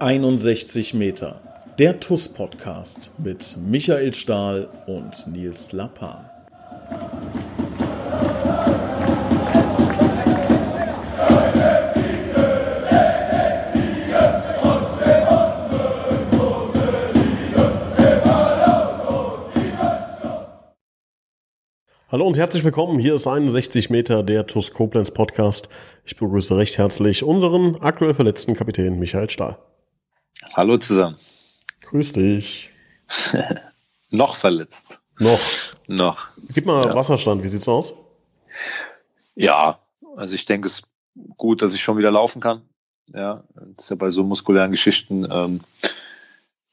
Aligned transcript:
61 0.00 0.94
Meter. 0.94 1.42
Der 1.78 2.00
TUS-Podcast 2.00 3.10
mit 3.18 3.58
Michael 3.68 4.14
Stahl 4.14 4.66
und 4.86 5.26
Nils 5.26 5.72
Lappan. 5.72 6.24
Hallo 22.10 22.26
und 22.26 22.38
herzlich 22.38 22.64
willkommen. 22.64 22.98
Hier 22.98 23.12
ist 23.12 23.26
61 23.26 23.90
Meter 23.90 24.22
der 24.22 24.46
TUS 24.46 24.72
Koblenz 24.72 25.10
Podcast. 25.10 25.68
Ich 26.06 26.16
begrüße 26.16 26.56
recht 26.56 26.78
herzlich 26.78 27.22
unseren 27.22 27.76
aktuell 27.82 28.14
verletzten 28.14 28.54
Kapitän 28.54 28.98
Michael 28.98 29.28
Stahl. 29.28 29.58
Hallo 30.54 30.76
zusammen. 30.76 31.16
Grüß 31.82 32.12
dich. 32.12 32.70
Noch 34.10 34.36
verletzt. 34.36 35.00
Noch. 35.18 35.40
Noch. 35.86 36.28
Gib 36.54 36.66
mal 36.66 36.84
ja. 36.86 36.94
Wasserstand, 36.94 37.42
wie 37.42 37.48
sieht's 37.48 37.68
aus? 37.68 37.94
Ja, 39.34 39.78
also 40.16 40.34
ich 40.34 40.44
denke, 40.46 40.66
es 40.66 40.80
ist 40.80 40.90
gut, 41.36 41.62
dass 41.62 41.74
ich 41.74 41.82
schon 41.82 41.98
wieder 41.98 42.10
laufen 42.10 42.40
kann. 42.40 42.62
Ja, 43.12 43.44
das 43.54 43.84
ist 43.84 43.90
ja 43.90 43.96
bei 43.96 44.10
so 44.10 44.24
muskulären 44.24 44.70
Geschichten, 44.70 45.26
ähm, 45.30 45.60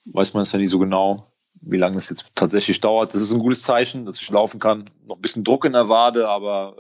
weiß 0.05 0.33
man 0.33 0.43
es 0.43 0.51
ja 0.51 0.59
nie 0.59 0.67
so 0.67 0.79
genau 0.79 1.31
wie 1.61 1.77
lange 1.77 1.97
es 1.97 2.09
jetzt 2.09 2.31
tatsächlich 2.35 2.79
dauert. 2.79 3.13
Das 3.13 3.21
ist 3.21 3.31
ein 3.31 3.39
gutes 3.39 3.63
Zeichen, 3.63 4.05
dass 4.05 4.21
ich 4.21 4.29
laufen 4.29 4.59
kann. 4.59 4.85
Noch 5.05 5.15
ein 5.15 5.21
bisschen 5.21 5.43
Druck 5.43 5.65
in 5.65 5.73
der 5.73 5.89
Wade, 5.89 6.27
aber 6.27 6.75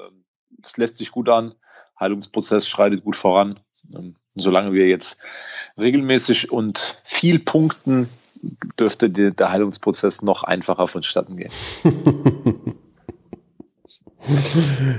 es 0.63 0.77
ähm, 0.77 0.81
lässt 0.81 0.97
sich 0.97 1.11
gut 1.11 1.29
an. 1.29 1.55
Heilungsprozess 1.99 2.67
schreitet 2.67 3.03
gut 3.03 3.15
voran. 3.15 3.59
Ähm, 3.93 4.15
solange 4.35 4.73
wir 4.73 4.87
jetzt 4.87 5.17
regelmäßig 5.77 6.51
und 6.51 7.01
viel 7.03 7.39
punkten, 7.39 8.09
dürfte 8.79 9.09
der 9.09 9.51
Heilungsprozess 9.51 10.21
noch 10.21 10.43
einfacher 10.43 10.87
vonstatten 10.87 11.37
gehen. 11.37 11.51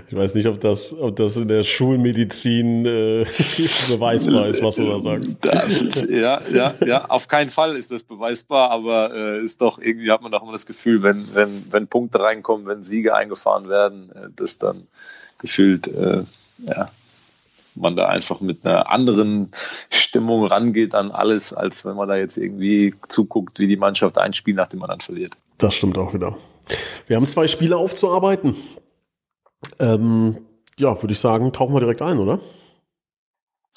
Ich 0.08 0.16
weiß 0.16 0.34
nicht, 0.34 0.46
ob 0.46 0.60
das, 0.60 0.94
ob 0.94 1.16
das 1.16 1.36
in 1.36 1.48
der 1.48 1.62
Schulmedizin 1.62 2.86
äh, 2.86 3.24
beweisbar 3.90 4.46
ist, 4.46 4.62
was 4.62 4.76
du 4.76 4.86
da 4.86 5.18
sagst. 5.42 6.06
Ja, 6.08 6.40
ja, 6.50 6.74
ja, 6.84 7.04
auf 7.06 7.28
keinen 7.28 7.50
Fall 7.50 7.76
ist 7.76 7.90
das 7.90 8.02
beweisbar, 8.02 8.70
aber 8.70 9.14
äh, 9.14 9.44
ist 9.44 9.60
doch 9.60 9.78
irgendwie 9.78 10.10
hat 10.10 10.22
man 10.22 10.32
doch 10.32 10.42
immer 10.42 10.52
das 10.52 10.64
Gefühl, 10.66 11.02
wenn, 11.02 11.22
wenn, 11.34 11.66
wenn 11.70 11.88
Punkte 11.88 12.20
reinkommen, 12.20 12.66
wenn 12.66 12.82
Siege 12.82 13.14
eingefahren 13.14 13.68
werden, 13.68 14.10
äh, 14.12 14.28
dass 14.34 14.58
dann 14.58 14.86
gefühlt, 15.38 15.88
äh, 15.88 16.22
ja, 16.66 16.88
man 17.80 17.96
da 17.96 18.06
einfach 18.06 18.40
mit 18.40 18.64
einer 18.64 18.90
anderen 18.90 19.50
Stimmung 19.90 20.44
rangeht 20.46 20.94
an 20.94 21.10
alles, 21.10 21.52
als 21.52 21.84
wenn 21.84 21.96
man 21.96 22.08
da 22.08 22.16
jetzt 22.16 22.36
irgendwie 22.36 22.94
zuguckt, 23.08 23.58
wie 23.58 23.66
die 23.66 23.76
Mannschaft 23.76 24.18
ein 24.18 24.32
Spiel 24.32 24.54
nach 24.54 24.68
dem 24.68 24.82
anderen 24.82 25.00
verliert. 25.00 25.36
Das 25.58 25.74
stimmt 25.74 25.98
auch 25.98 26.14
wieder. 26.14 26.36
Wir 27.06 27.16
haben 27.16 27.26
zwei 27.26 27.46
Spiele 27.46 27.76
aufzuarbeiten. 27.76 28.56
Ähm, 29.78 30.38
ja, 30.78 31.00
würde 31.02 31.12
ich 31.12 31.20
sagen, 31.20 31.52
tauchen 31.52 31.74
wir 31.74 31.80
direkt 31.80 32.02
ein, 32.02 32.18
oder? 32.18 32.40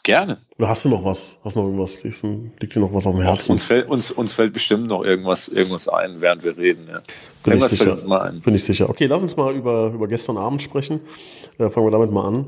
Gerne. 0.04 0.40
Oder 0.58 0.70
hast 0.70 0.84
du 0.84 0.90
noch 0.90 1.06
was? 1.06 1.40
Hast 1.44 1.56
du 1.56 1.60
noch 1.60 1.68
irgendwas? 1.68 2.04
Liegt, 2.04 2.24
liegt 2.60 2.76
dir 2.76 2.80
noch 2.80 2.94
was 2.94 3.06
auf 3.06 3.16
dem 3.16 3.24
Herzen? 3.24 3.52
Uns 3.52 3.66
fällt, 3.66 3.88
uns, 3.88 4.10
uns 4.10 4.34
fällt 4.34 4.52
bestimmt 4.54 4.88
noch 4.88 5.04
irgendwas, 5.04 5.48
irgendwas 5.48 5.88
ein, 5.88 6.22
während 6.22 6.44
wir 6.44 6.58
reden. 6.58 6.88
Ja. 6.90 7.02
Bin, 7.44 7.58
ich 7.58 7.66
sicher, 7.66 7.96
bin 8.44 8.56
ich 8.56 8.64
sicher. 8.64 8.90
Okay, 8.90 9.06
lass 9.06 9.22
uns 9.22 9.38
mal 9.38 9.56
über, 9.56 9.92
über 9.94 10.08
gestern 10.08 10.38
Abend 10.38 10.62
sprechen. 10.62 11.02
Äh, 11.60 11.70
fangen 11.70 11.86
wir 11.86 11.92
damit 11.92 12.12
mal 12.12 12.28
an. 12.28 12.48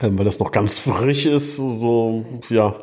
Weil 0.00 0.24
das 0.24 0.38
noch 0.38 0.50
ganz 0.50 0.78
frisch 0.78 1.26
ist. 1.26 1.56
So, 1.56 2.24
ja 2.48 2.74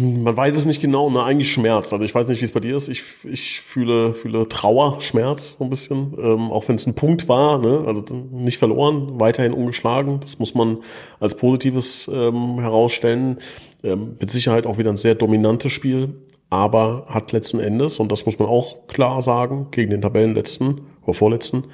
man 0.00 0.36
weiß 0.36 0.56
es 0.56 0.64
nicht 0.64 0.80
genau, 0.80 1.10
ne? 1.10 1.22
eigentlich 1.22 1.52
Schmerz. 1.52 1.92
Also 1.92 2.04
ich 2.04 2.14
weiß 2.14 2.28
nicht, 2.28 2.40
wie 2.40 2.44
es 2.44 2.52
bei 2.52 2.60
dir 2.60 2.76
ist. 2.76 2.88
Ich, 2.88 3.04
ich 3.24 3.60
fühle, 3.60 4.14
fühle 4.14 4.48
Trauer, 4.48 5.00
Schmerz 5.00 5.56
so 5.58 5.64
ein 5.64 5.70
bisschen, 5.70 6.14
ähm, 6.18 6.50
auch 6.50 6.66
wenn 6.68 6.76
es 6.76 6.86
ein 6.86 6.94
Punkt 6.94 7.28
war, 7.28 7.58
ne? 7.58 7.84
also 7.86 8.02
nicht 8.32 8.58
verloren, 8.58 9.20
weiterhin 9.20 9.52
ungeschlagen. 9.52 10.20
Das 10.20 10.38
muss 10.38 10.54
man 10.54 10.78
als 11.18 11.36
Positives 11.36 12.10
ähm, 12.12 12.58
herausstellen. 12.58 13.38
Ähm, 13.82 14.16
mit 14.18 14.30
Sicherheit 14.30 14.66
auch 14.66 14.78
wieder 14.78 14.90
ein 14.90 14.96
sehr 14.96 15.14
dominantes 15.14 15.72
Spiel, 15.72 16.14
aber 16.48 17.06
hat 17.08 17.32
letzten 17.32 17.60
Endes, 17.60 17.98
und 17.98 18.10
das 18.10 18.24
muss 18.26 18.38
man 18.38 18.48
auch 18.48 18.86
klar 18.88 19.20
sagen, 19.22 19.68
gegen 19.70 19.90
den 19.90 20.02
Tabellenletzten 20.02 20.82
oder 21.02 21.14
Vorletzten, 21.14 21.64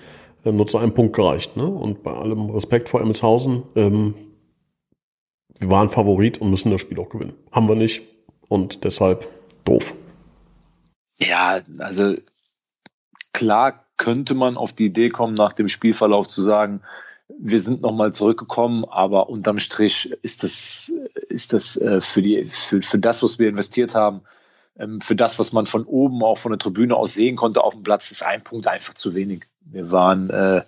äh, 0.47 0.53
nur 0.53 0.67
zu 0.67 0.79
einem 0.79 0.95
Punkt 0.95 1.15
gereicht. 1.15 1.57
Ne? 1.57 1.67
Und 1.67 2.03
bei 2.03 2.13
allem 2.13 2.51
Respekt 2.51 2.89
vor 2.89 3.01
Emmelshausen, 3.01 3.65
ähm, 3.75 4.15
wir 5.59 5.71
waren 5.71 5.89
Favorit 5.89 6.39
und 6.39 6.51
müssen 6.51 6.71
das 6.71 6.81
Spiel 6.81 6.99
auch 7.01 7.09
gewinnen. 7.09 7.35
Haben 7.51 7.69
wir 7.69 7.75
nicht 7.75 8.03
und 8.49 8.85
deshalb 8.85 9.27
doof. 9.65 9.95
Ja, 11.19 11.61
also 11.79 12.15
klar 13.33 13.85
könnte 13.97 14.35
man 14.35 14.57
auf 14.57 14.73
die 14.73 14.87
Idee 14.87 15.09
kommen, 15.09 15.35
nach 15.35 15.55
dem 15.55 15.69
Spielverlauf 15.69 16.27
zu 16.27 16.43
sagen, 16.43 16.83
wir 17.39 17.59
sind 17.59 17.83
nochmal 17.83 18.13
zurückgekommen, 18.13 18.85
aber 18.85 19.29
unterm 19.29 19.59
Strich 19.59 20.13
ist 20.23 20.43
das, 20.43 20.93
ist 21.29 21.53
das 21.53 21.77
äh, 21.77 22.01
für, 22.01 22.23
die, 22.23 22.45
für, 22.45 22.83
für 22.83 22.99
das, 22.99 23.23
was 23.23 23.39
wir 23.39 23.49
investiert 23.49 23.95
haben, 23.95 24.17
ähm, 24.17 24.23
für 25.01 25.17
das, 25.17 25.39
was 25.39 25.53
man 25.53 25.67
von 25.67 25.85
oben 25.85 26.23
auch 26.23 26.39
von 26.39 26.53
der 26.53 26.59
Tribüne 26.59 26.95
aus 26.95 27.15
sehen 27.15 27.37
konnte 27.37 27.65
auf 27.65 27.75
dem 27.75 27.83
Platz, 27.83 28.11
ist 28.11 28.25
ein 28.25 28.43
Punkt 28.43 28.67
einfach 28.67 28.95
zu 28.95 29.15
wenig. 29.15 29.45
Wir 29.65 29.91
waren 29.91 30.31
äh, 30.31 30.63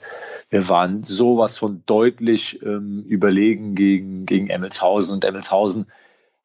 wir 0.51 0.69
waren 0.69 1.03
sowas 1.03 1.59
von 1.59 1.83
deutlich 1.87 2.63
ähm, 2.63 3.05
überlegen 3.07 3.75
gegen, 3.75 4.25
gegen 4.25 4.49
Emmelshausen 4.49 5.15
und 5.15 5.25
Emmelshausen 5.25 5.87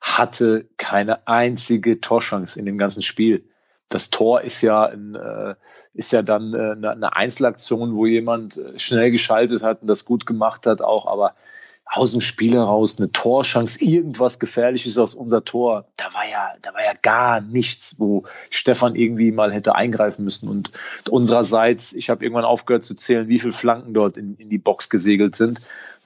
hatte 0.01 0.67
keine 0.77 1.25
einzige 1.27 2.01
Torchance 2.01 2.59
in 2.59 2.65
dem 2.65 2.77
ganzen 2.77 3.01
Spiel. 3.01 3.45
Das 3.87 4.09
Tor 4.09 4.41
ist 4.41 4.61
ja, 4.61 4.85
ein, 4.85 5.15
äh, 5.15 5.55
ist 5.93 6.11
ja 6.11 6.21
dann 6.21 6.53
äh, 6.53 6.87
eine 6.87 7.15
Einzelaktion, 7.15 7.95
wo 7.95 8.05
jemand 8.05 8.57
äh, 8.57 8.77
schnell 8.77 9.11
geschaltet 9.11 9.63
hat 9.63 9.81
und 9.81 9.87
das 9.87 10.03
gut 10.03 10.25
gemacht 10.25 10.65
hat 10.65 10.81
auch, 10.81 11.05
aber 11.05 11.35
aus 11.85 12.11
dem 12.11 12.21
Spiel 12.21 12.53
heraus 12.53 12.97
eine 12.97 13.11
Torschance, 13.11 13.83
irgendwas 13.83 14.39
Gefährliches 14.39 14.97
aus 14.97 15.13
unser 15.13 15.45
Tor. 15.45 15.85
Da 15.97 16.13
war 16.13 16.27
ja, 16.27 16.53
da 16.61 16.73
war 16.73 16.83
ja 16.83 16.93
gar 17.01 17.41
nichts, 17.41 17.99
wo 17.99 18.23
Stefan 18.49 18.95
irgendwie 18.95 19.31
mal 19.31 19.53
hätte 19.53 19.75
eingreifen 19.75 20.23
müssen. 20.23 20.47
Und 20.47 20.71
unsererseits, 21.09 21.93
ich 21.93 22.09
habe 22.09 22.25
irgendwann 22.25 22.45
aufgehört 22.45 22.83
zu 22.83 22.95
zählen, 22.95 23.27
wie 23.27 23.39
viele 23.39 23.53
Flanken 23.53 23.93
dort 23.93 24.17
in, 24.17 24.35
in 24.37 24.49
die 24.49 24.57
Box 24.57 24.89
gesegelt 24.89 25.35
sind. 25.35 25.59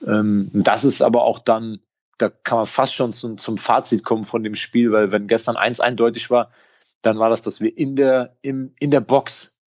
Ähm, 0.06 0.50
das 0.52 0.84
ist 0.84 1.00
aber 1.00 1.24
auch 1.24 1.38
dann, 1.38 1.80
da 2.18 2.28
kann 2.28 2.58
man 2.58 2.66
fast 2.66 2.94
schon 2.94 3.12
zum, 3.12 3.38
zum 3.38 3.56
Fazit 3.56 4.04
kommen 4.04 4.24
von 4.24 4.42
dem 4.42 4.56
Spiel, 4.56 4.92
weil 4.92 5.10
wenn 5.12 5.26
gestern 5.26 5.56
eins 5.56 5.80
eindeutig 5.80 6.30
war, 6.30 6.50
dann 7.02 7.16
war 7.16 7.30
das, 7.30 7.42
dass 7.42 7.60
wir 7.60 7.76
in 7.76 7.96
der, 7.96 8.36
im, 8.42 8.74
in 8.78 8.90
der 8.90 9.00
Box 9.00 9.57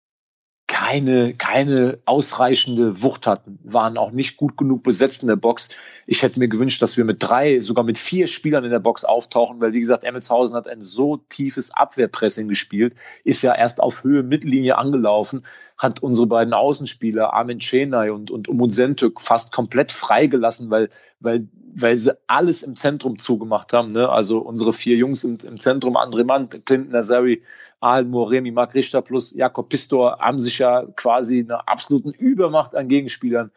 keine, 0.81 1.33
keine 1.33 1.99
ausreichende 2.05 3.03
Wucht 3.03 3.27
hatten, 3.27 3.59
waren 3.63 3.99
auch 3.99 4.09
nicht 4.09 4.35
gut 4.35 4.57
genug 4.57 4.81
besetzt 4.81 5.21
in 5.21 5.27
der 5.27 5.35
Box. 5.35 5.69
Ich 6.07 6.23
hätte 6.23 6.39
mir 6.39 6.47
gewünscht, 6.47 6.81
dass 6.81 6.97
wir 6.97 7.05
mit 7.05 7.21
drei, 7.21 7.59
sogar 7.59 7.85
mit 7.85 7.99
vier 7.99 8.25
Spielern 8.25 8.63
in 8.63 8.71
der 8.71 8.79
Box 8.79 9.05
auftauchen, 9.05 9.61
weil 9.61 9.73
wie 9.73 9.79
gesagt, 9.79 10.03
Emmelshausen 10.03 10.55
hat 10.55 10.67
ein 10.67 10.81
so 10.81 11.17
tiefes 11.17 11.69
Abwehrpressing 11.69 12.47
gespielt, 12.47 12.95
ist 13.23 13.43
ja 13.43 13.53
erst 13.53 13.79
auf 13.79 14.03
Höhe 14.03 14.23
Mittellinie 14.23 14.75
angelaufen, 14.75 15.45
hat 15.81 16.03
unsere 16.03 16.27
beiden 16.27 16.53
Außenspieler, 16.53 17.33
Armin 17.33 17.57
Chenay 17.57 18.11
und, 18.11 18.29
und 18.29 18.47
Umunsentük, 18.47 19.19
fast 19.19 19.51
komplett 19.51 19.91
freigelassen, 19.91 20.69
weil, 20.69 20.91
weil, 21.19 21.47
weil 21.73 21.97
sie 21.97 22.15
alles 22.27 22.61
im 22.61 22.75
Zentrum 22.75 23.17
zugemacht 23.17 23.73
haben. 23.73 23.87
Ne? 23.87 24.07
Also 24.07 24.37
unsere 24.37 24.73
vier 24.73 24.95
Jungs 24.95 25.23
im, 25.23 25.39
im 25.43 25.57
Zentrum, 25.57 25.97
André 25.97 26.23
Mann, 26.23 26.49
Clinton 26.49 26.91
Nazari, 26.91 27.41
Ahal 27.79 28.05
Moremi, 28.05 28.51
Marc 28.51 28.75
Richter 28.75 29.01
plus 29.01 29.33
Jakob 29.33 29.69
Pistor 29.69 30.19
haben 30.19 30.39
sich 30.39 30.59
ja 30.59 30.85
quasi 30.95 31.39
eine 31.39 31.67
absoluten 31.67 32.11
Übermacht 32.11 32.75
an 32.75 32.87
Gegenspielern 32.87 33.49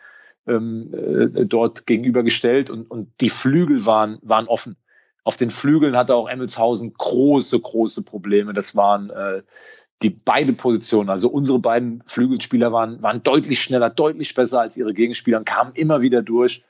ähm, 0.47 0.95
äh, 0.95 1.45
dort 1.45 1.87
gegenübergestellt 1.87 2.71
und, 2.71 2.91
und 2.91 3.13
die 3.21 3.29
Flügel 3.29 3.85
waren, 3.85 4.19
waren 4.23 4.49
offen. 4.49 4.79
Auf 5.25 5.37
den 5.37 5.51
Flügeln 5.51 5.95
hatte 5.95 6.15
auch 6.15 6.27
Emmelshausen 6.29 6.95
große, 6.95 7.61
große 7.61 8.03
Probleme. 8.03 8.55
Das 8.55 8.77
waren 8.77 9.11
äh, 9.11 9.43
die 10.03 10.11
beide 10.11 10.53
Positionen, 10.53 11.09
also 11.09 11.29
unsere 11.29 11.59
beiden 11.59 12.03
Flügelspieler 12.07 12.73
waren, 12.73 13.01
waren 13.03 13.23
deutlich 13.23 13.63
schneller, 13.63 13.91
deutlich 13.91 14.35
besser 14.35 14.61
als 14.61 14.77
ihre 14.77 14.93
Gegenspieler 14.93 15.39
und 15.39 15.47
kamen 15.47 15.73
immer 15.75 16.03
wieder 16.03 16.23
durch. 16.23 16.65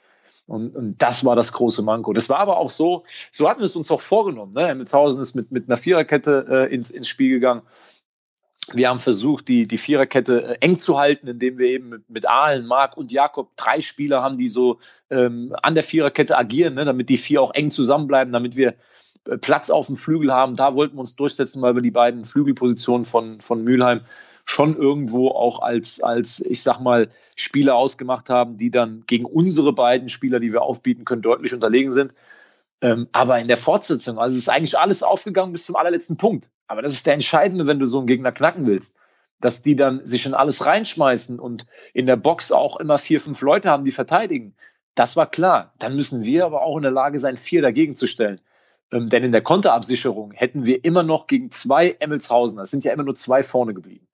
Und, 0.46 0.76
und 0.76 1.00
das 1.00 1.24
war 1.24 1.36
das 1.36 1.52
große 1.52 1.82
Manko. 1.82 2.12
Das 2.12 2.28
war 2.28 2.38
aber 2.38 2.58
auch 2.58 2.70
so, 2.70 3.02
so 3.32 3.48
hatten 3.48 3.60
wir 3.60 3.66
es 3.66 3.76
uns 3.76 3.90
auch 3.90 4.00
vorgenommen. 4.00 4.52
Ne? 4.52 4.68
Hemmelshausen 4.68 5.20
ist 5.20 5.34
mit, 5.34 5.50
mit 5.50 5.68
einer 5.68 5.76
Viererkette 5.76 6.46
äh, 6.48 6.74
ins, 6.74 6.90
ins 6.90 7.08
Spiel 7.08 7.30
gegangen. 7.30 7.62
Wir 8.72 8.88
haben 8.88 8.98
versucht, 8.98 9.48
die, 9.48 9.66
die 9.66 9.78
Viererkette 9.78 10.42
äh, 10.42 10.58
eng 10.60 10.78
zu 10.78 10.98
halten, 10.98 11.28
indem 11.28 11.58
wir 11.58 11.68
eben 11.68 11.88
mit, 11.88 12.10
mit 12.10 12.28
Ahlen, 12.28 12.66
Marc 12.66 12.96
und 12.96 13.10
Jakob 13.10 13.56
drei 13.56 13.80
Spieler 13.80 14.22
haben, 14.22 14.36
die 14.36 14.48
so 14.48 14.78
ähm, 15.10 15.54
an 15.62 15.74
der 15.74 15.82
Viererkette 15.82 16.36
agieren, 16.36 16.74
ne? 16.74 16.84
damit 16.84 17.08
die 17.08 17.18
vier 17.18 17.40
auch 17.40 17.54
eng 17.54 17.70
zusammenbleiben, 17.70 18.32
damit 18.32 18.54
wir 18.54 18.74
Platz 19.40 19.70
auf 19.70 19.86
dem 19.86 19.96
Flügel 19.96 20.32
haben. 20.32 20.56
Da 20.56 20.74
wollten 20.74 20.96
wir 20.96 21.00
uns 21.00 21.16
durchsetzen, 21.16 21.62
weil 21.62 21.74
wir 21.74 21.82
die 21.82 21.90
beiden 21.90 22.24
Flügelpositionen 22.24 23.04
von, 23.04 23.40
von 23.40 23.62
Mülheim 23.62 24.02
schon 24.44 24.76
irgendwo 24.76 25.28
auch 25.28 25.60
als, 25.60 26.02
als, 26.02 26.40
ich 26.40 26.62
sag 26.62 26.78
mal, 26.80 27.08
Spieler 27.36 27.74
ausgemacht 27.74 28.30
haben, 28.30 28.56
die 28.56 28.70
dann 28.70 29.04
gegen 29.06 29.24
unsere 29.24 29.72
beiden 29.72 30.08
Spieler, 30.08 30.40
die 30.40 30.52
wir 30.52 30.62
aufbieten 30.62 31.04
können, 31.04 31.22
deutlich 31.22 31.54
unterlegen 31.54 31.92
sind. 31.92 32.14
Ähm, 32.80 33.08
aber 33.12 33.40
in 33.40 33.48
der 33.48 33.56
Fortsetzung, 33.56 34.18
also 34.18 34.36
ist 34.36 34.50
eigentlich 34.50 34.78
alles 34.78 35.02
aufgegangen 35.02 35.52
bis 35.52 35.64
zum 35.64 35.76
allerletzten 35.76 36.16
Punkt. 36.16 36.50
Aber 36.66 36.82
das 36.82 36.92
ist 36.92 37.06
der 37.06 37.14
Entscheidende, 37.14 37.66
wenn 37.66 37.78
du 37.78 37.86
so 37.86 37.98
einen 37.98 38.06
Gegner 38.06 38.32
knacken 38.32 38.66
willst. 38.66 38.96
Dass 39.40 39.62
die 39.62 39.74
dann 39.74 40.04
sich 40.06 40.26
in 40.26 40.34
alles 40.34 40.64
reinschmeißen 40.64 41.38
und 41.38 41.66
in 41.92 42.06
der 42.06 42.16
Box 42.16 42.52
auch 42.52 42.76
immer 42.78 42.98
vier, 42.98 43.20
fünf 43.20 43.40
Leute 43.40 43.70
haben, 43.70 43.84
die 43.84 43.90
verteidigen. 43.90 44.54
Das 44.94 45.16
war 45.16 45.30
klar. 45.30 45.72
Dann 45.78 45.96
müssen 45.96 46.22
wir 46.22 46.44
aber 46.44 46.62
auch 46.62 46.76
in 46.76 46.82
der 46.82 46.92
Lage 46.92 47.18
sein, 47.18 47.36
vier 47.36 47.62
dagegen 47.62 47.96
zu 47.96 48.06
stellen. 48.06 48.40
Ähm, 48.94 49.08
denn 49.08 49.24
in 49.24 49.32
der 49.32 49.42
Konterabsicherung 49.42 50.30
hätten 50.32 50.64
wir 50.66 50.84
immer 50.84 51.02
noch 51.02 51.26
gegen 51.26 51.50
zwei 51.50 51.90
Emmelshausen, 51.98 52.58
es 52.60 52.70
sind 52.70 52.84
ja 52.84 52.92
immer 52.92 53.02
nur 53.02 53.16
zwei 53.16 53.42
vorne 53.42 53.74
geblieben, 53.74 54.06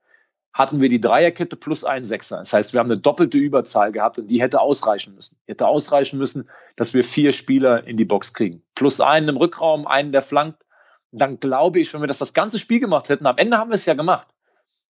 hatten 0.54 0.80
wir 0.80 0.88
die 0.88 1.00
Dreierkette 1.00 1.56
plus 1.56 1.84
einen 1.84 2.06
Sechser. 2.06 2.38
Das 2.38 2.52
heißt, 2.52 2.72
wir 2.72 2.80
haben 2.80 2.90
eine 2.90 2.98
doppelte 2.98 3.36
Überzahl 3.38 3.92
gehabt 3.92 4.18
und 4.18 4.28
die 4.28 4.40
hätte 4.40 4.60
ausreichen 4.60 5.14
müssen. 5.14 5.36
Hätte 5.46 5.66
ausreichen 5.66 6.18
müssen, 6.18 6.48
dass 6.76 6.94
wir 6.94 7.04
vier 7.04 7.32
Spieler 7.32 7.86
in 7.86 7.96
die 7.96 8.04
Box 8.06 8.32
kriegen. 8.32 8.62
Plus 8.74 9.00
einen 9.00 9.28
im 9.28 9.36
Rückraum, 9.36 9.86
einen, 9.86 10.12
der 10.12 10.22
flankt. 10.22 10.64
Dann 11.12 11.38
glaube 11.38 11.80
ich, 11.80 11.92
wenn 11.92 12.00
wir 12.00 12.08
das 12.08 12.18
das 12.18 12.34
ganze 12.34 12.58
Spiel 12.58 12.80
gemacht 12.80 13.10
hätten, 13.10 13.26
am 13.26 13.36
Ende 13.36 13.58
haben 13.58 13.70
wir 13.70 13.74
es 13.74 13.86
ja 13.86 13.94
gemacht. 13.94 14.28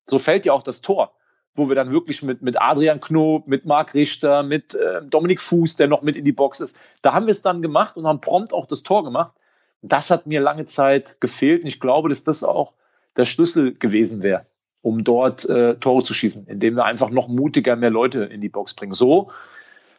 So 0.06 0.18
fällt 0.18 0.46
ja 0.46 0.52
auch 0.52 0.62
das 0.62 0.80
Tor, 0.80 1.14
wo 1.54 1.68
wir 1.68 1.76
dann 1.76 1.90
wirklich 1.90 2.22
mit, 2.22 2.42
mit 2.42 2.60
Adrian 2.60 3.00
Knob, 3.00 3.48
mit 3.48 3.66
Marc 3.66 3.94
Richter, 3.94 4.42
mit 4.42 4.74
äh, 4.74 5.02
Dominik 5.02 5.40
Fuß, 5.40 5.76
der 5.76 5.88
noch 5.88 6.02
mit 6.02 6.16
in 6.16 6.24
die 6.24 6.32
Box 6.32 6.60
ist, 6.60 6.78
da 7.02 7.12
haben 7.12 7.26
wir 7.26 7.32
es 7.32 7.42
dann 7.42 7.60
gemacht 7.60 7.96
und 7.96 8.06
haben 8.06 8.20
prompt 8.20 8.54
auch 8.54 8.66
das 8.66 8.82
Tor 8.82 9.04
gemacht. 9.04 9.34
Das 9.82 10.10
hat 10.10 10.26
mir 10.26 10.40
lange 10.40 10.66
Zeit 10.66 11.20
gefehlt 11.20 11.62
und 11.62 11.68
ich 11.68 11.80
glaube, 11.80 12.08
dass 12.08 12.24
das 12.24 12.44
auch 12.44 12.74
der 13.16 13.24
Schlüssel 13.24 13.74
gewesen 13.74 14.22
wäre, 14.22 14.46
um 14.82 15.04
dort 15.04 15.48
äh, 15.48 15.76
Tore 15.76 16.02
zu 16.02 16.14
schießen, 16.14 16.46
indem 16.46 16.76
wir 16.76 16.84
einfach 16.84 17.10
noch 17.10 17.28
mutiger 17.28 17.76
mehr 17.76 17.90
Leute 17.90 18.24
in 18.24 18.40
die 18.40 18.48
Box 18.48 18.74
bringen. 18.74 18.92
So 18.92 19.30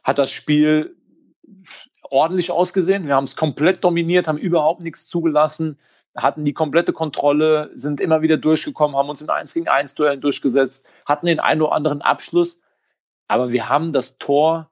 hat 0.03 0.17
das 0.17 0.31
Spiel 0.31 0.95
ordentlich 2.03 2.51
ausgesehen. 2.51 3.07
Wir 3.07 3.15
haben 3.15 3.23
es 3.23 3.35
komplett 3.35 3.83
dominiert, 3.83 4.27
haben 4.27 4.37
überhaupt 4.37 4.81
nichts 4.81 5.07
zugelassen, 5.07 5.79
hatten 6.15 6.45
die 6.45 6.53
komplette 6.53 6.93
Kontrolle, 6.93 7.71
sind 7.73 8.01
immer 8.01 8.21
wieder 8.21 8.37
durchgekommen, 8.37 8.97
haben 8.97 9.09
uns 9.09 9.21
in 9.21 9.29
1 9.29 9.53
gegen 9.53 9.67
1 9.67 9.95
Duellen 9.95 10.21
durchgesetzt, 10.21 10.87
hatten 11.05 11.25
den 11.25 11.39
einen 11.39 11.61
oder 11.61 11.71
anderen 11.71 12.01
Abschluss. 12.01 12.61
Aber 13.27 13.51
wir 13.51 13.69
haben 13.69 13.93
das 13.93 14.17
Tor, 14.17 14.69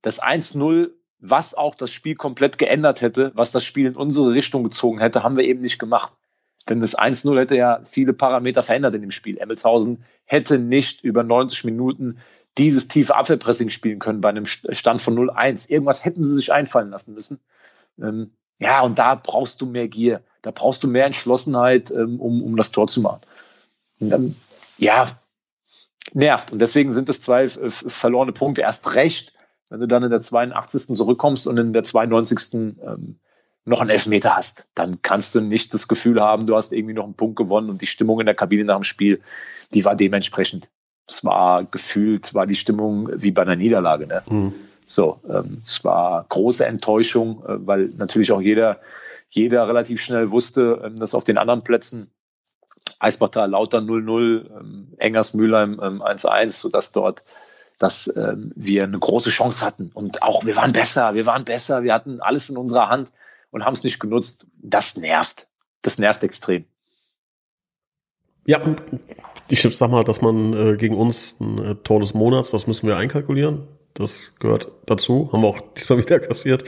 das 0.00 0.22
1-0 0.22 0.90
was 1.22 1.54
auch 1.54 1.76
das 1.76 1.92
Spiel 1.92 2.16
komplett 2.16 2.58
geändert 2.58 3.00
hätte, 3.00 3.30
was 3.34 3.52
das 3.52 3.64
Spiel 3.64 3.86
in 3.86 3.96
unsere 3.96 4.34
Richtung 4.34 4.64
gezogen 4.64 4.98
hätte, 4.98 5.22
haben 5.22 5.36
wir 5.36 5.44
eben 5.44 5.60
nicht 5.60 5.78
gemacht. 5.78 6.12
Denn 6.68 6.80
das 6.80 6.98
1-0 6.98 7.38
hätte 7.38 7.56
ja 7.56 7.80
viele 7.84 8.12
Parameter 8.12 8.62
verändert 8.62 8.94
in 8.94 9.02
dem 9.02 9.10
Spiel. 9.12 9.38
Emmelshausen 9.38 10.04
hätte 10.24 10.58
nicht 10.58 11.02
über 11.02 11.22
90 11.22 11.64
Minuten 11.64 12.18
dieses 12.58 12.88
tiefe 12.88 13.14
Abwehrpressing 13.14 13.70
spielen 13.70 14.00
können 14.00 14.20
bei 14.20 14.28
einem 14.28 14.46
Stand 14.46 15.00
von 15.00 15.16
0-1. 15.16 15.70
Irgendwas 15.70 16.04
hätten 16.04 16.22
sie 16.22 16.34
sich 16.34 16.52
einfallen 16.52 16.90
lassen 16.90 17.14
müssen. 17.14 17.40
Ähm, 18.00 18.32
ja, 18.58 18.82
und 18.82 18.98
da 18.98 19.14
brauchst 19.14 19.60
du 19.60 19.66
mehr 19.66 19.88
Gier. 19.88 20.22
Da 20.42 20.50
brauchst 20.50 20.82
du 20.82 20.88
mehr 20.88 21.06
Entschlossenheit, 21.06 21.90
ähm, 21.92 22.20
um, 22.20 22.42
um 22.42 22.56
das 22.56 22.72
Tor 22.72 22.88
zu 22.88 23.00
machen. 23.00 23.20
Und, 24.00 24.40
ja, 24.76 25.08
nervt. 26.12 26.52
Und 26.52 26.60
deswegen 26.60 26.92
sind 26.92 27.08
es 27.08 27.20
zwei 27.20 27.44
äh, 27.44 27.70
verlorene 27.70 28.32
Punkte. 28.32 28.62
Erst 28.62 28.94
recht, 28.94 29.32
wenn 29.72 29.80
du 29.80 29.88
dann 29.88 30.02
in 30.02 30.10
der 30.10 30.20
82. 30.20 30.94
zurückkommst 30.94 31.46
und 31.46 31.56
in 31.56 31.72
der 31.72 31.82
92. 31.82 32.54
Ähm, 32.54 33.16
noch 33.64 33.80
einen 33.80 33.90
Elfmeter 33.90 34.36
hast, 34.36 34.68
dann 34.74 35.02
kannst 35.02 35.34
du 35.34 35.40
nicht 35.40 35.72
das 35.72 35.86
Gefühl 35.86 36.20
haben, 36.20 36.46
du 36.46 36.56
hast 36.56 36.72
irgendwie 36.72 36.94
noch 36.94 37.04
einen 37.04 37.14
Punkt 37.14 37.36
gewonnen 37.36 37.70
und 37.70 37.80
die 37.80 37.86
Stimmung 37.86 38.18
in 38.18 38.26
der 38.26 38.34
Kabine 38.34 38.64
nach 38.64 38.76
dem 38.76 38.82
Spiel, 38.82 39.20
die 39.72 39.84
war 39.84 39.94
dementsprechend. 39.94 40.68
Es 41.06 41.24
war 41.24 41.64
gefühlt, 41.64 42.34
war 42.34 42.46
die 42.46 42.56
Stimmung 42.56 43.08
wie 43.14 43.30
bei 43.30 43.42
einer 43.42 43.56
Niederlage. 43.56 44.08
Ne? 44.08 44.22
Mhm. 44.28 44.54
So, 44.84 45.20
ähm, 45.28 45.62
es 45.64 45.84
war 45.84 46.26
große 46.28 46.66
Enttäuschung, 46.66 47.44
äh, 47.46 47.66
weil 47.66 47.92
natürlich 47.96 48.32
auch 48.32 48.40
jeder, 48.40 48.80
jeder 49.30 49.68
relativ 49.68 50.02
schnell 50.02 50.32
wusste, 50.32 50.82
ähm, 50.84 50.96
dass 50.96 51.14
auf 51.14 51.24
den 51.24 51.38
anderen 51.38 51.62
Plätzen 51.62 52.10
Eisbachtal 52.98 53.50
Lauter 53.50 53.78
0-0, 53.78 54.50
ähm, 54.58 54.88
Engers 54.98 55.34
Mülheim 55.34 55.80
ähm, 55.82 56.02
1-1, 56.02 56.50
sodass 56.50 56.92
dort 56.92 57.22
dass 57.82 58.14
ähm, 58.16 58.52
wir 58.54 58.84
eine 58.84 58.98
große 58.98 59.30
Chance 59.30 59.64
hatten. 59.66 59.90
Und 59.92 60.22
auch 60.22 60.46
wir 60.46 60.54
waren 60.54 60.72
besser, 60.72 61.14
wir 61.14 61.26
waren 61.26 61.44
besser, 61.44 61.82
wir 61.82 61.92
hatten 61.92 62.20
alles 62.20 62.48
in 62.48 62.56
unserer 62.56 62.88
Hand 62.88 63.12
und 63.50 63.64
haben 63.64 63.74
es 63.74 63.82
nicht 63.82 63.98
genutzt. 63.98 64.46
Das 64.62 64.96
nervt. 64.96 65.48
Das 65.82 65.98
nervt 65.98 66.22
extrem. 66.22 66.64
Ja, 68.46 68.60
ich 69.48 69.62
sag 69.62 69.90
mal, 69.90 70.04
dass 70.04 70.20
man 70.20 70.52
äh, 70.52 70.76
gegen 70.76 70.96
uns 70.96 71.36
ein 71.40 71.58
äh, 71.58 71.74
Tor 71.74 71.98
des 71.98 72.14
Monats, 72.14 72.52
das 72.52 72.68
müssen 72.68 72.86
wir 72.86 72.96
einkalkulieren. 72.96 73.66
Das 73.94 74.36
gehört 74.38 74.68
dazu. 74.86 75.30
Haben 75.32 75.42
wir 75.42 75.48
auch 75.48 75.60
diesmal 75.76 75.98
wieder 75.98 76.20
kassiert. 76.20 76.62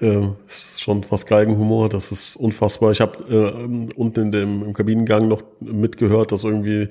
Äh, 0.00 0.28
ist 0.46 0.80
schon 0.80 1.02
fast 1.02 1.26
Geigenhumor. 1.26 1.88
Das 1.88 2.12
ist 2.12 2.36
unfassbar. 2.36 2.92
Ich 2.92 3.00
habe 3.00 3.18
äh, 3.28 3.94
unten 3.96 4.20
in 4.20 4.30
dem 4.30 4.62
im 4.62 4.72
Kabinengang 4.74 5.26
noch 5.26 5.42
mitgehört, 5.58 6.30
dass 6.30 6.44
irgendwie 6.44 6.88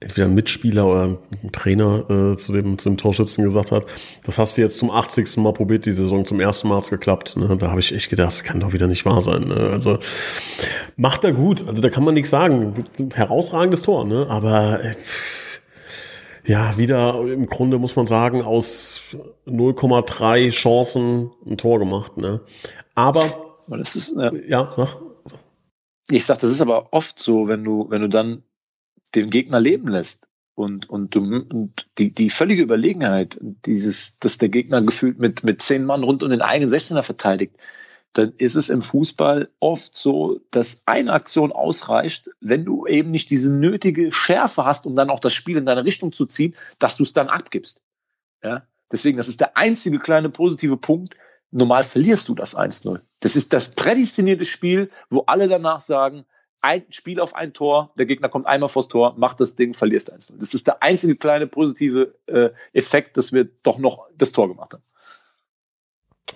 entweder 0.00 0.26
ein 0.26 0.34
Mitspieler 0.34 0.86
oder 0.86 1.18
ein 1.42 1.52
Trainer 1.52 2.08
äh, 2.08 2.36
zu, 2.36 2.52
dem, 2.52 2.78
zu 2.78 2.88
dem 2.88 2.96
Torschützen 2.96 3.44
gesagt 3.44 3.72
hat, 3.72 3.84
das 4.24 4.38
hast 4.38 4.56
du 4.56 4.62
jetzt 4.62 4.78
zum 4.78 4.90
80. 4.90 5.38
Mal 5.38 5.52
probiert, 5.52 5.86
die 5.86 5.92
Saison 5.92 6.24
zum 6.24 6.40
ersten 6.40 6.68
Mal 6.68 6.76
hat's 6.76 6.90
geklappt. 6.90 7.36
Ne? 7.36 7.56
Da 7.58 7.70
habe 7.70 7.80
ich 7.80 7.92
echt 7.92 8.08
gedacht, 8.08 8.32
das 8.32 8.44
kann 8.44 8.60
doch 8.60 8.72
wieder 8.72 8.86
nicht 8.86 9.04
wahr 9.04 9.22
sein. 9.22 9.48
Ne? 9.48 9.70
Also 9.72 9.98
macht 10.96 11.24
er 11.24 11.32
gut, 11.32 11.66
also 11.66 11.82
da 11.82 11.90
kann 11.90 12.04
man 12.04 12.14
nichts 12.14 12.30
sagen. 12.30 12.84
Herausragendes 13.12 13.82
Tor, 13.82 14.04
ne? 14.04 14.26
aber 14.28 14.84
äh, 14.84 14.94
ja, 16.46 16.78
wieder 16.78 17.20
im 17.20 17.46
Grunde 17.46 17.78
muss 17.78 17.96
man 17.96 18.06
sagen, 18.06 18.42
aus 18.42 19.02
0,3 19.46 20.50
Chancen 20.50 21.30
ein 21.44 21.58
Tor 21.58 21.78
gemacht. 21.80 22.16
Ne? 22.16 22.40
Aber 22.94 23.22
das 23.68 23.96
ist, 23.96 24.16
ja, 24.16 24.30
ja 24.48 24.72
sag. 24.74 24.96
Ich 26.10 26.24
sag, 26.24 26.38
das 26.38 26.50
ist 26.50 26.62
aber 26.62 26.92
oft 26.92 27.18
so, 27.18 27.48
wenn 27.48 27.64
du, 27.64 27.86
wenn 27.90 28.00
du 28.00 28.08
dann 28.08 28.44
den 29.10 29.30
Gegner 29.30 29.60
leben 29.60 29.88
lässt 29.88 30.28
und, 30.54 30.90
und, 30.90 31.16
und 31.16 31.88
die, 31.98 32.12
die 32.12 32.30
völlige 32.30 32.62
Überlegenheit, 32.62 33.38
dieses, 33.40 34.18
dass 34.18 34.38
der 34.38 34.48
Gegner 34.48 34.82
gefühlt 34.82 35.18
mit, 35.18 35.44
mit 35.44 35.62
zehn 35.62 35.84
Mann 35.84 36.02
rund 36.02 36.22
um 36.22 36.30
den 36.30 36.42
eigenen 36.42 36.72
16er 36.72 37.02
verteidigt, 37.02 37.54
dann 38.12 38.32
ist 38.38 38.56
es 38.56 38.68
im 38.68 38.82
Fußball 38.82 39.50
oft 39.60 39.94
so, 39.94 40.40
dass 40.50 40.82
eine 40.86 41.12
Aktion 41.12 41.52
ausreicht, 41.52 42.30
wenn 42.40 42.64
du 42.64 42.86
eben 42.86 43.10
nicht 43.10 43.30
diese 43.30 43.52
nötige 43.52 44.12
Schärfe 44.12 44.64
hast, 44.64 44.86
um 44.86 44.96
dann 44.96 45.10
auch 45.10 45.20
das 45.20 45.34
Spiel 45.34 45.56
in 45.56 45.66
deine 45.66 45.84
Richtung 45.84 46.12
zu 46.12 46.26
ziehen, 46.26 46.56
dass 46.78 46.96
du 46.96 47.04
es 47.04 47.12
dann 47.12 47.28
abgibst. 47.28 47.80
Ja? 48.42 48.66
Deswegen, 48.90 49.18
das 49.18 49.28
ist 49.28 49.40
der 49.40 49.56
einzige 49.56 49.98
kleine 49.98 50.30
positive 50.30 50.76
Punkt. 50.76 51.14
Normal 51.50 51.82
verlierst 51.82 52.28
du 52.28 52.34
das 52.34 52.56
1-0. 52.56 53.00
Das 53.20 53.36
ist 53.36 53.52
das 53.52 53.70
prädestinierte 53.70 54.44
Spiel, 54.44 54.90
wo 55.10 55.20
alle 55.20 55.48
danach 55.48 55.80
sagen, 55.80 56.24
ein 56.62 56.84
Spiel 56.90 57.20
auf 57.20 57.34
ein 57.34 57.52
Tor, 57.52 57.90
der 57.98 58.06
Gegner 58.06 58.28
kommt 58.28 58.46
einmal 58.46 58.68
vors 58.68 58.88
Tor, 58.88 59.14
macht 59.16 59.40
das 59.40 59.54
Ding, 59.54 59.74
verlierst 59.74 60.12
eins. 60.12 60.32
Das 60.38 60.54
ist 60.54 60.66
der 60.66 60.82
einzige 60.82 61.16
kleine 61.16 61.46
positive 61.46 62.14
äh, 62.26 62.50
Effekt, 62.72 63.16
dass 63.16 63.32
wir 63.32 63.48
doch 63.62 63.78
noch 63.78 64.06
das 64.16 64.32
Tor 64.32 64.48
gemacht 64.48 64.74
haben. 64.74 64.82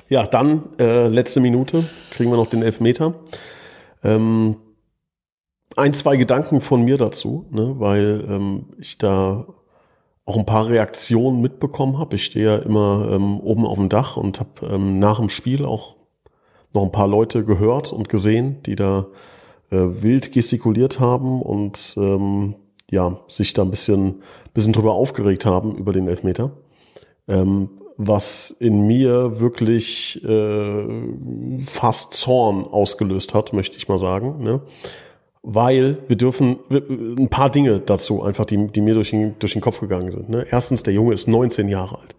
Ja, 0.08 0.24
dann 0.24 0.78
äh, 0.78 1.08
letzte 1.08 1.40
Minute 1.40 1.84
kriegen 2.10 2.30
wir 2.30 2.36
noch 2.36 2.50
den 2.50 2.62
Elfmeter. 2.62 3.14
Ähm, 4.04 4.56
ein, 5.76 5.94
zwei 5.94 6.16
Gedanken 6.16 6.60
von 6.60 6.82
mir 6.82 6.98
dazu, 6.98 7.46
ne, 7.50 7.74
weil 7.78 8.24
ähm, 8.28 8.66
ich 8.78 8.98
da 8.98 9.46
auch 10.24 10.36
ein 10.36 10.46
paar 10.46 10.68
Reaktionen 10.68 11.40
mitbekommen 11.40 11.98
habe. 11.98 12.16
Ich 12.16 12.24
stehe 12.24 12.44
ja 12.44 12.56
immer 12.58 13.08
ähm, 13.10 13.40
oben 13.40 13.66
auf 13.66 13.78
dem 13.78 13.88
Dach 13.88 14.16
und 14.16 14.38
habe 14.38 14.66
ähm, 14.66 14.98
nach 14.98 15.18
dem 15.18 15.28
Spiel 15.28 15.64
auch 15.64 15.96
noch 16.72 16.82
ein 16.82 16.92
paar 16.92 17.08
Leute 17.08 17.44
gehört 17.44 17.92
und 17.92 18.08
gesehen, 18.08 18.62
die 18.62 18.76
da 18.76 19.06
äh, 19.72 20.02
wild 20.02 20.32
gestikuliert 20.32 21.00
haben 21.00 21.40
und 21.40 21.94
ähm, 21.96 22.56
ja, 22.90 23.20
sich 23.26 23.54
da 23.54 23.62
ein 23.62 23.70
bisschen, 23.70 24.22
bisschen 24.52 24.74
drüber 24.74 24.92
aufgeregt 24.92 25.46
haben 25.46 25.76
über 25.76 25.92
den 25.92 26.08
Elfmeter. 26.08 26.52
Ähm, 27.26 27.70
was 27.96 28.50
in 28.50 28.86
mir 28.86 29.40
wirklich 29.40 30.22
äh, 30.24 31.58
fast 31.58 32.12
Zorn 32.12 32.64
ausgelöst 32.64 33.32
hat, 33.32 33.54
möchte 33.54 33.78
ich 33.78 33.88
mal 33.88 33.98
sagen. 33.98 34.42
Ne? 34.42 34.60
Weil 35.42 35.98
wir 36.06 36.16
dürfen 36.16 36.58
ein 36.70 37.28
paar 37.28 37.50
Dinge 37.50 37.80
dazu 37.80 38.22
einfach, 38.22 38.44
die, 38.44 38.66
die 38.66 38.80
mir 38.82 38.94
durch 38.94 39.10
den, 39.10 39.38
durch 39.38 39.52
den 39.52 39.62
Kopf 39.62 39.80
gegangen 39.80 40.10
sind. 40.10 40.28
Ne? 40.28 40.46
Erstens, 40.50 40.82
der 40.82 40.92
Junge 40.92 41.14
ist 41.14 41.28
19 41.28 41.68
Jahre 41.68 41.98
alt. 41.98 42.14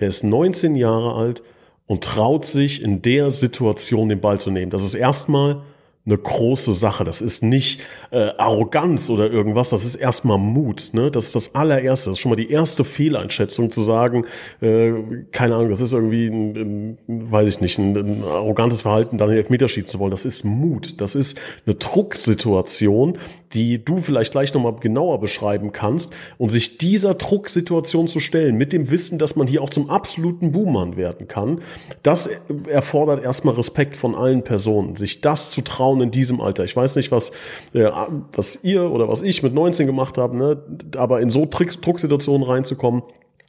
Der 0.00 0.08
ist 0.08 0.24
19 0.24 0.74
Jahre 0.74 1.14
alt 1.14 1.42
und 1.86 2.02
traut 2.02 2.44
sich 2.44 2.82
in 2.82 3.02
der 3.02 3.30
Situation 3.30 4.08
den 4.08 4.20
Ball 4.20 4.40
zu 4.40 4.50
nehmen. 4.50 4.70
Das 4.70 4.82
ist 4.82 4.94
erstmal 4.94 5.62
eine 6.06 6.16
große 6.16 6.72
Sache. 6.72 7.02
Das 7.04 7.20
ist 7.20 7.42
nicht 7.42 7.80
äh, 8.12 8.30
Arroganz 8.38 9.10
oder 9.10 9.30
irgendwas, 9.30 9.70
das 9.70 9.84
ist 9.84 9.96
erstmal 9.96 10.38
Mut. 10.38 10.90
Ne? 10.92 11.10
Das 11.10 11.24
ist 11.24 11.34
das 11.34 11.54
allererste, 11.54 12.10
das 12.10 12.18
ist 12.18 12.20
schon 12.20 12.30
mal 12.30 12.36
die 12.36 12.50
erste 12.50 12.84
Fehleinschätzung 12.84 13.72
zu 13.72 13.82
sagen, 13.82 14.24
äh, 14.60 14.92
keine 15.32 15.56
Ahnung, 15.56 15.70
das 15.70 15.80
ist 15.80 15.92
irgendwie, 15.92 16.28
ein, 16.28 16.98
ein, 17.08 17.32
weiß 17.32 17.48
ich 17.48 17.60
nicht, 17.60 17.78
ein, 17.78 17.96
ein 17.96 18.24
arrogantes 18.24 18.82
Verhalten, 18.82 19.18
dann 19.18 19.28
den 19.28 19.38
Elfmeter 19.38 19.68
schießen 19.68 19.88
zu 19.88 19.98
wollen. 19.98 20.12
Das 20.12 20.24
ist 20.24 20.44
Mut, 20.44 21.00
das 21.00 21.16
ist 21.16 21.38
eine 21.66 21.74
Drucksituation, 21.74 23.18
die 23.52 23.84
du 23.84 23.98
vielleicht 23.98 24.32
gleich 24.32 24.54
nochmal 24.54 24.76
genauer 24.76 25.18
beschreiben 25.18 25.72
kannst 25.72 26.12
und 26.38 26.50
sich 26.50 26.78
dieser 26.78 27.14
Drucksituation 27.14 28.06
zu 28.06 28.20
stellen, 28.20 28.56
mit 28.56 28.72
dem 28.72 28.90
Wissen, 28.90 29.18
dass 29.18 29.34
man 29.34 29.46
hier 29.48 29.62
auch 29.62 29.70
zum 29.70 29.90
absoluten 29.90 30.52
Buhmann 30.52 30.96
werden 30.96 31.26
kann, 31.26 31.62
das 32.02 32.28
erfordert 32.68 33.24
erstmal 33.24 33.54
Respekt 33.54 33.96
von 33.96 34.14
allen 34.14 34.44
Personen, 34.44 34.94
sich 34.94 35.20
das 35.20 35.50
zu 35.50 35.62
trauen 35.62 35.95
in 36.00 36.10
diesem 36.10 36.40
Alter. 36.40 36.64
Ich 36.64 36.76
weiß 36.76 36.96
nicht, 36.96 37.12
was, 37.12 37.30
äh, 37.72 37.90
was 38.32 38.62
ihr 38.62 38.90
oder 38.90 39.08
was 39.08 39.22
ich 39.22 39.42
mit 39.42 39.54
19 39.54 39.86
gemacht 39.86 40.18
habe, 40.18 40.36
ne? 40.36 40.62
aber 40.96 41.20
in 41.20 41.30
so 41.30 41.46
Drucksituationen 41.46 42.46
reinzukommen, 42.46 43.02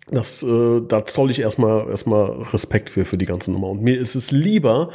das, 0.09 0.41
äh, 0.43 0.81
da 0.87 1.05
zoll 1.05 1.31
ich 1.31 1.39
erstmal 1.39 1.89
erstmal 1.89 2.31
Respekt 2.53 2.89
für 2.89 3.05
für 3.05 3.17
die 3.17 3.25
ganze 3.25 3.51
Nummer. 3.51 3.69
Und 3.69 3.81
mir 3.81 3.99
ist 3.99 4.15
es 4.15 4.31
lieber, 4.31 4.89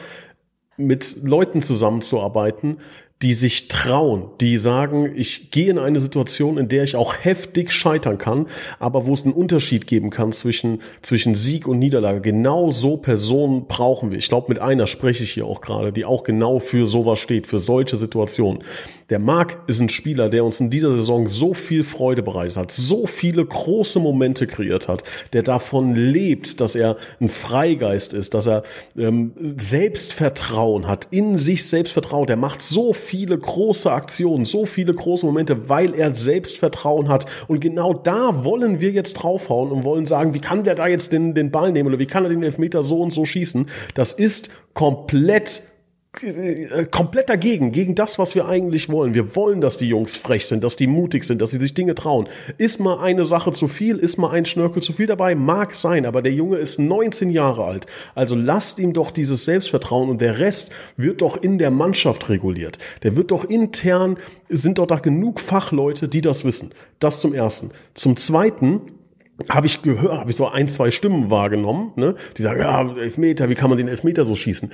mit 0.77 1.23
Leuten 1.23 1.61
zusammenzuarbeiten, 1.61 2.79
die 3.23 3.35
sich 3.35 3.69
trauen, 3.69 4.25
die 4.41 4.57
sagen, 4.57 5.13
ich 5.15 5.53
gehe 5.53 5.71
in 5.71 5.79
eine 5.79 6.01
Situation, 6.01 6.59
in 6.59 6.69
der 6.69 6.83
ich 6.83 6.97
auch 6.97 7.15
heftig 7.21 7.71
scheitern 7.71 8.19
kann, 8.19 8.47
aber 8.81 9.07
wo 9.07 9.13
es 9.13 9.25
einen 9.25 9.33
Unterschied 9.33 9.87
geben 9.87 10.11
kann 10.11 10.33
zwischen, 10.33 10.81
zwischen 11.03 11.37
Sieg 11.37 11.69
und 11.69 11.79
Niederlage. 11.79 12.21
Genau 12.21 12.73
so 12.73 12.97
Personen 12.97 13.67
brauchen 13.69 14.11
wir. 14.11 14.19
Ich 14.19 14.29
glaube, 14.29 14.49
mit 14.49 14.59
einer 14.59 14.89
spreche 14.89 15.23
ich 15.23 15.33
hier 15.33 15.47
auch 15.47 15.61
gerade, 15.61 15.93
die 15.93 16.05
auch 16.05 16.25
genau 16.25 16.59
für 16.59 16.87
sowas 16.87 17.21
steht, 17.21 17.47
für 17.47 17.61
solche 17.61 17.97
Situationen. 17.97 18.65
Der 19.13 19.19
Marc 19.19 19.59
ist 19.67 19.79
ein 19.79 19.91
Spieler, 19.91 20.29
der 20.29 20.43
uns 20.43 20.59
in 20.59 20.71
dieser 20.71 20.97
Saison 20.97 21.29
so 21.29 21.55
viel 21.55 21.85
Freude 21.85 22.23
bereitet 22.23 22.57
hat, 22.57 22.73
so 22.73 23.07
viele 23.07 23.45
große 23.45 24.01
Momente 24.01 24.47
kreiert 24.47 24.89
hat, 24.89 25.05
der 25.33 25.43
davon 25.43 25.95
lebt, 25.95 26.61
dass 26.61 26.75
er 26.75 26.97
ein 27.21 27.29
Freigeist 27.29 28.15
ist, 28.15 28.35
dass 28.35 28.47
er 28.47 28.63
ähm, 28.97 29.33
Selbstvertrauen 29.39 30.89
hat, 30.89 31.09
in 31.11 31.37
sich 31.37 31.67
Selbstvertrauen. 31.69 32.27
Der 32.27 32.37
macht 32.37 32.63
so 32.63 32.95
viele 33.13 33.37
große 33.37 33.93
Aktionen, 33.93 34.47
so 34.47 34.65
viele 34.65 34.95
große 34.95 35.27
Momente, 35.27 35.69
weil 35.69 35.95
er 35.95 36.15
Selbstvertrauen 36.15 37.11
hat. 37.11 37.27
Und 37.47 37.61
genau 37.61 37.93
da 37.93 38.43
wollen 38.43 38.81
wir 38.81 38.91
jetzt 38.91 39.13
draufhauen 39.13 39.71
und 39.71 39.85
wollen 39.85 40.07
sagen, 40.07 40.33
wie 40.33 40.41
kann 40.41 40.65
der 40.65 40.77
da 40.77 40.87
jetzt 40.87 41.13
den, 41.13 41.35
den 41.35 41.51
Ball 41.51 41.73
nehmen 41.73 41.91
oder 41.91 41.99
wie 41.99 42.07
kann 42.07 42.25
er 42.25 42.31
den 42.31 42.43
Elfmeter 42.43 42.83
so 42.83 43.03
und 43.03 43.13
so 43.13 43.27
schießen? 43.27 43.67
Das 43.93 44.15
ist 44.15 44.49
komplett 44.73 45.61
komplett 46.91 47.31
dagegen, 47.31 47.73
gegen 47.73 47.95
das, 47.95 48.19
was 48.19 48.35
wir 48.35 48.47
eigentlich 48.47 48.91
wollen. 48.91 49.15
Wir 49.15 49.35
wollen, 49.35 49.63
dass 49.63 49.79
die 49.79 49.89
Jungs 49.89 50.15
frech 50.15 50.47
sind, 50.47 50.63
dass 50.63 50.77
die 50.77 50.87
mutig 50.87 51.25
sind, 51.25 51.41
dass 51.41 51.53
sie 51.53 51.59
sich 51.59 51.73
Dinge 51.73 51.95
trauen. 51.95 52.29
Ist 52.59 52.81
mal 52.81 52.99
eine 52.99 53.25
Sache 53.25 53.51
zu 53.51 53.67
viel, 53.67 53.97
ist 53.97 54.19
mal 54.19 54.31
ein 54.31 54.45
Schnörkel 54.45 54.83
zu 54.83 54.93
viel 54.93 55.07
dabei, 55.07 55.35
mag 55.35 55.75
sein, 55.75 56.05
aber 56.05 56.21
der 56.21 56.33
Junge 56.33 56.59
ist 56.59 56.79
19 56.79 57.31
Jahre 57.31 57.65
alt. 57.65 57.87
Also 58.15 58.35
lasst 58.35 58.79
ihm 58.79 58.93
doch 58.93 59.11
dieses 59.11 59.47
Selbstvertrauen 59.47 60.11
und 60.11 60.21
der 60.21 60.39
Rest 60.39 60.73
wird 60.99 61.23
doch 61.23 61.43
in 61.43 61.59
der 61.59 61.71
Mannschaft 61.71 62.29
reguliert. 62.29 62.79
Der 63.03 63.17
wird 63.17 63.31
doch 63.31 63.45
intern, 63.45 64.19
sind 64.51 64.79
doch 64.79 64.87
da 64.87 64.97
genug 64.97 65.41
Fachleute, 65.41 66.09
die 66.09 66.21
das 66.21 66.45
wissen. 66.45 66.73
Das 66.99 67.21
zum 67.21 67.33
Ersten. 67.33 67.71
Zum 67.95 68.19
Zweiten, 68.19 68.83
habe 69.49 69.67
ich 69.67 69.83
gehört, 69.83 70.21
habe 70.21 70.31
ich 70.31 70.37
so 70.37 70.47
ein, 70.47 70.69
zwei 70.69 70.91
Stimmen 70.91 71.31
wahrgenommen, 71.31 71.93
ne? 71.97 72.17
die 72.37 72.43
sagen, 72.43 72.61
ja, 72.61 72.97
Elfmeter, 72.97 73.49
wie 73.49 73.55
kann 73.55 73.71
man 73.71 73.79
den 73.79 73.89
Elfmeter 73.89 74.25
so 74.25 74.35
schießen? 74.35 74.71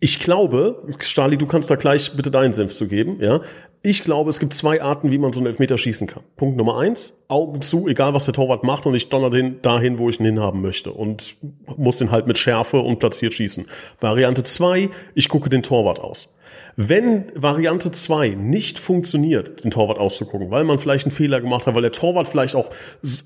Ich 0.00 0.18
glaube, 0.18 0.82
Stali, 1.00 1.36
du 1.36 1.46
kannst 1.46 1.70
da 1.70 1.76
gleich 1.76 2.12
bitte 2.16 2.30
deinen 2.30 2.54
Senf 2.54 2.74
zu 2.74 2.88
geben, 2.88 3.18
ja. 3.20 3.42
Ich 3.82 4.02
glaube, 4.02 4.28
es 4.28 4.40
gibt 4.40 4.52
zwei 4.52 4.82
Arten, 4.82 5.10
wie 5.10 5.16
man 5.16 5.32
so 5.32 5.40
einen 5.40 5.46
Elfmeter 5.46 5.78
schießen 5.78 6.06
kann. 6.06 6.22
Punkt 6.36 6.56
Nummer 6.58 6.78
eins, 6.78 7.14
Augen 7.28 7.62
zu, 7.62 7.88
egal 7.88 8.12
was 8.12 8.26
der 8.26 8.34
Torwart 8.34 8.62
macht 8.62 8.84
und 8.84 8.94
ich 8.94 9.08
donner 9.08 9.30
den 9.30 9.62
dahin, 9.62 9.98
wo 9.98 10.10
ich 10.10 10.20
ihn 10.20 10.26
hinhaben 10.26 10.60
möchte 10.60 10.92
und 10.92 11.36
muss 11.76 11.96
den 11.96 12.10
halt 12.10 12.26
mit 12.26 12.36
Schärfe 12.36 12.80
und 12.80 12.98
platziert 12.98 13.32
schießen. 13.32 13.66
Variante 14.00 14.42
zwei, 14.42 14.90
ich 15.14 15.30
gucke 15.30 15.48
den 15.48 15.62
Torwart 15.62 15.98
aus. 15.98 16.28
Wenn 16.76 17.30
Variante 17.34 17.92
2 17.92 18.30
nicht 18.30 18.78
funktioniert, 18.78 19.64
den 19.64 19.70
Torwart 19.70 19.98
auszugucken, 19.98 20.50
weil 20.50 20.64
man 20.64 20.78
vielleicht 20.78 21.04
einen 21.04 21.14
Fehler 21.14 21.40
gemacht 21.40 21.66
hat, 21.66 21.74
weil 21.74 21.82
der 21.82 21.92
Torwart 21.92 22.28
vielleicht 22.28 22.54
auch 22.54 22.70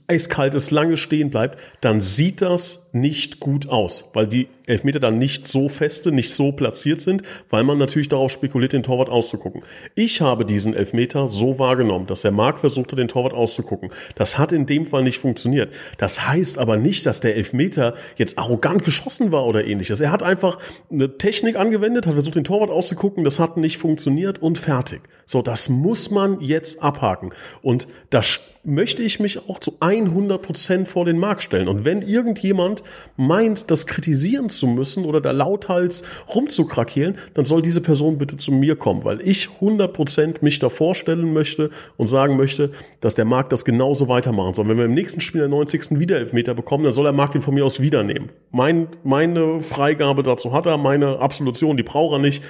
eiskalt 0.08 0.54
ist, 0.54 0.70
lange 0.70 0.96
stehen 0.96 1.30
bleibt, 1.30 1.58
dann 1.80 2.00
sieht 2.00 2.42
das 2.42 2.90
nicht 2.92 3.40
gut 3.40 3.68
aus, 3.68 4.10
weil 4.12 4.26
die 4.26 4.48
Elfmeter 4.66 5.00
dann 5.00 5.18
nicht 5.18 5.46
so 5.46 5.68
feste, 5.68 6.12
nicht 6.12 6.32
so 6.32 6.52
platziert 6.52 7.00
sind, 7.00 7.22
weil 7.50 7.64
man 7.64 7.78
natürlich 7.78 8.08
darauf 8.08 8.30
spekuliert, 8.30 8.72
den 8.72 8.82
Torwart 8.82 9.08
auszugucken. 9.08 9.62
Ich 9.94 10.20
habe 10.20 10.44
diesen 10.44 10.74
Elfmeter 10.74 11.28
so 11.28 11.58
wahrgenommen, 11.58 12.06
dass 12.06 12.22
der 12.22 12.30
Marc 12.30 12.58
versuchte, 12.58 12.96
den 12.96 13.08
Torwart 13.08 13.34
auszugucken. 13.34 13.90
Das 14.14 14.38
hat 14.38 14.52
in 14.52 14.66
dem 14.66 14.86
Fall 14.86 15.02
nicht 15.02 15.18
funktioniert. 15.18 15.72
Das 15.98 16.26
heißt 16.26 16.58
aber 16.58 16.76
nicht, 16.76 17.06
dass 17.06 17.20
der 17.20 17.36
Elfmeter 17.36 17.94
jetzt 18.16 18.38
arrogant 18.38 18.84
geschossen 18.84 19.32
war 19.32 19.46
oder 19.46 19.64
ähnliches. 19.64 20.00
Er 20.00 20.10
hat 20.10 20.22
einfach 20.22 20.58
eine 20.90 21.18
Technik 21.18 21.56
angewendet, 21.56 22.06
hat 22.06 22.14
versucht, 22.14 22.36
den 22.36 22.44
Torwart 22.44 22.70
auszugucken, 22.70 23.24
das 23.24 23.38
hat 23.38 23.56
nicht 23.56 23.78
funktioniert 23.78 24.40
und 24.40 24.58
fertig. 24.58 25.02
So, 25.26 25.42
das 25.42 25.68
muss 25.68 26.10
man 26.10 26.40
jetzt 26.40 26.82
abhaken. 26.82 27.30
Und 27.62 27.86
das 28.10 28.40
möchte 28.64 29.02
ich 29.02 29.20
mich 29.20 29.48
auch 29.48 29.58
zu 29.58 29.74
100 29.80 30.40
Prozent 30.40 30.88
vor 30.88 31.04
den 31.04 31.18
Markt 31.18 31.42
stellen. 31.42 31.68
Und 31.68 31.84
wenn 31.84 32.02
irgendjemand 32.02 32.82
meint, 33.16 33.70
das 33.70 33.86
kritisieren 33.86 34.48
zu 34.48 34.66
müssen 34.66 35.04
oder 35.04 35.20
da 35.20 35.30
lauthals 35.30 36.02
rumzukrakeelen, 36.34 37.16
dann 37.34 37.44
soll 37.44 37.62
diese 37.62 37.80
Person 37.80 38.18
bitte 38.18 38.36
zu 38.36 38.52
mir 38.52 38.76
kommen, 38.76 39.04
weil 39.04 39.20
ich 39.26 39.50
100 39.60 39.92
Prozent 39.92 40.42
mich 40.42 40.58
da 40.58 40.68
vorstellen 40.68 41.32
möchte 41.32 41.70
und 41.96 42.06
sagen 42.06 42.36
möchte, 42.36 42.70
dass 43.00 43.14
der 43.14 43.24
Markt 43.24 43.52
das 43.52 43.64
genauso 43.64 44.08
weitermachen 44.08 44.54
soll. 44.54 44.68
Wenn 44.68 44.78
wir 44.78 44.86
im 44.86 44.94
nächsten 44.94 45.20
Spiel 45.20 45.40
der 45.40 45.48
90. 45.48 45.98
wieder 45.98 46.16
Elfmeter 46.16 46.54
bekommen, 46.54 46.84
dann 46.84 46.92
soll 46.92 47.04
der 47.04 47.12
Markt 47.12 47.34
den 47.34 47.42
von 47.42 47.54
mir 47.54 47.64
aus 47.64 47.80
wieder 47.80 48.02
nehmen. 48.02 48.30
Mein, 48.50 48.88
meine 49.02 49.60
Freigabe 49.60 50.22
dazu 50.22 50.52
hat 50.52 50.66
er, 50.66 50.78
meine 50.78 51.18
Absolution, 51.18 51.76
die 51.76 51.82
braucht 51.82 52.14
er 52.14 52.18
nicht, 52.18 52.42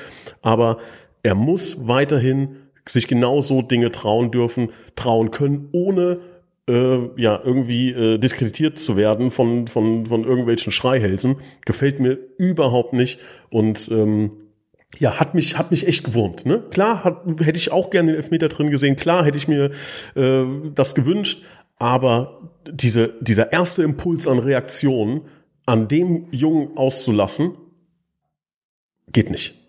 aber 0.42 0.78
er 1.22 1.34
muss 1.34 1.88
weiterhin 1.88 2.63
sich 2.88 3.08
genau 3.08 3.40
so 3.40 3.62
Dinge 3.62 3.90
trauen 3.90 4.30
dürfen, 4.30 4.70
trauen 4.96 5.30
können, 5.30 5.68
ohne 5.72 6.20
äh, 6.68 6.98
ja 7.20 7.40
irgendwie 7.42 7.90
äh, 7.90 8.18
diskreditiert 8.18 8.78
zu 8.78 8.96
werden 8.96 9.30
von, 9.30 9.66
von, 9.68 10.06
von 10.06 10.24
irgendwelchen 10.24 10.72
Schreihälsen. 10.72 11.36
Gefällt 11.64 12.00
mir 12.00 12.18
überhaupt 12.38 12.92
nicht 12.92 13.20
und 13.50 13.90
ähm, 13.90 14.32
ja, 14.98 15.18
hat 15.18 15.34
mich, 15.34 15.58
hat 15.58 15.70
mich 15.70 15.88
echt 15.88 16.04
gewurmt. 16.04 16.46
Ne? 16.46 16.62
Klar, 16.70 17.04
hat, 17.04 17.24
hätte 17.40 17.58
ich 17.58 17.72
auch 17.72 17.90
gerne 17.90 18.12
den 18.12 18.16
Elfmeter 18.16 18.48
drin 18.48 18.70
gesehen, 18.70 18.96
klar 18.96 19.24
hätte 19.24 19.38
ich 19.38 19.48
mir 19.48 19.70
äh, 20.14 20.44
das 20.74 20.94
gewünscht, 20.94 21.42
aber 21.76 22.50
diese, 22.70 23.14
dieser 23.20 23.52
erste 23.52 23.82
Impuls 23.82 24.28
an 24.28 24.38
Reaktion 24.38 25.22
an 25.66 25.88
dem 25.88 26.28
Jungen 26.30 26.76
auszulassen, 26.76 27.52
geht 29.10 29.30
nicht. 29.30 29.63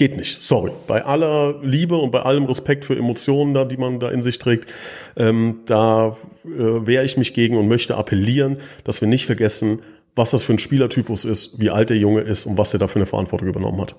Geht 0.00 0.16
nicht, 0.16 0.42
sorry. 0.42 0.72
Bei 0.86 1.04
aller 1.04 1.60
Liebe 1.62 1.94
und 1.94 2.10
bei 2.10 2.22
allem 2.22 2.46
Respekt 2.46 2.86
für 2.86 2.96
Emotionen, 2.96 3.52
da, 3.52 3.66
die 3.66 3.76
man 3.76 4.00
da 4.00 4.08
in 4.08 4.22
sich 4.22 4.38
trägt, 4.38 4.72
ähm, 5.14 5.60
da 5.66 6.16
äh, 6.46 6.48
wehre 6.48 7.04
ich 7.04 7.18
mich 7.18 7.34
gegen 7.34 7.58
und 7.58 7.68
möchte 7.68 7.98
appellieren, 7.98 8.56
dass 8.84 9.02
wir 9.02 9.08
nicht 9.08 9.26
vergessen, 9.26 9.82
was 10.16 10.30
das 10.30 10.42
für 10.42 10.54
ein 10.54 10.58
Spielertypus 10.58 11.26
ist, 11.26 11.60
wie 11.60 11.68
alt 11.68 11.90
der 11.90 11.98
Junge 11.98 12.22
ist 12.22 12.46
und 12.46 12.56
was 12.56 12.72
er 12.72 12.78
da 12.78 12.88
für 12.88 12.96
eine 12.96 13.04
Verantwortung 13.04 13.46
übernommen 13.46 13.78
hat. 13.78 13.94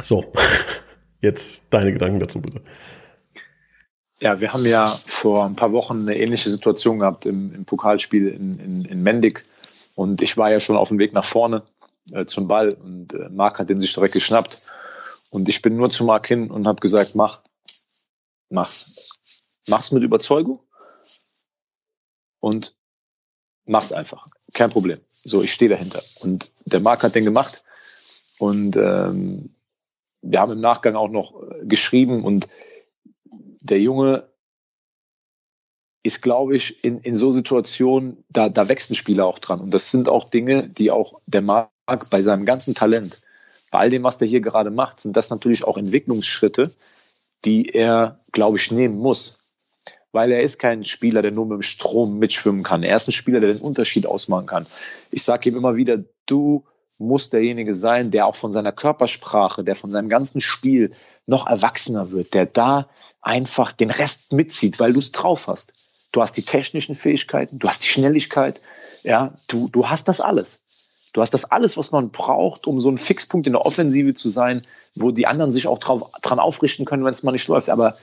So, 0.00 0.32
jetzt 1.20 1.66
deine 1.70 1.92
Gedanken 1.92 2.20
dazu 2.20 2.40
bitte. 2.40 2.60
Ja, 4.20 4.40
wir 4.40 4.52
haben 4.52 4.64
ja 4.64 4.86
vor 4.86 5.44
ein 5.44 5.56
paar 5.56 5.72
Wochen 5.72 6.02
eine 6.02 6.16
ähnliche 6.16 6.50
Situation 6.50 7.00
gehabt 7.00 7.26
im, 7.26 7.52
im 7.52 7.64
Pokalspiel 7.64 8.28
in, 8.28 8.60
in, 8.60 8.84
in 8.84 9.02
Mendig. 9.02 9.42
Und 9.96 10.22
ich 10.22 10.36
war 10.36 10.52
ja 10.52 10.60
schon 10.60 10.76
auf 10.76 10.90
dem 10.90 11.00
Weg 11.00 11.12
nach 11.12 11.24
vorne 11.24 11.64
äh, 12.10 12.24
zum 12.24 12.48
Ball 12.48 12.72
und 12.72 13.14
äh, 13.14 13.28
Marc 13.28 13.58
hat 13.58 13.70
den 13.70 13.80
sich 13.80 13.92
direkt 13.92 14.14
geschnappt. 14.14 14.62
Und 15.30 15.48
ich 15.48 15.62
bin 15.62 15.76
nur 15.76 15.88
zu 15.90 16.04
Marc 16.04 16.26
hin 16.26 16.50
und 16.50 16.66
habe 16.66 16.80
gesagt, 16.80 17.14
mach, 17.14 17.42
mach's. 18.48 19.20
Mach's 19.68 19.92
mit 19.92 20.02
Überzeugung 20.02 20.58
und 22.40 22.74
mach's 23.64 23.92
einfach. 23.92 24.24
Kein 24.54 24.70
Problem. 24.70 24.98
So, 25.08 25.40
ich 25.40 25.52
stehe 25.52 25.68
dahinter. 25.68 26.02
Und 26.22 26.50
der 26.66 26.80
Marc 26.80 27.04
hat 27.04 27.14
den 27.14 27.24
gemacht 27.24 27.64
und 28.38 28.74
ähm, 28.76 29.54
wir 30.20 30.40
haben 30.40 30.52
im 30.52 30.60
Nachgang 30.60 30.96
auch 30.96 31.08
noch 31.08 31.40
äh, 31.42 31.64
geschrieben 31.66 32.24
und 32.24 32.48
der 33.60 33.80
Junge 33.80 34.28
ist, 36.02 36.20
glaube 36.20 36.56
ich, 36.56 36.84
in, 36.84 37.00
in 37.00 37.14
so 37.14 37.30
Situationen, 37.30 38.24
da, 38.28 38.48
da 38.48 38.68
wächst 38.68 38.90
ein 38.90 38.96
Spieler 38.96 39.26
auch 39.26 39.38
dran. 39.38 39.60
Und 39.60 39.72
das 39.72 39.90
sind 39.92 40.08
auch 40.08 40.28
Dinge, 40.28 40.66
die 40.66 40.90
auch 40.90 41.20
der 41.26 41.42
Marc 41.42 41.70
bei 42.10 42.22
seinem 42.22 42.44
ganzen 42.44 42.74
Talent, 42.74 43.22
bei 43.70 43.78
all 43.78 43.90
dem, 43.90 44.02
was 44.02 44.18
der 44.18 44.28
hier 44.28 44.40
gerade 44.40 44.70
macht, 44.70 45.00
sind 45.00 45.16
das 45.16 45.30
natürlich 45.30 45.64
auch 45.64 45.76
Entwicklungsschritte, 45.76 46.70
die 47.44 47.68
er, 47.68 48.18
glaube 48.32 48.58
ich, 48.58 48.70
nehmen 48.70 48.98
muss. 48.98 49.38
Weil 50.12 50.30
er 50.30 50.42
ist 50.42 50.58
kein 50.58 50.84
Spieler, 50.84 51.22
der 51.22 51.32
nur 51.32 51.46
mit 51.46 51.56
dem 51.56 51.62
Strom 51.62 52.18
mitschwimmen 52.18 52.62
kann. 52.62 52.82
Er 52.82 52.96
ist 52.96 53.08
ein 53.08 53.12
Spieler, 53.12 53.40
der 53.40 53.52
den 53.52 53.62
Unterschied 53.62 54.06
ausmachen 54.06 54.46
kann. 54.46 54.66
Ich 55.10 55.22
sage 55.22 55.48
ihm 55.48 55.56
immer 55.56 55.76
wieder, 55.76 55.96
du 56.26 56.64
musst 56.98 57.32
derjenige 57.32 57.74
sein, 57.74 58.10
der 58.10 58.26
auch 58.26 58.36
von 58.36 58.52
seiner 58.52 58.72
Körpersprache, 58.72 59.64
der 59.64 59.74
von 59.74 59.90
seinem 59.90 60.08
ganzen 60.08 60.40
Spiel 60.40 60.92
noch 61.26 61.46
erwachsener 61.46 62.12
wird, 62.12 62.34
der 62.34 62.46
da 62.46 62.88
einfach 63.22 63.72
den 63.72 63.90
Rest 63.90 64.32
mitzieht, 64.32 64.80
weil 64.80 64.92
du 64.92 64.98
es 64.98 65.12
drauf 65.12 65.46
hast. 65.46 65.72
Du 66.12 66.20
hast 66.20 66.36
die 66.36 66.42
technischen 66.42 66.94
Fähigkeiten, 66.94 67.58
du 67.58 67.68
hast 67.68 67.82
die 67.82 67.88
Schnelligkeit, 67.88 68.60
ja, 69.02 69.32
du, 69.48 69.68
du 69.70 69.88
hast 69.88 70.08
das 70.08 70.20
alles. 70.20 70.60
Du 71.12 71.20
hast 71.20 71.34
das 71.34 71.44
alles, 71.44 71.76
was 71.76 71.92
man 71.92 72.10
braucht, 72.10 72.66
um 72.66 72.80
so 72.80 72.88
ein 72.90 72.98
Fixpunkt 72.98 73.46
in 73.46 73.52
der 73.52 73.66
Offensive 73.66 74.14
zu 74.14 74.28
sein, 74.28 74.66
wo 74.94 75.10
die 75.10 75.26
anderen 75.26 75.52
sich 75.52 75.66
auch 75.66 75.78
drauf, 75.78 76.10
dran 76.22 76.38
aufrichten 76.38 76.84
können, 76.84 77.04
wenn 77.04 77.12
es 77.12 77.22
mal 77.22 77.32
nicht 77.32 77.48
läuft. 77.48 77.68
Aber 77.68 77.96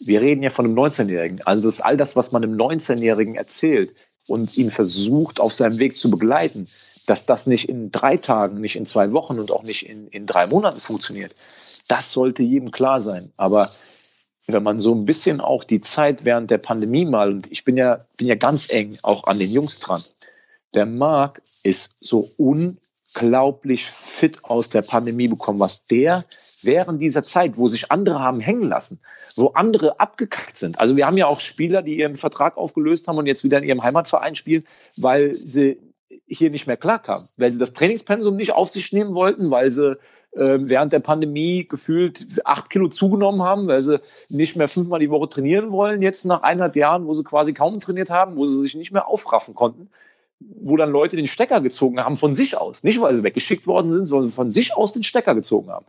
wir 0.00 0.20
reden 0.20 0.42
ja 0.42 0.50
von 0.50 0.66
einem 0.66 0.78
19-Jährigen. 0.78 1.42
Also 1.42 1.64
das 1.64 1.76
ist 1.76 1.80
all 1.80 1.96
das, 1.96 2.16
was 2.16 2.32
man 2.32 2.42
einem 2.42 2.56
19-Jährigen 2.56 3.36
erzählt 3.36 3.94
und 4.26 4.56
ihn 4.56 4.70
versucht, 4.70 5.40
auf 5.40 5.52
seinem 5.52 5.78
Weg 5.78 5.96
zu 5.96 6.10
begleiten, 6.10 6.66
dass 7.06 7.26
das 7.26 7.46
nicht 7.46 7.68
in 7.68 7.90
drei 7.90 8.16
Tagen, 8.16 8.60
nicht 8.60 8.76
in 8.76 8.86
zwei 8.86 9.12
Wochen 9.12 9.38
und 9.38 9.50
auch 9.50 9.64
nicht 9.64 9.88
in, 9.88 10.08
in 10.08 10.26
drei 10.26 10.46
Monaten 10.46 10.80
funktioniert. 10.80 11.34
Das 11.88 12.12
sollte 12.12 12.42
jedem 12.42 12.70
klar 12.70 13.00
sein. 13.00 13.32
Aber 13.36 13.68
wenn 14.46 14.62
man 14.62 14.78
so 14.78 14.94
ein 14.94 15.04
bisschen 15.04 15.40
auch 15.40 15.64
die 15.64 15.80
Zeit 15.80 16.24
während 16.24 16.50
der 16.50 16.58
Pandemie 16.58 17.04
mal, 17.04 17.30
und 17.30 17.50
ich 17.50 17.64
bin 17.64 17.76
ja, 17.76 17.98
bin 18.16 18.28
ja 18.28 18.34
ganz 18.34 18.70
eng 18.70 18.98
auch 19.02 19.24
an 19.24 19.38
den 19.38 19.50
Jungs 19.50 19.80
dran, 19.80 20.02
der 20.74 20.86
Marc 20.86 21.42
ist 21.64 21.96
so 22.00 22.24
unglaublich 22.38 23.86
fit 23.86 24.44
aus 24.44 24.70
der 24.70 24.82
Pandemie 24.82 25.28
bekommen, 25.28 25.60
was 25.60 25.84
der 25.86 26.24
während 26.62 27.00
dieser 27.00 27.22
Zeit, 27.22 27.56
wo 27.56 27.68
sich 27.68 27.90
andere 27.90 28.20
haben 28.20 28.40
hängen 28.40 28.68
lassen, 28.68 29.00
wo 29.36 29.48
andere 29.48 30.00
abgekackt 30.00 30.56
sind. 30.56 30.78
Also 30.78 30.96
wir 30.96 31.06
haben 31.06 31.18
ja 31.18 31.26
auch 31.26 31.40
Spieler, 31.40 31.82
die 31.82 31.98
ihren 31.98 32.16
Vertrag 32.16 32.56
aufgelöst 32.56 33.08
haben 33.08 33.18
und 33.18 33.26
jetzt 33.26 33.44
wieder 33.44 33.58
in 33.58 33.64
ihrem 33.64 33.82
Heimatverein 33.82 34.34
spielen, 34.34 34.64
weil 34.96 35.34
sie 35.34 35.78
hier 36.26 36.50
nicht 36.50 36.66
mehr 36.66 36.76
klarkamen, 36.76 37.26
weil 37.36 37.52
sie 37.52 37.58
das 37.58 37.72
Trainingspensum 37.72 38.36
nicht 38.36 38.52
auf 38.52 38.68
sich 38.68 38.92
nehmen 38.92 39.14
wollten, 39.14 39.50
weil 39.50 39.70
sie 39.70 39.98
äh, 40.32 40.58
während 40.60 40.92
der 40.92 41.00
Pandemie 41.00 41.66
gefühlt 41.68 42.40
acht 42.44 42.70
Kilo 42.70 42.88
zugenommen 42.88 43.42
haben, 43.42 43.66
weil 43.66 43.80
sie 43.80 44.00
nicht 44.30 44.56
mehr 44.56 44.68
fünfmal 44.68 45.00
die 45.00 45.10
Woche 45.10 45.28
trainieren 45.28 45.72
wollen, 45.72 46.00
jetzt 46.00 46.24
nach 46.24 46.42
eineinhalb 46.42 46.76
Jahren, 46.76 47.06
wo 47.06 47.14
sie 47.14 47.24
quasi 47.24 47.52
kaum 47.52 47.80
trainiert 47.80 48.10
haben, 48.10 48.36
wo 48.36 48.46
sie 48.46 48.60
sich 48.60 48.74
nicht 48.74 48.92
mehr 48.92 49.08
aufraffen 49.08 49.54
konnten 49.54 49.90
wo 50.60 50.76
dann 50.76 50.90
Leute 50.90 51.16
den 51.16 51.26
Stecker 51.26 51.60
gezogen 51.60 52.00
haben 52.00 52.16
von 52.16 52.34
sich 52.34 52.56
aus. 52.56 52.82
Nicht, 52.82 53.00
weil 53.00 53.14
sie 53.14 53.22
weggeschickt 53.22 53.66
worden 53.66 53.90
sind, 53.90 54.06
sondern 54.06 54.30
von 54.30 54.50
sich 54.50 54.76
aus 54.76 54.92
den 54.92 55.02
Stecker 55.02 55.34
gezogen 55.34 55.70
haben. 55.70 55.86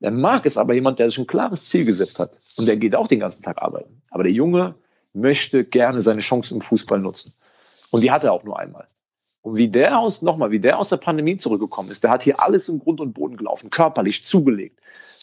Der 0.00 0.10
Marc 0.10 0.44
ist 0.44 0.58
aber 0.58 0.74
jemand, 0.74 0.98
der 0.98 1.08
sich 1.08 1.18
ein 1.18 1.26
klares 1.26 1.68
Ziel 1.68 1.84
gesetzt 1.84 2.18
hat. 2.18 2.36
Und 2.56 2.68
der 2.68 2.76
geht 2.76 2.94
auch 2.94 3.08
den 3.08 3.20
ganzen 3.20 3.42
Tag 3.42 3.62
arbeiten. 3.62 4.02
Aber 4.10 4.24
der 4.24 4.32
Junge 4.32 4.74
möchte 5.14 5.64
gerne 5.64 6.00
seine 6.00 6.20
Chance 6.20 6.54
im 6.54 6.60
Fußball 6.60 6.98
nutzen. 6.98 7.32
Und 7.90 8.02
die 8.02 8.10
hat 8.10 8.24
er 8.24 8.32
auch 8.32 8.44
nur 8.44 8.58
einmal. 8.58 8.86
Und 9.40 9.56
wie 9.56 9.68
der 9.68 9.98
aus, 9.98 10.22
nochmal, 10.22 10.50
wie 10.50 10.58
der 10.58 10.78
aus 10.78 10.88
der 10.88 10.96
Pandemie 10.96 11.36
zurückgekommen 11.36 11.90
ist, 11.90 12.02
der 12.02 12.10
hat 12.10 12.24
hier 12.24 12.42
alles 12.42 12.68
im 12.68 12.80
Grund 12.80 13.00
und 13.00 13.14
Boden 13.14 13.36
gelaufen, 13.36 13.70
körperlich 13.70 14.24
zugelegt. 14.24 14.80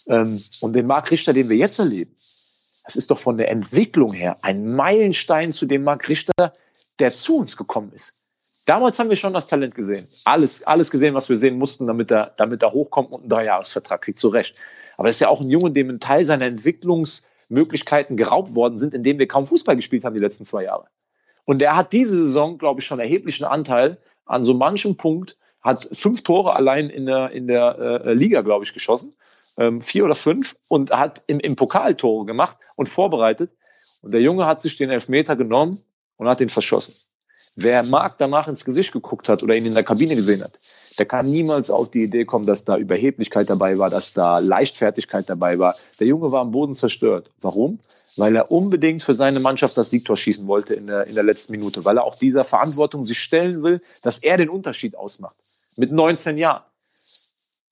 Ähm, 0.07 0.39
und 0.61 0.73
den 0.73 0.87
Marc 0.87 1.11
Richter, 1.11 1.33
den 1.33 1.49
wir 1.49 1.57
jetzt 1.57 1.77
erleben, 1.77 2.15
das 2.85 2.95
ist 2.95 3.11
doch 3.11 3.17
von 3.17 3.37
der 3.37 3.51
Entwicklung 3.51 4.13
her 4.13 4.37
ein 4.41 4.73
Meilenstein 4.75 5.51
zu 5.51 5.65
dem 5.65 5.83
Marc 5.83 6.07
Richter, 6.07 6.53
der 6.99 7.11
zu 7.11 7.37
uns 7.37 7.57
gekommen 7.57 7.91
ist. 7.93 8.13
Damals 8.65 8.97
haben 8.97 9.09
wir 9.09 9.17
schon 9.17 9.33
das 9.33 9.45
Talent 9.45 9.75
gesehen. 9.75 10.07
Alles, 10.23 10.63
alles 10.63 10.89
gesehen, 10.89 11.13
was 11.15 11.29
wir 11.29 11.37
sehen 11.37 11.57
mussten, 11.57 11.85
damit 11.85 12.11
er, 12.11 12.33
damit 12.37 12.63
er 12.63 12.71
hochkommt 12.71 13.11
und 13.11 13.21
einen 13.21 13.29
Dreijahresvertrag 13.29 14.01
kriegt, 14.01 14.19
zu 14.19 14.29
Recht. 14.29 14.55
Aber 14.97 15.09
es 15.09 15.17
ist 15.17 15.19
ja 15.19 15.27
auch 15.27 15.41
ein 15.41 15.49
Junge, 15.49 15.71
dem 15.71 15.89
ein 15.89 15.99
Teil 15.99 16.23
seiner 16.23 16.45
Entwicklungsmöglichkeiten 16.45 18.15
geraubt 18.15 18.55
worden 18.55 18.77
sind, 18.77 18.93
indem 18.93 19.19
wir 19.19 19.27
kaum 19.27 19.47
Fußball 19.47 19.75
gespielt 19.75 20.05
haben 20.05 20.13
die 20.13 20.21
letzten 20.21 20.45
zwei 20.45 20.63
Jahre. 20.63 20.85
Und 21.45 21.61
er 21.61 21.75
hat 21.75 21.91
diese 21.91 22.15
Saison, 22.17 22.57
glaube 22.57 22.79
ich, 22.79 22.85
schon 22.85 22.99
erheblichen 22.99 23.43
Anteil 23.43 23.97
an 24.25 24.45
so 24.45 24.53
manchem 24.53 24.95
Punkt, 24.95 25.37
hat 25.61 25.89
fünf 25.91 26.23
Tore 26.23 26.55
allein 26.55 26.89
in 26.89 27.05
der, 27.05 27.31
in 27.31 27.47
der 27.47 28.03
äh, 28.05 28.13
Liga, 28.13 28.41
glaube 28.41 28.63
ich, 28.63 28.73
geschossen. 28.73 29.13
Ähm, 29.57 29.81
vier 29.81 30.05
oder 30.05 30.15
fünf 30.15 30.55
und 30.67 30.91
hat 30.91 31.23
im, 31.27 31.39
im 31.39 31.55
Pokal 31.55 31.95
Tore 31.95 32.25
gemacht 32.25 32.57
und 32.75 32.89
vorbereitet. 32.89 33.51
Und 34.01 34.11
der 34.11 34.21
Junge 34.21 34.45
hat 34.45 34.61
sich 34.61 34.77
den 34.77 34.89
Elfmeter 34.89 35.35
genommen 35.35 35.83
und 36.17 36.27
hat 36.27 36.41
ihn 36.41 36.49
verschossen. 36.49 36.95
Wer 37.55 37.83
Marc 37.83 38.17
danach 38.17 38.47
ins 38.47 38.65
Gesicht 38.65 38.91
geguckt 38.91 39.29
hat 39.29 39.43
oder 39.43 39.55
ihn 39.55 39.67
in 39.67 39.75
der 39.75 39.83
Kabine 39.83 40.15
gesehen 40.15 40.43
hat, 40.43 40.57
der 40.97 41.05
kann 41.05 41.25
niemals 41.25 41.69
auf 41.69 41.91
die 41.91 42.03
Idee 42.03 42.25
kommen, 42.25 42.47
dass 42.47 42.65
da 42.65 42.77
Überheblichkeit 42.77 43.47
dabei 43.47 43.77
war, 43.77 43.91
dass 43.91 44.13
da 44.13 44.39
Leichtfertigkeit 44.39 45.29
dabei 45.29 45.59
war. 45.59 45.75
Der 45.99 46.07
Junge 46.07 46.31
war 46.31 46.41
am 46.41 46.51
Boden 46.51 46.73
zerstört. 46.73 47.29
Warum? 47.41 47.79
Weil 48.17 48.35
er 48.35 48.51
unbedingt 48.51 49.03
für 49.03 49.13
seine 49.13 49.39
Mannschaft 49.39 49.77
das 49.77 49.91
Siegtor 49.91 50.17
schießen 50.17 50.47
wollte 50.47 50.73
in 50.73 50.87
der, 50.87 51.05
in 51.05 51.13
der 51.13 51.23
letzten 51.23 51.51
Minute, 51.51 51.85
weil 51.85 51.97
er 51.97 52.05
auch 52.05 52.15
dieser 52.15 52.43
Verantwortung 52.43 53.03
sich 53.03 53.19
stellen 53.19 53.61
will, 53.61 53.81
dass 54.01 54.17
er 54.17 54.37
den 54.37 54.49
Unterschied 54.49 54.95
ausmacht. 54.95 55.35
Mit 55.75 55.91
19 55.91 56.37
Jahren. 56.37 56.63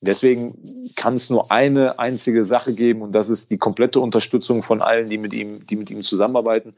Deswegen 0.02 0.56
kann 0.96 1.14
es 1.14 1.30
nur 1.30 1.52
eine 1.52 2.00
einzige 2.00 2.44
Sache 2.46 2.74
geben 2.74 3.02
und 3.02 3.14
das 3.14 3.30
ist 3.30 3.52
die 3.52 3.60
komplette 3.60 4.00
Unterstützung 4.00 4.64
von 4.64 4.82
allen, 4.82 5.10
die 5.10 5.20
mit 5.20 5.34
ihm, 5.34 5.66
die 5.68 5.76
mit 5.76 5.92
ihm 5.92 6.02
zusammenarbeiten 6.02 6.74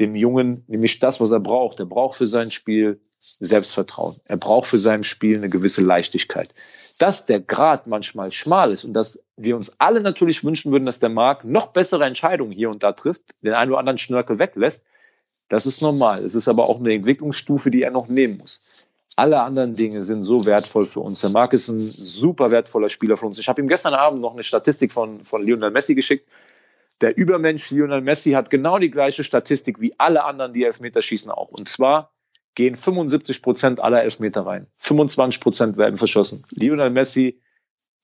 dem 0.00 0.14
Jungen 0.14 0.64
nämlich 0.66 0.98
das, 0.98 1.20
was 1.20 1.30
er 1.30 1.40
braucht. 1.40 1.80
Er 1.80 1.86
braucht 1.86 2.16
für 2.16 2.26
sein 2.26 2.50
Spiel 2.50 3.00
Selbstvertrauen. 3.20 4.16
Er 4.24 4.36
braucht 4.36 4.68
für 4.68 4.78
sein 4.78 5.02
Spiel 5.02 5.36
eine 5.36 5.48
gewisse 5.48 5.82
Leichtigkeit. 5.82 6.54
Dass 6.98 7.26
der 7.26 7.40
Grad 7.40 7.86
manchmal 7.86 8.30
schmal 8.32 8.70
ist 8.70 8.84
und 8.84 8.94
dass 8.94 9.22
wir 9.36 9.56
uns 9.56 9.80
alle 9.80 10.00
natürlich 10.00 10.44
wünschen 10.44 10.70
würden, 10.70 10.86
dass 10.86 11.00
der 11.00 11.08
Markt 11.08 11.44
noch 11.44 11.72
bessere 11.72 12.04
Entscheidungen 12.04 12.52
hier 12.52 12.70
und 12.70 12.82
da 12.82 12.92
trifft, 12.92 13.22
den 13.42 13.54
einen 13.54 13.72
oder 13.72 13.80
anderen 13.80 13.98
Schnörkel 13.98 14.38
weglässt, 14.38 14.84
das 15.48 15.66
ist 15.66 15.82
normal. 15.82 16.24
Es 16.24 16.34
ist 16.34 16.46
aber 16.46 16.68
auch 16.68 16.78
eine 16.78 16.94
Entwicklungsstufe, 16.94 17.70
die 17.70 17.82
er 17.82 17.90
noch 17.90 18.08
nehmen 18.08 18.38
muss. 18.38 18.86
Alle 19.16 19.42
anderen 19.42 19.74
Dinge 19.74 20.02
sind 20.04 20.22
so 20.22 20.44
wertvoll 20.44 20.86
für 20.86 21.00
uns. 21.00 21.20
Der 21.22 21.30
Marc 21.30 21.52
ist 21.52 21.66
ein 21.68 21.80
super 21.80 22.52
wertvoller 22.52 22.88
Spieler 22.88 23.16
für 23.16 23.26
uns. 23.26 23.40
Ich 23.40 23.48
habe 23.48 23.60
ihm 23.60 23.66
gestern 23.66 23.94
Abend 23.94 24.20
noch 24.20 24.32
eine 24.32 24.44
Statistik 24.44 24.92
von, 24.92 25.24
von 25.24 25.42
Lionel 25.42 25.72
Messi 25.72 25.96
geschickt 25.96 26.28
der 27.00 27.16
Übermensch 27.16 27.70
Lionel 27.70 28.00
Messi 28.00 28.32
hat 28.32 28.50
genau 28.50 28.78
die 28.78 28.90
gleiche 28.90 29.24
Statistik 29.24 29.80
wie 29.80 29.94
alle 29.98 30.24
anderen, 30.24 30.52
die 30.52 30.64
Elfmeter 30.64 31.00
schießen 31.00 31.30
auch. 31.30 31.48
Und 31.48 31.68
zwar 31.68 32.12
gehen 32.54 32.76
75 32.76 33.42
Prozent 33.42 33.80
aller 33.80 34.02
Elfmeter 34.02 34.44
rein. 34.44 34.66
25 34.78 35.40
Prozent 35.40 35.76
werden 35.76 35.96
verschossen. 35.96 36.42
Lionel 36.50 36.90
Messi 36.90 37.40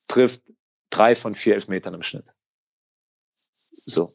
trifft 0.06 0.42
drei 0.90 1.14
von 1.16 1.34
vier 1.34 1.54
Elfmetern 1.54 1.94
im 1.94 2.02
Schnitt. 2.02 2.26
So. 3.86 4.10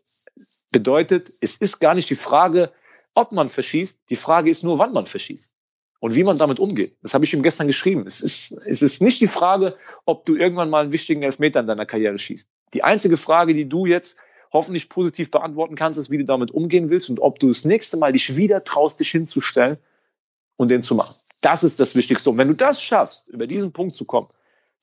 Bedeutet, 0.72 1.32
es 1.42 1.58
ist 1.58 1.80
gar 1.80 1.96
nicht 1.96 2.10
die 2.10 2.16
Frage, 2.16 2.72
ob 3.16 3.32
man 3.32 3.50
verschießt. 3.50 4.04
Die 4.10 4.16
Frage 4.16 4.50
ist 4.50 4.64
nur, 4.64 4.80
wann 4.80 4.94
man 4.94 5.08
verschießt. 5.08 5.54
Und 6.00 6.16
wie 6.16 6.24
man 6.24 6.38
damit 6.38 6.60
umgeht. 6.60 6.96
Das 7.02 7.14
habe 7.14 7.26
ich 7.26 7.34
ihm 7.34 7.44
gestern 7.44 7.68
geschrieben. 7.68 8.06
Es 8.08 8.22
ist, 8.22 8.52
es 8.66 8.82
ist 8.82 9.02
nicht 9.02 9.20
die 9.20 9.28
Frage, 9.28 9.76
ob 10.06 10.26
du 10.26 10.38
irgendwann 10.38 10.70
mal 10.70 10.84
einen 10.84 10.94
wichtigen 10.94 11.24
Elfmeter 11.24 11.60
in 11.60 11.68
deiner 11.68 11.86
Karriere 11.86 12.18
schießt. 12.18 12.48
Die 12.74 12.84
einzige 12.84 13.18
Frage, 13.18 13.54
die 13.54 13.68
du 13.68 13.86
jetzt 13.86 14.18
hoffentlich 14.52 14.90
positiv 14.90 15.32
beantworten 15.32 15.76
kannst, 15.76 16.00
ist, 16.00 16.10
wie 16.10 16.18
du 16.18 16.26
damit 16.26 16.52
umgehen 16.52 16.90
willst 16.90 17.10
und 17.10 17.20
ob 17.20 17.40
du 17.40 17.48
das 17.48 17.66
nächste 17.66 17.98
Mal 17.98 18.14
dich 18.14 18.36
wieder 18.36 18.64
traust, 18.64 19.00
dich 19.00 19.12
hinzustellen 19.12 19.78
und 20.58 20.70
den 20.70 20.82
zu 20.82 20.96
machen. 20.96 21.16
Das 21.42 21.64
ist 21.64 21.80
das 21.80 21.96
Wichtigste. 21.96 22.30
Und 22.30 22.38
wenn 22.38 22.50
du 22.50 22.56
das 22.56 22.82
schaffst, 22.82 23.28
über 23.30 23.48
diesen 23.48 23.72
Punkt 23.72 23.96
zu 23.96 24.06
kommen, 24.06 24.28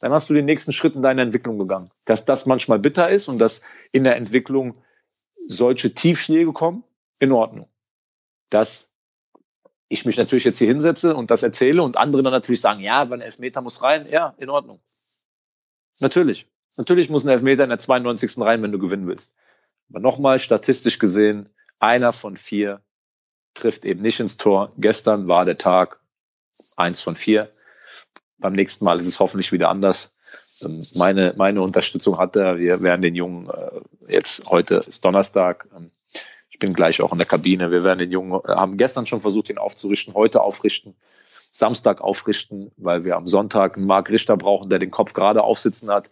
dann 0.00 0.12
hast 0.12 0.28
du 0.30 0.34
den 0.34 0.44
nächsten 0.44 0.72
Schritt 0.72 0.94
in 0.94 1.02
deiner 1.02 1.22
Entwicklung 1.22 1.58
gegangen. 1.58 1.90
Dass 2.04 2.24
das 2.24 2.46
manchmal 2.46 2.78
bitter 2.78 3.10
ist 3.10 3.28
und 3.28 3.40
dass 3.40 3.62
in 3.92 4.04
der 4.04 4.16
Entwicklung 4.16 4.82
solche 5.48 5.94
Tiefschläge 5.94 6.52
kommen, 6.52 6.84
in 7.18 7.32
Ordnung. 7.32 7.68
Dass 8.50 8.92
ich 9.88 10.04
mich 10.04 10.16
natürlich 10.16 10.44
jetzt 10.44 10.58
hier 10.58 10.68
hinsetze 10.68 11.14
und 11.14 11.30
das 11.30 11.42
erzähle 11.42 11.82
und 11.82 11.96
andere 11.96 12.22
dann 12.22 12.32
natürlich 12.32 12.60
sagen, 12.60 12.80
ja, 12.80 13.00
aber 13.00 13.14
ein 13.14 13.20
Elfmeter 13.20 13.60
muss 13.60 13.82
rein. 13.82 14.06
Ja, 14.10 14.34
in 14.38 14.50
Ordnung. 14.50 14.80
Natürlich. 16.00 16.46
Natürlich 16.76 17.08
muss 17.08 17.24
ein 17.24 17.30
Elfmeter 17.30 17.64
in 17.64 17.70
der 17.70 17.78
92. 17.78 18.38
rein, 18.38 18.62
wenn 18.62 18.72
du 18.72 18.78
gewinnen 18.78 19.06
willst. 19.06 19.34
Aber 19.90 20.00
nochmal 20.00 20.38
statistisch 20.38 20.98
gesehen, 20.98 21.48
einer 21.78 22.12
von 22.12 22.36
vier 22.36 22.80
trifft 23.54 23.84
eben 23.84 24.02
nicht 24.02 24.20
ins 24.20 24.36
Tor. 24.36 24.72
Gestern 24.76 25.28
war 25.28 25.44
der 25.44 25.58
Tag 25.58 26.00
eins 26.76 27.00
von 27.00 27.16
vier. 27.16 27.48
Beim 28.38 28.52
nächsten 28.52 28.84
Mal 28.84 29.00
ist 29.00 29.06
es 29.06 29.20
hoffentlich 29.20 29.52
wieder 29.52 29.68
anders. 29.68 30.14
Ähm, 30.62 30.82
meine, 30.94 31.34
meine 31.36 31.62
Unterstützung 31.62 32.18
hat 32.18 32.36
er. 32.36 32.58
Wir 32.58 32.82
werden 32.82 33.02
den 33.02 33.14
Jungen 33.14 33.48
äh, 33.48 33.80
jetzt, 34.08 34.50
heute 34.50 34.82
ist 34.86 35.04
Donnerstag. 35.04 35.68
Ähm, 35.74 35.90
ich 36.50 36.58
bin 36.58 36.72
gleich 36.72 37.00
auch 37.02 37.12
in 37.12 37.18
der 37.18 37.26
Kabine. 37.26 37.70
Wir 37.70 37.84
werden 37.84 37.98
den 37.98 38.10
Jungen, 38.10 38.40
äh, 38.44 38.48
haben 38.48 38.76
gestern 38.76 39.06
schon 39.06 39.20
versucht, 39.20 39.50
ihn 39.50 39.58
aufzurichten, 39.58 40.14
heute 40.14 40.42
aufrichten, 40.42 40.96
Samstag 41.52 42.00
aufrichten, 42.00 42.72
weil 42.76 43.04
wir 43.04 43.16
am 43.16 43.28
Sonntag 43.28 43.76
einen 43.76 43.86
Marc 43.86 44.10
Richter 44.10 44.36
brauchen, 44.36 44.68
der 44.68 44.78
den 44.78 44.90
Kopf 44.90 45.14
gerade 45.14 45.42
aufsitzen 45.42 45.90
hat 45.90 46.10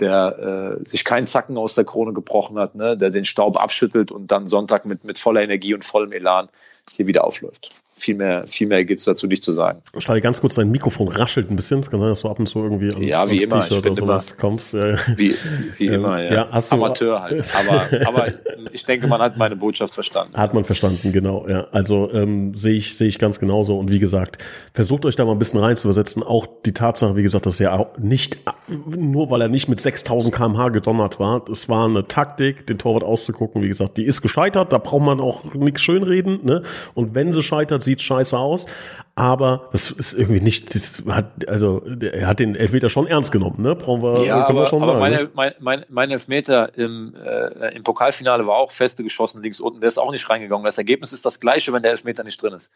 der 0.00 0.78
äh, 0.80 0.88
sich 0.88 1.04
keinen 1.04 1.26
Zacken 1.26 1.56
aus 1.56 1.74
der 1.74 1.84
Krone 1.84 2.12
gebrochen 2.12 2.58
hat, 2.58 2.74
ne, 2.74 2.96
der 2.96 3.10
den 3.10 3.24
Staub 3.24 3.60
abschüttelt 3.60 4.10
und 4.10 4.30
dann 4.30 4.46
Sonntag 4.46 4.84
mit, 4.84 5.04
mit 5.04 5.18
voller 5.18 5.42
Energie 5.42 5.74
und 5.74 5.84
vollem 5.84 6.12
Elan 6.12 6.48
hier 6.94 7.06
wieder 7.06 7.24
aufläuft 7.24 7.82
viel 7.98 8.14
mehr, 8.14 8.46
viel 8.46 8.66
mehr 8.66 8.84
gibt 8.84 9.00
es 9.00 9.04
dazu 9.04 9.26
nicht 9.26 9.42
zu 9.42 9.52
sagen. 9.52 9.82
Stell 9.98 10.20
ganz 10.20 10.40
kurz, 10.40 10.54
dein 10.54 10.70
Mikrofon 10.70 11.08
raschelt 11.08 11.50
ein 11.50 11.56
bisschen. 11.56 11.80
Es 11.80 11.90
kann 11.90 12.00
sein, 12.00 12.08
dass 12.08 12.22
du 12.22 12.28
ab 12.28 12.38
und 12.38 12.46
zu 12.46 12.60
irgendwie 12.60 12.90
ans, 12.90 13.06
ja, 13.06 13.30
wie 13.30 13.42
immer. 13.42 13.66
Ich 13.70 13.82
bin 13.82 13.94
immer, 13.94 14.18
kommst. 14.38 14.74
Wie, 14.74 15.34
wie 15.76 15.86
ähm, 15.86 15.94
immer, 15.94 16.22
ja. 16.22 16.32
ja 16.32 16.60
Amateur 16.70 17.22
halt. 17.22 17.44
Aber, 17.54 18.06
aber 18.06 18.32
ich 18.72 18.84
denke, 18.84 19.06
man 19.06 19.20
hat 19.20 19.36
meine 19.36 19.56
Botschaft 19.56 19.94
verstanden. 19.94 20.36
Hat 20.36 20.54
man 20.54 20.64
verstanden, 20.64 21.12
genau. 21.12 21.46
Ja. 21.48 21.66
Also 21.72 22.10
ähm, 22.12 22.54
sehe 22.54 22.74
ich, 22.74 22.96
sehe 22.96 23.08
ich 23.08 23.18
ganz 23.18 23.40
genauso. 23.40 23.78
Und 23.78 23.90
wie 23.90 23.98
gesagt, 23.98 24.38
versucht 24.72 25.04
euch 25.04 25.16
da 25.16 25.24
mal 25.24 25.32
ein 25.32 25.38
bisschen 25.38 25.60
rein 25.60 25.76
zu 25.76 25.88
übersetzen. 25.88 26.22
Auch 26.22 26.46
die 26.64 26.72
Tatsache, 26.72 27.16
wie 27.16 27.22
gesagt, 27.22 27.46
dass 27.46 27.60
er 27.60 27.74
auch 27.74 27.98
nicht, 27.98 28.38
nur 28.68 29.30
weil 29.30 29.42
er 29.42 29.48
nicht 29.48 29.68
mit 29.68 29.80
6000 29.80 30.34
kmh 30.34 30.68
gedonnert 30.70 31.18
war, 31.18 31.48
es 31.50 31.68
war 31.68 31.86
eine 31.86 32.06
Taktik, 32.06 32.66
den 32.66 32.78
Torwart 32.78 33.04
auszugucken. 33.04 33.62
Wie 33.62 33.68
gesagt, 33.68 33.96
die 33.96 34.04
ist 34.04 34.22
gescheitert. 34.22 34.72
Da 34.72 34.78
braucht 34.78 35.02
man 35.02 35.20
auch 35.20 35.54
nichts 35.54 35.82
schönreden. 35.82 36.40
Ne? 36.44 36.62
Und 36.94 37.14
wenn 37.14 37.32
sie 37.32 37.42
scheitert, 37.42 37.82
sieht 37.88 38.02
scheiße 38.02 38.38
aus. 38.38 38.66
aber 39.14 39.68
das 39.72 39.90
ist 39.90 40.12
irgendwie 40.12 40.40
nicht, 40.40 40.74
das 40.74 41.02
hat, 41.08 41.48
also 41.48 41.82
er 42.00 42.26
hat 42.26 42.38
den 42.38 42.54
Elfmeter 42.54 42.88
schon 42.88 43.06
ernst 43.06 43.32
genommen, 43.32 43.60
ne? 43.62 43.74
Brauchen 43.74 44.02
wir, 44.02 44.24
ja, 44.24 44.46
können 44.46 44.58
aber, 44.58 44.60
wir 44.60 44.66
schon 44.68 44.82
aber 44.82 44.92
sagen. 44.92 45.00
Meine, 45.00 45.16
ne? 45.24 45.30
mein, 45.34 45.54
mein, 45.58 45.84
mein 45.88 46.10
Elfmeter 46.10 46.76
im, 46.76 47.16
äh, 47.16 47.74
im 47.74 47.82
Pokalfinale 47.82 48.46
war 48.46 48.56
auch 48.56 48.70
feste 48.70 49.02
geschossen, 49.02 49.42
links 49.42 49.58
unten, 49.58 49.80
der 49.80 49.88
ist 49.88 49.98
auch 49.98 50.12
nicht 50.12 50.28
reingegangen. 50.30 50.64
Das 50.64 50.78
Ergebnis 50.78 51.12
ist 51.12 51.26
das 51.26 51.40
gleiche, 51.40 51.72
wenn 51.72 51.82
der 51.82 51.90
Elfmeter 51.92 52.22
nicht 52.22 52.40
drin 52.40 52.52
ist. 52.52 52.70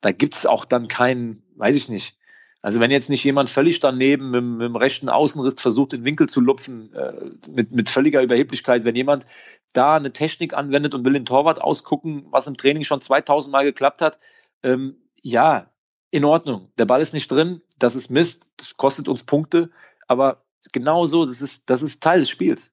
Da 0.00 0.12
gibt 0.12 0.34
es 0.34 0.46
auch 0.46 0.64
dann 0.64 0.86
keinen, 0.86 1.42
weiß 1.56 1.74
ich 1.74 1.88
nicht. 1.88 2.16
Also 2.62 2.78
wenn 2.78 2.90
jetzt 2.90 3.08
nicht 3.08 3.24
jemand 3.24 3.48
völlig 3.48 3.80
daneben 3.80 4.30
mit, 4.30 4.44
mit 4.44 4.62
dem 4.66 4.76
rechten 4.76 5.08
Außenriss 5.08 5.54
versucht, 5.58 5.92
den 5.92 6.04
Winkel 6.04 6.28
zu 6.28 6.40
lupfen, 6.40 6.92
äh, 6.94 7.12
mit, 7.50 7.72
mit 7.72 7.88
völliger 7.88 8.22
Überheblichkeit, 8.22 8.84
wenn 8.84 8.94
jemand 8.94 9.26
da 9.72 9.96
eine 9.96 10.12
Technik 10.12 10.54
anwendet 10.54 10.94
und 10.94 11.04
will 11.04 11.14
den 11.14 11.24
Torwart 11.24 11.60
ausgucken, 11.60 12.26
was 12.30 12.46
im 12.46 12.56
Training 12.56 12.84
schon 12.84 13.00
2000 13.00 13.52
Mal 13.52 13.64
geklappt 13.64 14.02
hat, 14.02 14.18
ähm, 14.62 14.96
ja, 15.22 15.70
in 16.10 16.24
Ordnung. 16.24 16.72
Der 16.78 16.86
Ball 16.86 17.00
ist 17.00 17.14
nicht 17.14 17.30
drin, 17.30 17.62
das 17.78 17.94
ist 17.94 18.10
Mist, 18.10 18.52
das 18.56 18.76
kostet 18.76 19.08
uns 19.08 19.24
Punkte, 19.24 19.70
aber 20.08 20.44
genau 20.72 21.06
so, 21.06 21.24
das 21.24 21.40
ist, 21.40 21.70
das 21.70 21.82
ist 21.82 22.02
Teil 22.02 22.20
des 22.20 22.30
Spiels. 22.30 22.72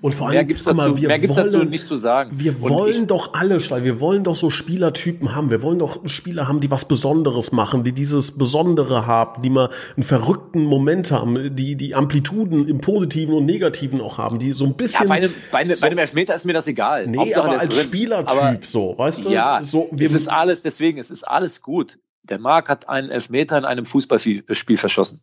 Und 0.00 0.14
vor 0.14 0.28
allem, 0.28 0.34
mehr 0.34 0.44
gibt 0.44 0.60
es 0.60 0.64
dazu, 0.64 0.94
dazu, 0.94 1.64
nicht 1.64 1.84
zu 1.84 1.96
sagen. 1.96 2.30
Wir 2.34 2.60
wollen 2.60 3.02
ich, 3.02 3.06
doch 3.06 3.34
alle, 3.34 3.58
wir 3.60 4.00
wollen 4.00 4.24
doch 4.24 4.36
so 4.36 4.48
Spielertypen 4.48 5.34
haben. 5.34 5.50
Wir 5.50 5.62
wollen 5.62 5.78
doch 5.78 6.06
Spieler 6.08 6.48
haben, 6.48 6.60
die 6.60 6.70
was 6.70 6.86
Besonderes 6.86 7.52
machen, 7.52 7.82
die 7.82 7.92
dieses 7.92 8.38
Besondere 8.38 9.06
haben, 9.06 9.42
die 9.42 9.50
mal 9.50 9.70
einen 9.96 10.04
verrückten 10.04 10.64
Moment 10.64 11.10
haben, 11.10 11.54
die 11.56 11.76
die 11.76 11.94
Amplituden 11.94 12.68
im 12.68 12.78
Positiven 12.78 13.34
und 13.34 13.44
Negativen 13.46 14.00
auch 14.00 14.18
haben, 14.18 14.38
die 14.38 14.52
so 14.52 14.64
ein 14.64 14.74
bisschen. 14.74 15.04
Ja, 15.04 15.08
bei, 15.08 15.14
einem, 15.16 15.34
bei, 15.50 15.58
einem, 15.58 15.74
so, 15.74 15.82
bei 15.82 15.86
einem 15.88 15.98
Elfmeter 15.98 16.34
ist 16.34 16.44
mir 16.44 16.52
das 16.52 16.68
egal. 16.68 17.06
Nee, 17.06 17.18
Hauptsache, 17.18 17.48
aber 17.48 17.60
als 17.60 17.74
drin. 17.74 17.84
Spielertyp 17.84 18.30
aber, 18.30 18.58
so, 18.62 18.94
weißt 18.96 19.24
du? 19.24 19.30
Ja, 19.30 19.62
so, 19.62 19.88
wir, 19.90 20.06
es 20.06 20.14
ist 20.14 20.28
alles, 20.28 20.62
deswegen, 20.62 20.98
es 20.98 21.10
ist 21.10 21.24
alles 21.24 21.62
gut. 21.62 21.98
Der 22.22 22.38
Marc 22.38 22.68
hat 22.68 22.88
einen 22.88 23.10
Elfmeter 23.10 23.58
in 23.58 23.64
einem 23.64 23.86
Fußballspiel 23.86 24.76
verschossen. 24.76 25.22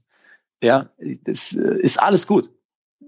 Ja, 0.61 0.89
das 1.25 1.53
äh, 1.53 1.79
ist 1.79 2.01
alles 2.01 2.27
gut. 2.27 2.49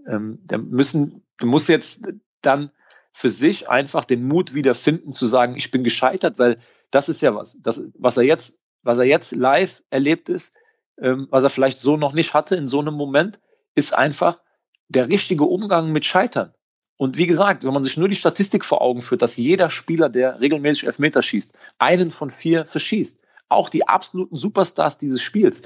Ähm, 0.07 0.39
da 0.43 0.57
müssen, 0.57 1.23
du 1.37 1.47
musst 1.47 1.69
jetzt 1.69 2.07
dann 2.41 2.71
für 3.11 3.29
sich 3.29 3.69
einfach 3.69 4.05
den 4.05 4.27
Mut 4.27 4.53
wieder 4.53 4.75
finden 4.75 5.13
zu 5.13 5.25
sagen, 5.25 5.55
ich 5.55 5.71
bin 5.71 5.83
gescheitert, 5.83 6.37
weil 6.37 6.57
das 6.91 7.09
ist 7.09 7.21
ja 7.21 7.33
was, 7.33 7.57
das, 7.61 7.83
was 7.97 8.17
er 8.17 8.23
jetzt, 8.23 8.59
was 8.83 8.97
er 8.99 9.05
jetzt 9.05 9.33
live 9.35 9.81
erlebt 9.89 10.29
ist, 10.29 10.53
ähm, 11.01 11.27
was 11.31 11.43
er 11.43 11.49
vielleicht 11.49 11.79
so 11.79 11.97
noch 11.97 12.13
nicht 12.13 12.33
hatte 12.33 12.55
in 12.55 12.67
so 12.67 12.79
einem 12.79 12.93
Moment, 12.93 13.39
ist 13.73 13.93
einfach 13.93 14.39
der 14.87 15.09
richtige 15.09 15.45
Umgang 15.45 15.91
mit 15.91 16.05
Scheitern. 16.05 16.53
Und 16.97 17.17
wie 17.17 17.27
gesagt, 17.27 17.63
wenn 17.63 17.73
man 17.73 17.83
sich 17.83 17.97
nur 17.97 18.07
die 18.07 18.15
Statistik 18.15 18.63
vor 18.63 18.81
Augen 18.81 19.01
führt, 19.01 19.21
dass 19.21 19.35
jeder 19.35 19.69
Spieler, 19.69 20.09
der 20.09 20.39
regelmäßig 20.39 20.85
Elfmeter 20.85 21.21
schießt, 21.21 21.53
einen 21.77 22.11
von 22.11 22.29
vier 22.29 22.65
verschießt, 22.65 23.21
auch 23.49 23.69
die 23.69 23.87
absoluten 23.87 24.35
Superstars 24.35 24.97
dieses 24.97 25.21
Spiels, 25.21 25.63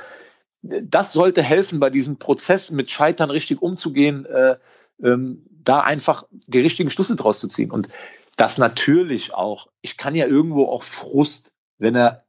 das 0.62 1.14
sollte 1.14 1.42
helfen, 1.42 1.80
bei 1.80 1.90
diesem 1.90 2.18
Prozess 2.18 2.72
mit 2.72 2.90
Scheitern 2.90 3.32
richtig 3.32 3.62
umzugehen, 3.62 4.26
äh, 4.26 4.58
ähm, 5.02 5.46
da 5.50 5.82
einfach 5.82 6.26
die 6.32 6.60
richtigen 6.60 6.92
Schlüsse 6.92 7.16
draus 7.16 7.40
zu 7.40 7.48
ziehen. 7.48 7.72
Und 7.72 7.90
das 8.36 8.58
natürlich 8.58 9.34
auch, 9.34 9.68
ich 9.82 9.98
kann 9.98 10.16
ja 10.16 10.28
irgendwo 10.28 10.68
auch 10.68 10.84
Frust, 10.84 11.54
wenn 11.78 11.96
er, 11.96 12.26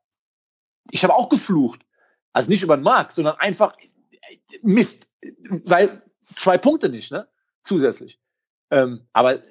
ich 0.91 1.03
habe 1.03 1.15
auch 1.15 1.29
geflucht, 1.29 1.81
also 2.33 2.51
nicht 2.51 2.63
über 2.63 2.77
den 2.77 2.85
Markt, 2.85 3.13
sondern 3.13 3.37
einfach 3.37 3.77
Mist, 4.63 5.09
weil 5.65 6.03
zwei 6.35 6.59
Punkte 6.59 6.89
nicht, 6.89 7.11
ne? 7.11 7.29
Zusätzlich. 7.63 8.21
Ähm, 8.71 9.07
aber 9.13 9.43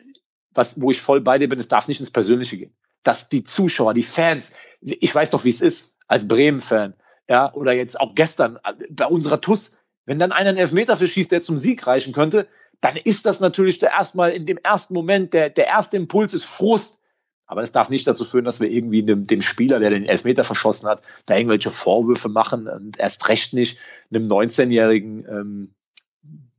was, 0.52 0.82
wo 0.82 0.92
ich 0.92 1.02
voll 1.02 1.22
bei 1.22 1.38
dir 1.38 1.50
bin, 1.50 1.60
es 1.60 1.68
darf 1.68 1.88
nicht 1.88 2.00
ins 2.00 2.12
Persönliche 2.12 2.58
gehen. 2.58 2.76
Dass 3.04 3.30
die 3.30 3.44
Zuschauer, 3.44 3.94
die 3.94 4.04
Fans, 4.04 4.54
ich 4.82 5.14
weiß 5.14 5.32
doch, 5.32 5.44
wie 5.44 5.50
es 5.50 5.62
ist, 5.62 5.96
als 6.08 6.28
Bremen-Fan, 6.28 6.96
ja, 7.30 7.54
oder 7.54 7.72
jetzt 7.74 8.00
auch 8.00 8.16
gestern 8.16 8.58
äh, 8.64 8.74
bei 8.90 9.06
unserer 9.06 9.40
TUS, 9.40 9.78
wenn 10.06 10.18
dann 10.18 10.32
einer 10.32 10.50
einen 10.50 10.58
Elfmeter 10.58 10.96
verschießt, 10.96 11.32
der 11.32 11.42
zum 11.42 11.58
Sieg 11.58 11.86
reichen 11.86 12.12
könnte, 12.12 12.48
dann 12.82 12.96
ist 12.98 13.26
das 13.26 13.40
natürlich 13.40 13.80
der 13.80 13.92
erstmal 13.92 14.32
in 14.32 14.46
dem 14.46 14.58
ersten 14.58 14.94
Moment, 14.94 15.34
der, 15.34 15.50
der 15.50 15.68
erste 15.68 15.98
Impuls 15.98 16.34
ist 16.34 16.46
Frust. 16.46 17.00
Aber 17.46 17.62
das 17.62 17.72
darf 17.72 17.90
nicht 17.90 18.08
dazu 18.08 18.26
führen, 18.26 18.46
dass 18.46 18.60
wir 18.60 18.70
irgendwie 18.70 19.04
dem, 19.04 19.26
dem 19.26 19.42
Spieler, 19.42 19.80
der 19.80 19.90
den 19.90 20.06
Elfmeter 20.06 20.44
verschossen 20.44 20.88
hat, 20.88 21.02
da 21.26 21.36
irgendwelche 21.36 21.72
Vorwürfe 21.72 22.30
machen 22.30 22.68
und 22.68 23.00
erst 23.00 23.28
recht 23.28 23.54
nicht 23.54 23.80
einem 24.12 24.28
19-Jährigen, 24.28 25.26
ähm, 25.28 25.76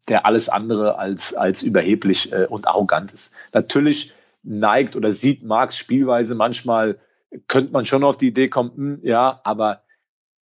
der 0.09 0.27
alles 0.27 0.49
andere 0.49 0.99
als, 0.99 1.35
als 1.35 1.63
überheblich 1.63 2.33
äh, 2.33 2.47
und 2.47 2.67
arrogant 2.67 3.13
ist. 3.13 3.35
Natürlich 3.53 4.15
neigt 4.43 4.97
oder 4.97 5.13
sieht 5.13 5.45
Marx 5.45 5.77
Spielweise 5.77 6.35
manchmal, 6.35 6.99
könnte 7.47 7.73
man 7.73 7.87
schon 7.87 8.03
auf 8.03 8.17
die 8.17 8.29
Idee 8.29 8.49
kommen, 8.49 8.73
mh, 8.75 8.97
hm, 8.97 9.01
ja, 9.05 9.41
aber 9.45 9.83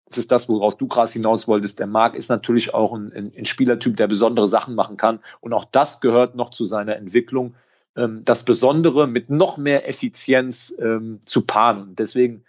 das 0.07 0.17
ist 0.17 0.31
das, 0.31 0.47
woraus 0.47 0.77
du 0.77 0.87
krass 0.87 1.11
hinaus 1.11 1.47
wolltest. 1.47 1.79
Der 1.79 1.87
Marc 1.87 2.15
ist 2.15 2.29
natürlich 2.29 2.73
auch 2.73 2.93
ein, 2.93 3.11
ein, 3.13 3.33
ein, 3.37 3.45
Spielertyp, 3.45 3.97
der 3.97 4.07
besondere 4.07 4.47
Sachen 4.47 4.73
machen 4.73 4.97
kann. 4.97 5.19
Und 5.41 5.53
auch 5.53 5.65
das 5.65 5.99
gehört 5.99 6.35
noch 6.35 6.49
zu 6.49 6.65
seiner 6.65 6.95
Entwicklung, 6.95 7.55
ähm, 7.95 8.23
das 8.23 8.43
Besondere 8.43 9.07
mit 9.07 9.29
noch 9.29 9.57
mehr 9.57 9.87
Effizienz 9.87 10.73
ähm, 10.79 11.19
zu 11.25 11.45
paaren. 11.45 11.95
deswegen 11.95 12.43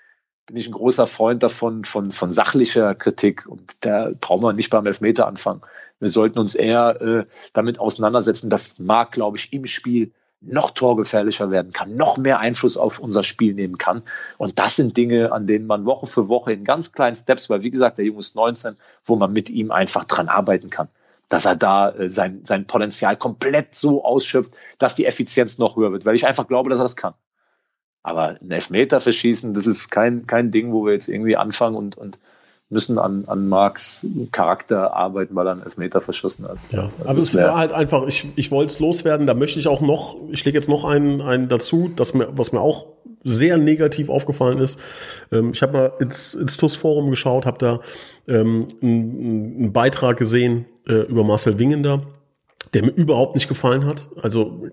bin 0.47 0.57
ich 0.57 0.67
ein 0.67 0.73
großer 0.73 1.07
Freund 1.07 1.43
davon, 1.43 1.85
von, 1.85 2.11
von 2.11 2.31
sachlicher 2.31 2.95
Kritik. 2.95 3.47
Und 3.47 3.85
da 3.85 4.13
brauchen 4.19 4.43
wir 4.43 4.55
nicht 4.55 4.71
beim 4.71 4.87
Elfmeter 4.87 5.27
anfangen. 5.27 5.61
Wir 6.01 6.09
sollten 6.09 6.39
uns 6.39 6.55
eher 6.55 7.01
äh, 7.03 7.25
damit 7.53 7.79
auseinandersetzen, 7.79 8.49
dass 8.49 8.79
Marc, 8.79 9.13
glaube 9.13 9.37
ich, 9.37 9.53
im 9.53 9.67
Spiel 9.67 10.13
noch 10.41 10.71
torgefährlicher 10.71 11.51
werden 11.51 11.73
kann, 11.73 11.97
noch 11.97 12.17
mehr 12.17 12.39
Einfluss 12.39 12.77
auf 12.77 13.01
unser 13.01 13.25
Spiel 13.25 13.55
nehmen 13.55 13.77
kann. 13.77 14.03
Und 14.37 14.59
das 14.59 14.77
sind 14.77 14.97
Dinge, 14.97 15.33
an 15.33 15.47
denen 15.47 15.67
man 15.67 15.85
Woche 15.85 16.07
für 16.07 16.29
Woche 16.29 16.53
in 16.53 16.65
ganz 16.65 16.93
kleinen 16.93 17.17
Steps, 17.17 17.51
weil 17.51 17.63
wie 17.63 17.71
gesagt, 17.71 17.99
der 17.99 18.05
Junge 18.05 18.21
ist 18.21 18.37
19, 18.37 18.77
wo 19.05 19.17
man 19.17 19.33
mit 19.33 19.51
ihm 19.51 19.71
einfach 19.73 20.05
dran 20.05 20.29
arbeiten 20.29 20.71
kann. 20.71 20.89
Dass 21.29 21.45
er 21.45 21.57
da 21.57 21.91
äh, 21.91 22.09
sein, 22.09 22.45
sein 22.45 22.67
Potenzial 22.67 23.17
komplett 23.17 23.75
so 23.75 24.05
ausschöpft, 24.05 24.53
dass 24.79 24.95
die 24.95 25.07
Effizienz 25.07 25.59
noch 25.59 25.77
höher 25.77 25.93
wird, 25.93 26.07
weil 26.07 26.15
ich 26.15 26.27
einfach 26.27 26.47
glaube, 26.47 26.71
dass 26.71 26.79
er 26.79 26.85
das 26.85 26.97
kann. 26.97 27.15
Aber 28.03 28.37
ein 28.41 28.51
Elfmeter 28.51 29.01
verschießen, 29.01 29.55
das 29.55 29.67
ist 29.67 29.91
kein, 29.91 30.27
kein 30.27 30.51
Ding, 30.51 30.73
wo 30.73 30.87
wir 30.87 30.93
jetzt 30.93 31.09
irgendwie 31.09 31.37
anfangen 31.37 31.77
und, 31.77 31.99
und 31.99 32.21
müssen 32.71 32.99
an, 32.99 33.25
an 33.27 33.49
Marks 33.49 34.07
Charakter 34.31 34.95
arbeiten, 34.95 35.35
weil 35.35 35.47
er 35.47 35.53
einen 35.53 35.63
Elfmeter 35.63 36.01
verschossen 36.01 36.47
hat. 36.47 36.59
Ja, 36.71 36.91
also 36.99 37.09
aber 37.09 37.19
es 37.19 37.35
war 37.35 37.57
halt 37.57 37.73
einfach, 37.73 38.07
ich, 38.07 38.27
ich 38.37 38.51
wollte 38.51 38.73
es 38.73 38.79
loswerden, 38.79 39.27
da 39.27 39.35
möchte 39.35 39.59
ich 39.59 39.69
auch 39.69 39.81
noch, 39.81 40.17
ich 40.31 40.45
lege 40.45 40.59
jetzt 40.59 40.69
noch 40.69 40.85
einen, 40.85 41.23
einen 41.23 41.49
dazu, 41.49 41.91
das 41.95 42.13
mir, 42.13 42.29
was 42.33 42.53
mir 42.53 42.61
auch 42.61 42.87
sehr 43.25 43.57
negativ 43.57 44.11
aufgefallen 44.11 44.59
ist. 44.59 44.79
Ähm, 45.33 45.53
ich 45.53 45.63
habe 45.63 45.73
mal 45.73 45.93
ins, 45.99 46.35
ins 46.35 46.57
TUS-Forum 46.57 47.11
geschaut, 47.11 47.47
habe 47.47 47.59
da 47.59 47.81
ähm, 48.27 48.69
einen, 48.83 49.57
einen 49.59 49.73
Beitrag 49.73 50.19
gesehen 50.19 50.67
äh, 50.87 51.03
über 51.03 51.25
Marcel 51.25 51.59
Wingender 51.59 52.03
der 52.75 52.83
mir 52.85 52.91
überhaupt 52.91 53.35
nicht 53.35 53.49
gefallen 53.49 53.87
hat. 53.87 54.09
Also 54.21 54.67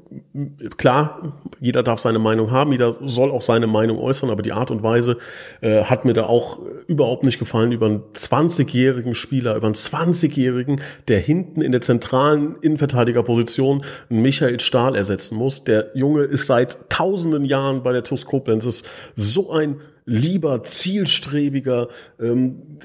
klar, 0.77 1.33
jeder 1.59 1.83
darf 1.83 1.99
seine 1.99 2.19
Meinung 2.19 2.51
haben, 2.51 2.71
jeder 2.71 2.95
soll 3.05 3.31
auch 3.31 3.41
seine 3.41 3.67
Meinung 3.67 3.99
äußern, 3.99 4.29
aber 4.29 4.41
die 4.41 4.53
Art 4.53 4.71
und 4.71 4.83
Weise 4.83 5.17
äh, 5.61 5.83
hat 5.83 6.05
mir 6.05 6.13
da 6.13 6.25
auch 6.25 6.59
überhaupt 6.87 7.23
nicht 7.23 7.39
gefallen 7.39 7.71
über 7.71 7.85
einen 7.85 8.03
20-jährigen 8.13 9.15
Spieler, 9.15 9.55
über 9.55 9.67
einen 9.67 9.75
20-jährigen, 9.75 10.81
der 11.07 11.19
hinten 11.19 11.61
in 11.61 11.71
der 11.71 11.81
zentralen 11.81 12.55
Innenverteidigerposition 12.61 13.83
Michael 14.09 14.59
Stahl 14.59 14.95
ersetzen 14.95 15.37
muss. 15.37 15.63
Der 15.63 15.91
Junge 15.93 16.23
ist 16.23 16.45
seit 16.45 16.89
tausenden 16.89 17.45
Jahren 17.45 17.83
bei 17.83 17.93
der 17.93 18.03
TuS 18.03 18.25
Koblenz, 18.25 18.65
ist 18.65 18.85
so 19.15 19.51
ein 19.51 19.81
lieber, 20.07 20.63
zielstrebiger, 20.63 21.87
ähm, 22.19 22.77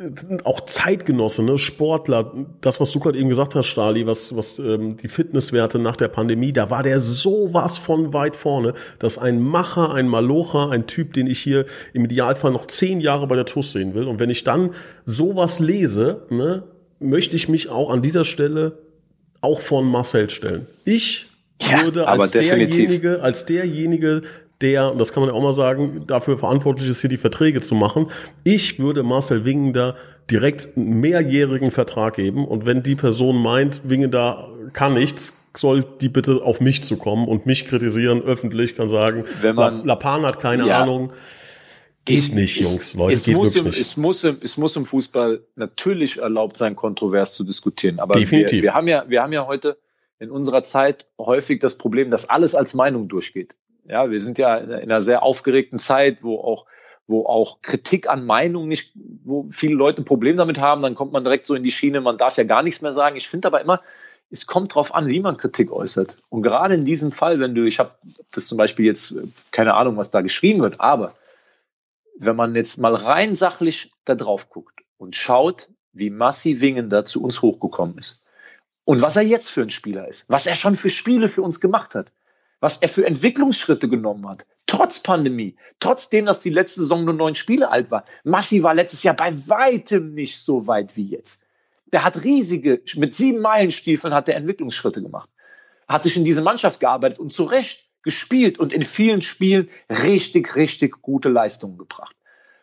auch 0.44 0.60
Zeitgenosse, 0.60 1.42
ne, 1.42 1.58
Sportler, 1.58 2.32
das, 2.62 2.80
was 2.80 2.92
du 2.92 3.00
gerade 3.00 3.18
eben 3.18 3.28
gesagt 3.28 3.54
hast, 3.54 3.66
Stali, 3.66 4.06
was, 4.06 4.34
was 4.34 4.58
ähm, 4.58 4.96
die 4.96 5.08
Fitnesswerte 5.08 5.78
nach 5.78 5.96
der 5.96 6.08
Pandemie, 6.08 6.52
da 6.52 6.70
war 6.70 6.82
der 6.82 6.98
sowas 6.98 7.76
von 7.76 8.14
weit 8.14 8.36
vorne, 8.36 8.72
dass 8.98 9.18
ein 9.18 9.40
Macher, 9.40 9.92
ein 9.92 10.08
Malocher, 10.08 10.70
ein 10.70 10.86
Typ, 10.86 11.12
den 11.12 11.26
ich 11.26 11.40
hier 11.40 11.66
im 11.92 12.06
Idealfall 12.06 12.52
noch 12.52 12.66
zehn 12.66 13.00
Jahre 13.00 13.26
bei 13.26 13.36
der 13.36 13.44
TUS 13.44 13.72
sehen 13.72 13.94
will. 13.94 14.04
Und 14.04 14.18
wenn 14.18 14.30
ich 14.30 14.42
dann 14.42 14.70
sowas 15.04 15.60
lese, 15.60 16.22
ne, 16.30 16.62
möchte 17.00 17.36
ich 17.36 17.50
mich 17.50 17.68
auch 17.68 17.90
an 17.90 18.00
dieser 18.00 18.24
Stelle 18.24 18.78
auch 19.42 19.60
von 19.60 19.84
Marcel 19.84 20.30
stellen. 20.30 20.66
Ich 20.84 21.26
ja, 21.60 21.82
würde 21.82 22.08
als 22.08 22.30
derjenige, 22.30 23.22
als 23.22 23.44
derjenige, 23.44 24.22
der, 24.60 24.92
und 24.92 24.98
das 24.98 25.12
kann 25.12 25.22
man 25.22 25.30
ja 25.30 25.36
auch 25.36 25.42
mal 25.42 25.52
sagen, 25.52 26.04
dafür 26.06 26.38
verantwortlich 26.38 26.88
ist, 26.88 27.00
hier 27.00 27.10
die 27.10 27.16
Verträge 27.16 27.60
zu 27.60 27.74
machen. 27.74 28.10
Ich 28.44 28.78
würde 28.78 29.02
Marcel 29.02 29.44
Wingender 29.44 29.96
direkt 30.30 30.76
einen 30.76 31.00
mehrjährigen 31.00 31.70
Vertrag 31.70 32.14
geben 32.14 32.46
und 32.46 32.66
wenn 32.66 32.82
die 32.82 32.94
Person 32.94 33.42
meint, 33.42 33.82
Wingender 33.88 34.48
kann 34.72 34.94
nichts, 34.94 35.36
soll 35.56 35.84
die 36.00 36.08
bitte 36.08 36.42
auf 36.42 36.60
mich 36.60 36.84
zu 36.84 36.96
kommen 36.96 37.26
und 37.26 37.46
mich 37.46 37.66
kritisieren 37.66 38.22
öffentlich, 38.22 38.76
kann 38.76 38.88
sagen, 38.88 39.24
wenn 39.40 39.56
man, 39.56 39.84
Lapan 39.84 40.24
hat 40.24 40.38
keine 40.40 40.66
ja, 40.66 40.82
Ahnung. 40.82 41.12
Geht 42.04 42.18
es, 42.18 42.32
nicht, 42.32 42.60
Jungs, 42.60 42.94
Leute. 42.94 43.12
Es, 43.12 43.26
muss 43.26 43.56
im, 43.56 43.66
es, 43.66 43.96
muss 43.96 44.24
im, 44.24 44.38
es 44.42 44.56
muss 44.56 44.76
im 44.76 44.86
Fußball 44.86 45.44
natürlich 45.56 46.18
erlaubt 46.18 46.56
sein, 46.56 46.74
kontrovers 46.74 47.34
zu 47.34 47.44
diskutieren. 47.44 47.98
Aber 47.98 48.18
Definitiv. 48.18 48.58
Wir, 48.58 48.62
wir, 48.62 48.74
haben 48.74 48.88
ja, 48.88 49.04
wir 49.08 49.22
haben 49.22 49.32
ja 49.32 49.46
heute 49.46 49.76
in 50.18 50.30
unserer 50.30 50.62
Zeit 50.62 51.06
häufig 51.18 51.60
das 51.60 51.76
Problem, 51.76 52.10
dass 52.10 52.28
alles 52.28 52.54
als 52.54 52.74
Meinung 52.74 53.08
durchgeht. 53.08 53.54
Ja, 53.90 54.10
wir 54.10 54.20
sind 54.20 54.38
ja 54.38 54.56
in 54.56 54.72
einer 54.72 55.02
sehr 55.02 55.22
aufgeregten 55.22 55.78
Zeit, 55.78 56.22
wo 56.22 56.38
auch 56.38 56.66
wo 57.10 57.26
auch 57.26 57.60
Kritik 57.60 58.08
an 58.08 58.24
Meinung 58.24 58.68
nicht, 58.68 58.92
wo 59.24 59.48
viele 59.50 59.74
Leute 59.74 60.00
ein 60.00 60.04
Problem 60.04 60.36
damit 60.36 60.60
haben, 60.60 60.80
dann 60.80 60.94
kommt 60.94 61.12
man 61.12 61.24
direkt 61.24 61.44
so 61.44 61.56
in 61.56 61.64
die 61.64 61.72
Schiene, 61.72 62.00
man 62.00 62.18
darf 62.18 62.36
ja 62.36 62.44
gar 62.44 62.62
nichts 62.62 62.82
mehr 62.82 62.92
sagen. 62.92 63.16
Ich 63.16 63.28
finde 63.28 63.48
aber 63.48 63.60
immer, 63.60 63.82
es 64.30 64.46
kommt 64.46 64.70
darauf 64.70 64.94
an, 64.94 65.08
wie 65.08 65.18
man 65.18 65.36
Kritik 65.36 65.72
äußert. 65.72 66.18
Und 66.28 66.42
gerade 66.42 66.76
in 66.76 66.84
diesem 66.84 67.10
Fall, 67.10 67.40
wenn 67.40 67.56
du, 67.56 67.66
ich 67.66 67.80
habe 67.80 67.90
das 68.32 68.46
zum 68.46 68.56
Beispiel 68.56 68.86
jetzt, 68.86 69.12
keine 69.50 69.74
Ahnung, 69.74 69.96
was 69.96 70.12
da 70.12 70.20
geschrieben 70.20 70.60
wird, 70.60 70.80
aber 70.80 71.16
wenn 72.16 72.36
man 72.36 72.54
jetzt 72.54 72.78
mal 72.78 72.94
rein 72.94 73.34
sachlich 73.34 73.92
da 74.04 74.14
drauf 74.14 74.48
guckt 74.48 74.80
und 74.96 75.16
schaut, 75.16 75.68
wie 75.92 76.10
Massi 76.10 76.60
Wingen 76.60 76.90
da 76.90 77.04
zu 77.04 77.24
uns 77.24 77.42
hochgekommen 77.42 77.98
ist 77.98 78.22
und 78.84 79.02
was 79.02 79.16
er 79.16 79.22
jetzt 79.22 79.48
für 79.48 79.62
ein 79.62 79.70
Spieler 79.70 80.06
ist, 80.06 80.28
was 80.28 80.46
er 80.46 80.54
schon 80.54 80.76
für 80.76 80.90
Spiele 80.90 81.28
für 81.28 81.42
uns 81.42 81.60
gemacht 81.60 81.96
hat, 81.96 82.12
was 82.60 82.78
er 82.78 82.88
für 82.88 83.06
Entwicklungsschritte 83.06 83.88
genommen 83.88 84.28
hat, 84.28 84.46
trotz 84.66 85.00
Pandemie, 85.00 85.56
trotzdem, 85.80 86.26
dass 86.26 86.40
die 86.40 86.50
letzte 86.50 86.80
Saison 86.80 87.04
nur 87.04 87.14
neun 87.14 87.34
Spiele 87.34 87.70
alt 87.70 87.90
war. 87.90 88.04
Massi 88.22 88.62
war 88.62 88.74
letztes 88.74 89.02
Jahr 89.02 89.16
bei 89.16 89.34
weitem 89.48 90.14
nicht 90.14 90.38
so 90.38 90.66
weit 90.66 90.96
wie 90.96 91.08
jetzt. 91.08 91.42
Der 91.92 92.04
hat 92.04 92.22
riesige, 92.22 92.82
mit 92.94 93.14
sieben 93.14 93.40
Meilenstiefeln 93.40 94.14
hat 94.14 94.28
er 94.28 94.36
Entwicklungsschritte 94.36 95.02
gemacht. 95.02 95.28
Hat 95.88 96.04
sich 96.04 96.16
in 96.16 96.24
diese 96.24 96.42
Mannschaft 96.42 96.78
gearbeitet 96.78 97.18
und 97.18 97.32
zu 97.32 97.44
Recht 97.44 97.88
gespielt 98.02 98.58
und 98.58 98.72
in 98.72 98.82
vielen 98.82 99.22
Spielen 99.22 99.68
richtig, 99.88 100.54
richtig 100.56 101.02
gute 101.02 101.28
Leistungen 101.28 101.78
gebracht. 101.78 102.14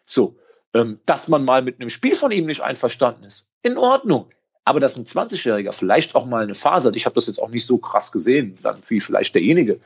So, 0.06 0.38
ähm, 0.74 1.00
dass 1.06 1.28
man 1.28 1.44
mal 1.44 1.62
mit 1.62 1.80
einem 1.80 1.90
Spiel 1.90 2.16
von 2.16 2.32
ihm 2.32 2.46
nicht 2.46 2.62
einverstanden 2.62 3.24
ist, 3.24 3.50
in 3.62 3.78
Ordnung. 3.78 4.30
Aber 4.68 4.82
dass 4.82 4.98
ein 4.98 5.06
20-Jähriger 5.06 5.72
vielleicht 5.72 6.14
auch 6.14 6.26
mal 6.26 6.44
eine 6.44 6.54
Phase 6.54 6.90
hat, 6.90 6.98
ich 6.98 7.06
habe 7.06 7.16
das 7.16 7.28
jetzt 7.28 7.42
auch 7.42 7.48
nicht 7.48 7.66
so 7.66 7.78
krass 7.78 8.12
gesehen, 8.12 8.60
dann 8.62 8.82
wie 8.90 9.00
vielleicht 9.00 9.34
derjenige, 9.34 9.80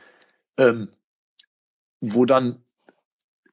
ähm, 0.56 0.88
wo 2.00 2.24
dann 2.24 2.64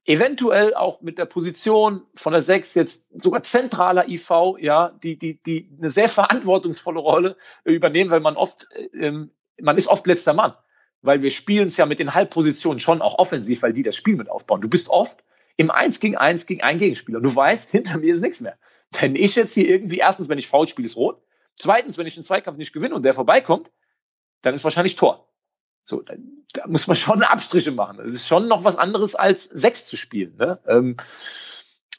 eventuell 0.05 0.73
auch 0.73 1.01
mit 1.01 1.19
der 1.19 1.25
Position 1.25 2.01
von 2.15 2.33
der 2.33 2.41
6 2.41 2.73
jetzt 2.73 3.21
sogar 3.21 3.43
zentraler 3.43 4.09
IV, 4.09 4.27
ja, 4.57 4.89
die, 5.03 5.19
die, 5.19 5.39
die 5.43 5.69
eine 5.77 5.91
sehr 5.91 6.09
verantwortungsvolle 6.09 6.99
Rolle 6.99 7.37
übernehmen, 7.63 8.09
weil 8.09 8.21
man 8.21 8.35
oft, 8.35 8.67
ähm, 8.99 9.29
man 9.61 9.77
ist 9.77 9.87
oft 9.87 10.07
letzter 10.07 10.33
Mann, 10.33 10.55
weil 11.03 11.21
wir 11.21 11.29
spielen 11.29 11.67
es 11.67 11.77
ja 11.77 11.85
mit 11.85 11.99
den 11.99 12.15
Halbpositionen 12.15 12.79
schon 12.79 13.03
auch 13.03 13.19
offensiv, 13.19 13.61
weil 13.61 13.73
die 13.73 13.83
das 13.83 13.95
Spiel 13.95 14.15
mit 14.15 14.31
aufbauen. 14.31 14.61
Du 14.61 14.67
bist 14.67 14.89
oft 14.89 15.23
im 15.57 15.69
1 15.69 15.99
gegen 15.99 16.17
1 16.17 16.47
gegen 16.47 16.63
einen 16.63 16.79
Gegenspieler. 16.79 17.21
Du 17.21 17.35
weißt, 17.35 17.69
hinter 17.69 17.99
mir 17.99 18.15
ist 18.15 18.21
nichts 18.21 18.41
mehr. 18.41 18.57
Wenn 18.91 19.15
ich 19.15 19.35
jetzt 19.35 19.53
hier 19.53 19.67
irgendwie, 19.67 19.97
erstens, 19.97 20.29
wenn 20.29 20.37
ich 20.37 20.47
faul 20.47 20.67
spiele, 20.67 20.85
ist 20.85 20.97
rot. 20.97 21.21
Zweitens, 21.57 21.97
wenn 21.97 22.07
ich 22.07 22.15
den 22.15 22.23
Zweikampf 22.23 22.57
nicht 22.57 22.73
gewinne 22.73 22.95
und 22.95 23.03
der 23.03 23.13
vorbeikommt, 23.13 23.69
dann 24.41 24.55
ist 24.55 24.63
wahrscheinlich 24.63 24.95
Tor. 24.95 25.27
So, 25.83 26.01
da, 26.01 26.13
da 26.53 26.67
muss 26.67 26.87
man 26.87 26.95
schon 26.95 27.21
Abstriche 27.21 27.71
machen. 27.71 27.99
Es 27.99 28.13
ist 28.13 28.27
schon 28.27 28.47
noch 28.47 28.63
was 28.63 28.77
anderes 28.77 29.15
als 29.15 29.43
sechs 29.45 29.85
zu 29.85 29.97
spielen. 29.97 30.35
Ne? 30.37 30.59
Ähm, 30.67 30.97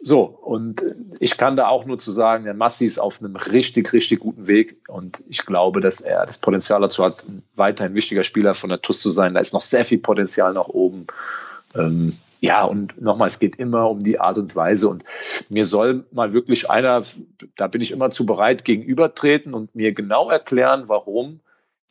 so, 0.02 0.22
und 0.22 0.82
ich 1.18 1.36
kann 1.36 1.56
da 1.56 1.68
auch 1.68 1.84
nur 1.84 1.98
zu 1.98 2.10
sagen, 2.10 2.44
der 2.44 2.54
Massi 2.54 2.86
ist 2.86 2.98
auf 2.98 3.20
einem 3.20 3.36
richtig, 3.36 3.92
richtig 3.92 4.20
guten 4.20 4.46
Weg 4.46 4.80
und 4.88 5.22
ich 5.28 5.44
glaube, 5.44 5.82
dass 5.82 6.00
er 6.00 6.24
das 6.24 6.38
Potenzial 6.38 6.80
dazu 6.80 7.04
hat, 7.04 7.26
weiterhin 7.54 7.94
wichtiger 7.94 8.24
Spieler 8.24 8.54
von 8.54 8.70
der 8.70 8.80
TUS 8.80 9.00
zu 9.00 9.10
sein. 9.10 9.34
Da 9.34 9.40
ist 9.40 9.52
noch 9.52 9.60
sehr 9.60 9.84
viel 9.84 9.98
Potenzial 9.98 10.54
nach 10.54 10.68
oben. 10.68 11.06
Ähm, 11.74 12.16
ja, 12.40 12.64
und 12.64 13.00
nochmal, 13.00 13.28
es 13.28 13.38
geht 13.38 13.56
immer 13.56 13.88
um 13.90 14.02
die 14.02 14.18
Art 14.18 14.38
und 14.38 14.56
Weise. 14.56 14.88
Und 14.88 15.04
mir 15.50 15.64
soll 15.64 16.06
mal 16.10 16.32
wirklich 16.32 16.70
einer, 16.70 17.02
da 17.56 17.66
bin 17.66 17.82
ich 17.82 17.92
immer 17.92 18.10
zu 18.10 18.24
bereit, 18.24 18.64
gegenübertreten 18.64 19.52
und 19.52 19.74
mir 19.74 19.92
genau 19.92 20.30
erklären, 20.30 20.84
warum 20.86 21.40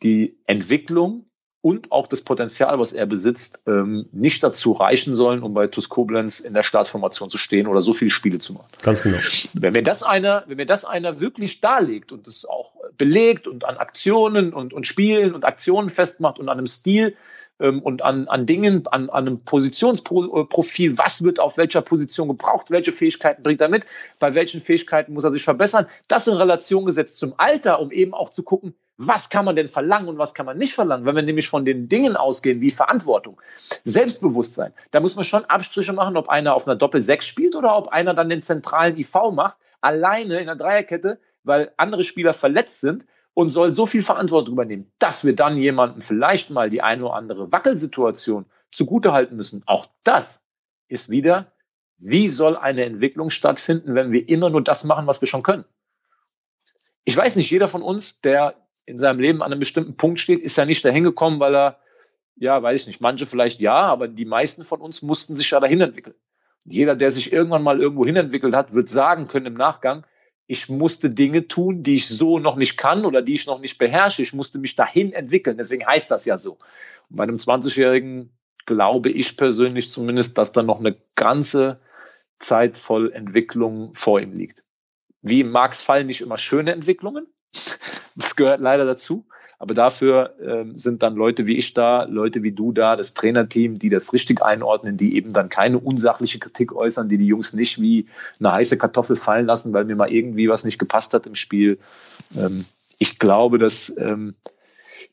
die 0.02 0.36
Entwicklung 0.46 1.26
und 1.62 1.92
auch 1.92 2.06
das 2.06 2.22
Potenzial, 2.22 2.78
was 2.78 2.94
er 2.94 3.06
besitzt, 3.06 3.62
ähm, 3.66 4.08
nicht 4.12 4.42
dazu 4.42 4.72
reichen 4.72 5.14
sollen, 5.14 5.42
um 5.42 5.52
bei 5.52 5.66
TuS 5.66 5.90
Koblenz 5.90 6.40
in 6.40 6.54
der 6.54 6.62
Startformation 6.62 7.28
zu 7.28 7.36
stehen 7.36 7.66
oder 7.66 7.82
so 7.82 7.92
viele 7.92 8.10
Spiele 8.10 8.38
zu 8.38 8.54
machen. 8.54 8.68
Ganz 8.82 9.02
genau. 9.02 9.18
Wenn 9.52 9.74
mir 9.74 9.82
das 9.82 10.02
einer, 10.02 10.44
wenn 10.46 10.56
mir 10.56 10.66
das 10.66 10.86
einer 10.86 11.20
wirklich 11.20 11.60
darlegt 11.60 12.12
und 12.12 12.26
es 12.26 12.46
auch 12.46 12.72
belegt 12.96 13.46
und 13.46 13.66
an 13.66 13.76
Aktionen 13.76 14.54
und, 14.54 14.72
und 14.72 14.86
Spielen 14.86 15.34
und 15.34 15.44
Aktionen 15.44 15.90
festmacht 15.90 16.38
und 16.38 16.48
an 16.48 16.58
einem 16.58 16.66
Stil 16.66 17.14
und 17.60 18.02
an, 18.02 18.26
an 18.28 18.46
Dingen, 18.46 18.86
an, 18.88 19.10
an 19.10 19.26
einem 19.26 19.44
Positionsprofil, 19.44 20.98
was 20.98 21.22
wird 21.22 21.40
auf 21.40 21.56
welcher 21.58 21.82
Position 21.82 22.28
gebraucht, 22.28 22.70
welche 22.70 22.92
Fähigkeiten 22.92 23.42
bringt 23.42 23.60
er 23.60 23.68
mit, 23.68 23.84
bei 24.18 24.34
welchen 24.34 24.60
Fähigkeiten 24.60 25.12
muss 25.12 25.24
er 25.24 25.30
sich 25.30 25.44
verbessern, 25.44 25.86
das 26.08 26.26
in 26.26 26.34
Relation 26.34 26.86
gesetzt 26.86 27.18
zum 27.18 27.34
Alter, 27.36 27.80
um 27.80 27.92
eben 27.92 28.14
auch 28.14 28.30
zu 28.30 28.42
gucken, 28.42 28.74
was 28.96 29.30
kann 29.30 29.46
man 29.46 29.56
denn 29.56 29.68
verlangen 29.68 30.08
und 30.08 30.18
was 30.18 30.34
kann 30.34 30.44
man 30.44 30.58
nicht 30.58 30.74
verlangen? 30.74 31.06
Wenn 31.06 31.16
wir 31.16 31.22
nämlich 31.22 31.48
von 31.48 31.64
den 31.64 31.88
Dingen 31.88 32.16
ausgehen 32.16 32.60
wie 32.60 32.70
Verantwortung, 32.70 33.40
Selbstbewusstsein, 33.84 34.74
da 34.90 35.00
muss 35.00 35.16
man 35.16 35.24
schon 35.24 35.44
Abstriche 35.46 35.94
machen, 35.94 36.18
ob 36.18 36.28
einer 36.28 36.54
auf 36.54 36.66
einer 36.66 36.76
Doppel-6 36.76 37.22
spielt 37.22 37.56
oder 37.56 37.76
ob 37.76 37.88
einer 37.88 38.12
dann 38.12 38.28
den 38.28 38.42
zentralen 38.42 38.98
IV 38.98 39.14
macht, 39.32 39.56
alleine 39.80 40.38
in 40.40 40.46
der 40.46 40.56
Dreierkette, 40.56 41.18
weil 41.44 41.72
andere 41.78 42.04
Spieler 42.04 42.34
verletzt 42.34 42.80
sind 42.80 43.06
und 43.40 43.48
soll 43.48 43.72
so 43.72 43.86
viel 43.86 44.02
Verantwortung 44.02 44.52
übernehmen, 44.52 44.92
dass 44.98 45.24
wir 45.24 45.34
dann 45.34 45.56
jemanden 45.56 46.02
vielleicht 46.02 46.50
mal 46.50 46.68
die 46.68 46.82
eine 46.82 47.06
oder 47.06 47.14
andere 47.14 47.50
Wackelsituation 47.50 48.44
zugutehalten 48.70 49.34
müssen. 49.34 49.62
Auch 49.64 49.86
das 50.04 50.44
ist 50.88 51.08
wieder, 51.08 51.50
wie 51.96 52.28
soll 52.28 52.54
eine 52.54 52.84
Entwicklung 52.84 53.30
stattfinden, 53.30 53.94
wenn 53.94 54.12
wir 54.12 54.28
immer 54.28 54.50
nur 54.50 54.62
das 54.62 54.84
machen, 54.84 55.06
was 55.06 55.22
wir 55.22 55.28
schon 55.28 55.42
können? 55.42 55.64
Ich 57.04 57.16
weiß 57.16 57.36
nicht, 57.36 57.50
jeder 57.50 57.66
von 57.66 57.82
uns, 57.82 58.20
der 58.20 58.56
in 58.84 58.98
seinem 58.98 59.20
Leben 59.20 59.42
an 59.42 59.52
einem 59.52 59.60
bestimmten 59.60 59.96
Punkt 59.96 60.20
steht, 60.20 60.42
ist 60.42 60.56
ja 60.56 60.66
nicht 60.66 60.84
dahin 60.84 61.04
gekommen, 61.04 61.40
weil 61.40 61.56
er, 61.56 61.78
ja, 62.36 62.62
weiß 62.62 62.82
ich 62.82 62.86
nicht, 62.88 63.00
manche 63.00 63.24
vielleicht 63.24 63.60
ja, 63.60 63.74
aber 63.74 64.06
die 64.06 64.26
meisten 64.26 64.64
von 64.64 64.82
uns 64.82 65.00
mussten 65.00 65.34
sich 65.34 65.50
ja 65.50 65.60
dahin 65.60 65.80
entwickeln. 65.80 66.16
Jeder, 66.66 66.94
der 66.94 67.10
sich 67.10 67.32
irgendwann 67.32 67.62
mal 67.62 67.80
irgendwo 67.80 68.04
hin 68.04 68.16
entwickelt 68.16 68.54
hat, 68.54 68.74
wird 68.74 68.90
sagen 68.90 69.28
können 69.28 69.46
im 69.46 69.54
Nachgang, 69.54 70.04
ich 70.50 70.68
musste 70.68 71.10
Dinge 71.10 71.46
tun, 71.46 71.84
die 71.84 71.94
ich 71.94 72.08
so 72.08 72.40
noch 72.40 72.56
nicht 72.56 72.76
kann 72.76 73.04
oder 73.04 73.22
die 73.22 73.34
ich 73.34 73.46
noch 73.46 73.60
nicht 73.60 73.78
beherrsche. 73.78 74.22
Ich 74.22 74.34
musste 74.34 74.58
mich 74.58 74.74
dahin 74.74 75.12
entwickeln. 75.12 75.56
Deswegen 75.56 75.86
heißt 75.86 76.10
das 76.10 76.24
ja 76.24 76.38
so. 76.38 76.58
Und 77.08 77.16
bei 77.16 77.22
einem 77.22 77.36
20-Jährigen 77.36 78.30
glaube 78.66 79.10
ich 79.10 79.36
persönlich 79.36 79.90
zumindest, 79.90 80.38
dass 80.38 80.50
da 80.50 80.64
noch 80.64 80.80
eine 80.80 80.96
ganze 81.14 81.80
Zeit 82.40 82.76
voll 82.76 83.12
Entwicklung 83.12 83.94
vor 83.94 84.20
ihm 84.20 84.32
liegt. 84.32 84.64
Wie 85.22 85.38
im 85.38 85.52
Marx 85.52 85.82
Fall 85.82 86.02
nicht 86.02 86.20
immer 86.20 86.36
schöne 86.36 86.72
Entwicklungen, 86.72 87.28
das 88.20 88.36
gehört 88.36 88.60
leider 88.60 88.84
dazu. 88.84 89.24
Aber 89.58 89.74
dafür 89.74 90.34
ähm, 90.42 90.78
sind 90.78 91.02
dann 91.02 91.16
Leute 91.16 91.46
wie 91.46 91.58
ich 91.58 91.74
da, 91.74 92.04
Leute 92.04 92.42
wie 92.42 92.52
du 92.52 92.72
da, 92.72 92.96
das 92.96 93.12
Trainerteam, 93.12 93.78
die 93.78 93.90
das 93.90 94.14
richtig 94.14 94.42
einordnen, 94.42 94.96
die 94.96 95.14
eben 95.16 95.34
dann 95.34 95.50
keine 95.50 95.78
unsachliche 95.78 96.38
Kritik 96.38 96.72
äußern, 96.74 97.10
die 97.10 97.18
die 97.18 97.26
Jungs 97.26 97.52
nicht 97.52 97.78
wie 97.78 98.06
eine 98.38 98.52
heiße 98.52 98.78
Kartoffel 98.78 99.16
fallen 99.16 99.44
lassen, 99.44 99.74
weil 99.74 99.84
mir 99.84 99.96
mal 99.96 100.10
irgendwie 100.10 100.48
was 100.48 100.64
nicht 100.64 100.78
gepasst 100.78 101.12
hat 101.12 101.26
im 101.26 101.34
Spiel. 101.34 101.78
Ähm, 102.34 102.64
ich 102.98 103.18
glaube, 103.18 103.58
das 103.58 103.94
ähm, 103.98 104.34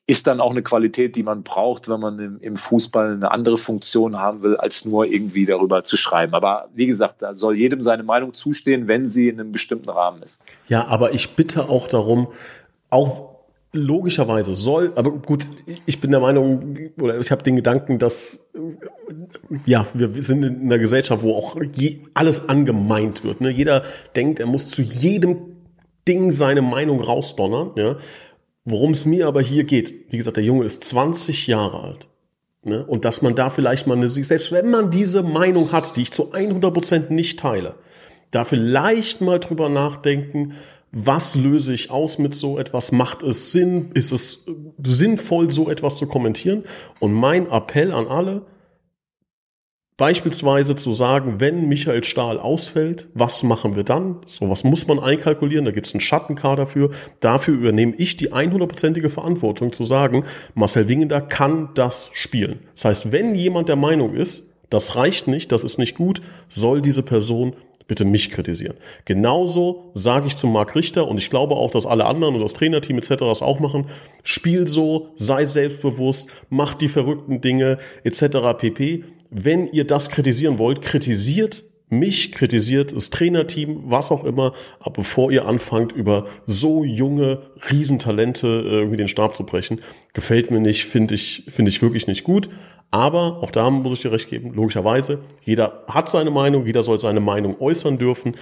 ist 0.06 0.28
dann 0.28 0.40
auch 0.40 0.52
eine 0.52 0.64
Qualität, 0.64 1.16
die 1.16 1.24
man 1.24 1.44
braucht, 1.44 1.90
wenn 1.90 2.00
man 2.00 2.20
im, 2.20 2.40
im, 2.40 2.58
Fußball 2.58 3.14
eine 3.14 3.32
andere 3.32 3.58
Funktion 3.58 4.18
haben 4.18 4.42
will, 4.44 4.56
als 4.56 4.86
nur 4.86 5.06
irgendwie 5.06 5.46
darüber 5.46 5.84
zu 5.84 5.98
schreiben. 5.98 6.34
Aber 6.34 6.70
wie 6.74 6.88
gesagt, 6.88 7.22
da 7.22 7.36
soll 7.36 7.58
jedem 7.58 7.82
seine 7.82 8.04
Meinung 8.04 8.34
zustehen, 8.34 8.88
wenn 8.88 9.06
sie 9.06 9.28
in 9.28 9.40
einem 9.40 9.52
bestimmten 9.52 9.90
Rahmen 9.90 10.24
ist. 10.24 10.42
Ja, 10.68 10.88
aber 10.88 11.14
ich 11.14 11.36
bitte 11.36 11.68
auch 11.68 11.88
darum, 11.88 12.30
auch 12.90 13.38
logischerweise 13.74 14.54
soll, 14.54 14.94
aber 14.96 15.12
gut, 15.12 15.50
ich 15.86 16.02
bin 16.02 16.12
der 16.12 16.20
Meinung, 16.20 16.78
oder 17.00 17.20
ich 17.20 17.32
habe 17.32 17.44
den 17.44 17.56
Gedanken, 17.56 18.00
dass 18.00 18.50
ja, 19.66 19.86
wir 19.94 20.10
sind 20.24 20.44
in 20.44 20.62
einer 20.64 20.80
Gesellschaft, 20.80 21.24
wo 21.24 21.36
auch 21.36 21.56
alles 22.14 22.50
angemeint 22.50 23.24
wird. 23.24 23.42
Ne? 23.42 23.50
Jeder 23.50 23.84
denkt, 24.16 24.40
er 24.40 24.46
muss 24.46 24.70
zu 24.70 24.82
jedem 24.82 25.58
Ding 26.08 26.32
seine 26.32 26.62
Meinung 26.62 27.02
rausdonnern. 27.02 27.72
Ja? 27.76 27.98
Worum 28.66 28.92
es 28.92 29.06
mir 29.06 29.28
aber 29.28 29.42
hier 29.42 29.64
geht, 29.64 30.12
wie 30.12 30.18
gesagt, 30.18 30.38
der 30.38 30.44
Junge 30.44 30.66
ist 30.66 30.84
20 30.84 31.48
Jahre 31.48 31.82
alt. 31.82 32.10
Ne? 32.64 32.86
Und 32.86 33.06
dass 33.06 33.22
man 33.22 33.36
da 33.36 33.50
vielleicht 33.50 33.88
mal 33.88 33.96
eine, 33.96 34.10
selbst 34.10 34.52
wenn 34.52 34.70
man 34.70 34.92
diese 34.92 35.24
Meinung 35.24 35.72
hat, 35.72 35.96
die 35.96 36.02
ich 36.02 36.12
zu 36.12 36.34
100% 36.34 37.12
nicht 37.14 37.40
teile, 37.40 37.76
da 38.32 38.44
vielleicht 38.44 39.22
mal 39.22 39.40
drüber 39.40 39.70
nachdenken, 39.70 40.54
was 40.92 41.36
löse 41.36 41.74
ich 41.74 41.92
aus 41.92 42.18
mit 42.18 42.34
so 42.34 42.58
etwas? 42.58 42.92
Macht 42.92 43.24
es 43.24 43.52
Sinn? 43.52 43.92
Ist 43.94 44.12
es 44.12 44.46
sinnvoll, 44.84 45.52
so 45.52 45.70
etwas 45.70 45.98
zu 45.98 46.08
kommentieren? 46.08 46.64
Und 47.00 47.14
mein 47.14 47.50
Appell 47.50 47.92
an 47.92 48.08
alle, 48.08 48.46
beispielsweise 49.98 50.76
zu 50.76 50.94
sagen, 50.94 51.40
wenn 51.40 51.68
Michael 51.68 52.04
Stahl 52.04 52.40
ausfällt, 52.40 53.10
was 53.16 53.44
machen 53.44 53.76
wir 53.76 53.84
dann? 53.84 54.22
So 54.26 54.50
was 54.50 54.64
muss 54.64 54.88
man 54.88 55.00
einkalkulieren, 55.00 55.66
da 55.66 55.72
gibt 55.72 55.88
es 55.88 55.94
einen 55.94 56.02
Schattenkader 56.02 56.68
für. 56.68 56.92
Dafür 57.20 57.56
übernehme 57.56 57.96
ich 57.98 58.16
die 58.16 58.32
100%ige 58.32 59.10
Verantwortung 59.10 59.74
zu 59.74 59.84
sagen, 59.84 60.24
Marcel 60.54 60.88
Wingender 60.88 61.20
kann 61.20 61.70
das 61.74 62.12
spielen. 62.14 62.60
Das 62.76 62.86
heißt, 62.86 63.12
wenn 63.12 63.36
jemand 63.36 63.70
der 63.70 63.76
Meinung 63.76 64.14
ist, 64.14 64.54
das 64.70 64.96
reicht 64.96 65.28
nicht, 65.28 65.52
das 65.52 65.64
ist 65.64 65.80
nicht 65.80 65.96
gut, 65.96 66.22
soll 66.48 66.82
diese 66.82 67.02
Person 67.02 67.56
bitte 67.88 68.06
mich 68.06 68.32
kritisieren. 68.32 68.76
Genauso 69.06 69.92
sage 69.94 70.28
ich 70.28 70.36
zu 70.36 70.48
Marc 70.48 70.76
Richter 70.76 71.08
und 71.08 71.18
ich 71.18 71.30
glaube 71.30 71.56
auch, 71.56 71.72
dass 71.72 71.86
alle 71.86 72.06
anderen 72.06 72.36
und 72.36 72.42
das 72.42 72.54
Trainerteam 72.54 72.98
etc. 72.98 73.16
das 73.20 73.42
auch 73.42 73.60
machen. 73.60 73.86
Spiel 74.24 74.68
so, 74.68 75.10
sei 75.16 75.46
selbstbewusst, 75.46 76.30
mach 76.50 76.74
die 76.74 76.90
verrückten 76.90 77.42
Dinge 77.42 77.80
etc. 78.04 78.58
pp. 78.58 79.06
Wenn 79.30 79.68
ihr 79.68 79.86
das 79.86 80.10
kritisieren 80.10 80.58
wollt, 80.58 80.82
kritisiert 80.82 81.64
mich, 81.90 82.34
kritisiert 82.34 82.94
das 82.94 83.10
Trainerteam, 83.10 83.84
was 83.86 84.12
auch 84.12 84.26
immer, 84.26 84.54
aber 84.80 84.92
bevor 84.92 85.32
ihr 85.32 85.46
anfangt, 85.46 85.94
über 85.94 86.28
so 86.46 86.84
junge 86.84 87.44
Riesentalente 87.70 88.48
äh, 88.48 88.72
irgendwie 88.80 88.98
den 88.98 89.08
Stab 89.08 89.38
zu 89.38 89.46
brechen, 89.46 89.82
gefällt 90.14 90.52
mir 90.52 90.60
nicht, 90.60 90.86
finde 90.86 91.16
ich, 91.16 91.46
finde 91.48 91.70
ich 91.70 91.82
wirklich 91.82 92.08
nicht 92.08 92.24
gut. 92.24 92.50
Aber 92.92 93.44
auch 93.44 93.52
da 93.52 93.70
muss 93.70 93.94
ich 93.94 94.02
dir 94.02 94.12
recht 94.12 94.30
geben, 94.30 94.54
logischerweise, 94.54 95.20
jeder 95.42 95.84
hat 95.88 96.10
seine 96.10 96.32
Meinung, 96.32 96.66
jeder 96.66 96.84
soll 96.84 96.98
seine 97.00 97.20
Meinung 97.20 97.60
äußern 97.60 97.98
dürfen. 97.98 98.36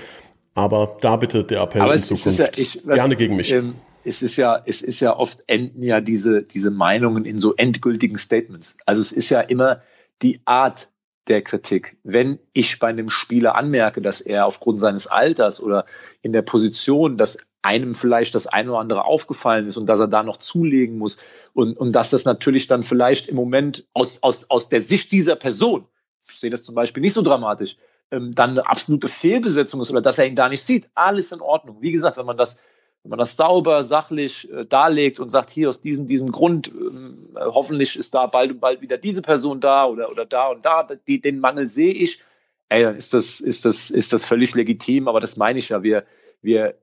Aber 0.54 0.98
da 1.02 1.18
bitte 1.18 1.44
der 1.44 1.62
Appell 1.62 1.82
aber 1.82 1.94
in 1.94 2.00
Zukunft 2.00 2.40
ja, 2.40 2.48
ich, 2.56 2.82
was, 2.86 2.96
gerne 2.96 3.16
gegen 3.16 3.36
mich. 3.36 3.52
Ähm, 3.52 3.76
es 4.06 4.22
ist 4.22 4.38
ja, 4.38 4.62
es 4.66 4.82
ist 4.82 5.00
ja 5.00 5.18
oft 5.18 5.44
enden 5.48 5.84
ja 5.84 6.00
diese, 6.00 6.44
diese 6.44 6.72
Meinungen 6.72 7.26
in 7.26 7.40
so 7.40 7.56
endgültigen 7.56 8.18
Statements. 8.18 8.78
Also 8.86 9.02
es 9.02 9.12
ist 9.12 9.30
ja 9.30 9.42
immer 9.42 9.82
die 10.22 10.42
Art 10.46 10.90
der 11.28 11.42
Kritik. 11.42 11.98
Wenn 12.04 12.40
ich 12.54 12.80
bei 12.80 12.88
einem 12.88 13.10
Spieler 13.10 13.56
anmerke, 13.56 14.02
dass 14.02 14.22
er 14.22 14.46
aufgrund 14.46 14.80
seines 14.80 15.08
Alters 15.08 15.62
oder 15.62 15.86
in 16.22 16.34
der 16.34 16.44
Position, 16.44 17.18
dass 17.18 17.48
einem 17.66 17.96
vielleicht 17.96 18.36
das 18.36 18.48
eine 18.48 18.72
oder 18.72 18.80
andere 18.80 19.06
aufgefallen 19.06 19.68
ist 19.68 19.78
und 19.78 19.88
dass 19.88 20.00
er 20.00 20.08
da 20.08 20.24
noch 20.24 20.38
zulegen 20.38 20.98
muss 20.98 21.18
und, 21.54 21.78
und 21.78 21.94
dass 21.94 22.12
das 22.12 22.26
natürlich 22.26 22.68
dann 22.68 22.84
vielleicht 22.84 23.28
im 23.28 23.36
Moment 23.36 23.86
aus, 23.94 24.24
aus, 24.24 24.50
aus 24.50 24.70
der 24.70 24.82
Sicht 24.82 25.12
dieser 25.12 25.36
Person, 25.36 25.88
ich 26.30 26.40
sehe 26.40 26.50
das 26.50 26.64
zum 26.64 26.76
Beispiel 26.76 27.02
nicht 27.02 27.14
so 27.14 27.22
dramatisch, 27.22 27.78
ähm, 28.12 28.32
dann 28.34 28.52
eine 28.52 28.68
absolute 28.68 29.08
Fehlbesetzung 29.08 29.82
ist 29.82 29.92
oder 29.92 30.02
dass 30.02 30.18
er 30.18 30.28
ihn 30.28 30.36
da 30.36 30.48
nicht 30.48 30.62
sieht. 30.62 30.90
Alles 30.94 31.32
in 31.32 31.42
Ordnung. 31.42 31.78
Wie 31.82 31.92
gesagt, 31.92 32.18
wenn 32.18 32.26
man 32.26 32.38
das 32.38 32.62
wenn 33.06 33.12
man 33.12 33.20
das 33.20 33.36
sauber, 33.36 33.84
sachlich 33.84 34.52
äh, 34.52 34.66
darlegt 34.66 35.20
und 35.20 35.30
sagt, 35.30 35.52
hier 35.52 35.70
aus 35.70 35.80
diesem, 35.80 36.08
diesem 36.08 36.32
Grund, 36.32 36.70
ähm, 36.70 37.30
äh, 37.36 37.40
hoffentlich 37.40 37.96
ist 37.96 38.16
da 38.16 38.26
bald 38.26 38.50
und 38.52 38.60
bald 38.60 38.82
wieder 38.82 38.98
diese 38.98 39.22
Person 39.22 39.60
da 39.60 39.86
oder, 39.86 40.10
oder 40.10 40.26
da 40.26 40.48
und 40.48 40.66
da, 40.66 40.88
die, 41.08 41.22
den 41.22 41.40
Mangel 41.40 41.68
sehe 41.68 41.94
ich, 41.94 42.24
ey, 42.70 42.82
dann 42.82 42.96
ist 42.96 43.14
das, 43.14 43.42
ist, 43.42 43.64
das, 43.64 43.92
ist 43.92 44.12
das 44.12 44.26
völlig 44.26 44.56
legitim, 44.56 45.08
aber 45.08 45.20
das 45.20 45.38
meine 45.38 45.60
ich 45.60 45.70
ja. 45.70 45.84
Wir, 45.84 46.04
wir 46.42 46.80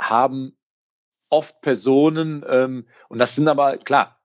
haben 0.00 0.56
oft 1.30 1.60
Personen, 1.62 2.44
ähm, 2.48 2.86
und 3.08 3.18
das 3.18 3.36
sind 3.36 3.46
aber, 3.46 3.76
klar, 3.76 4.16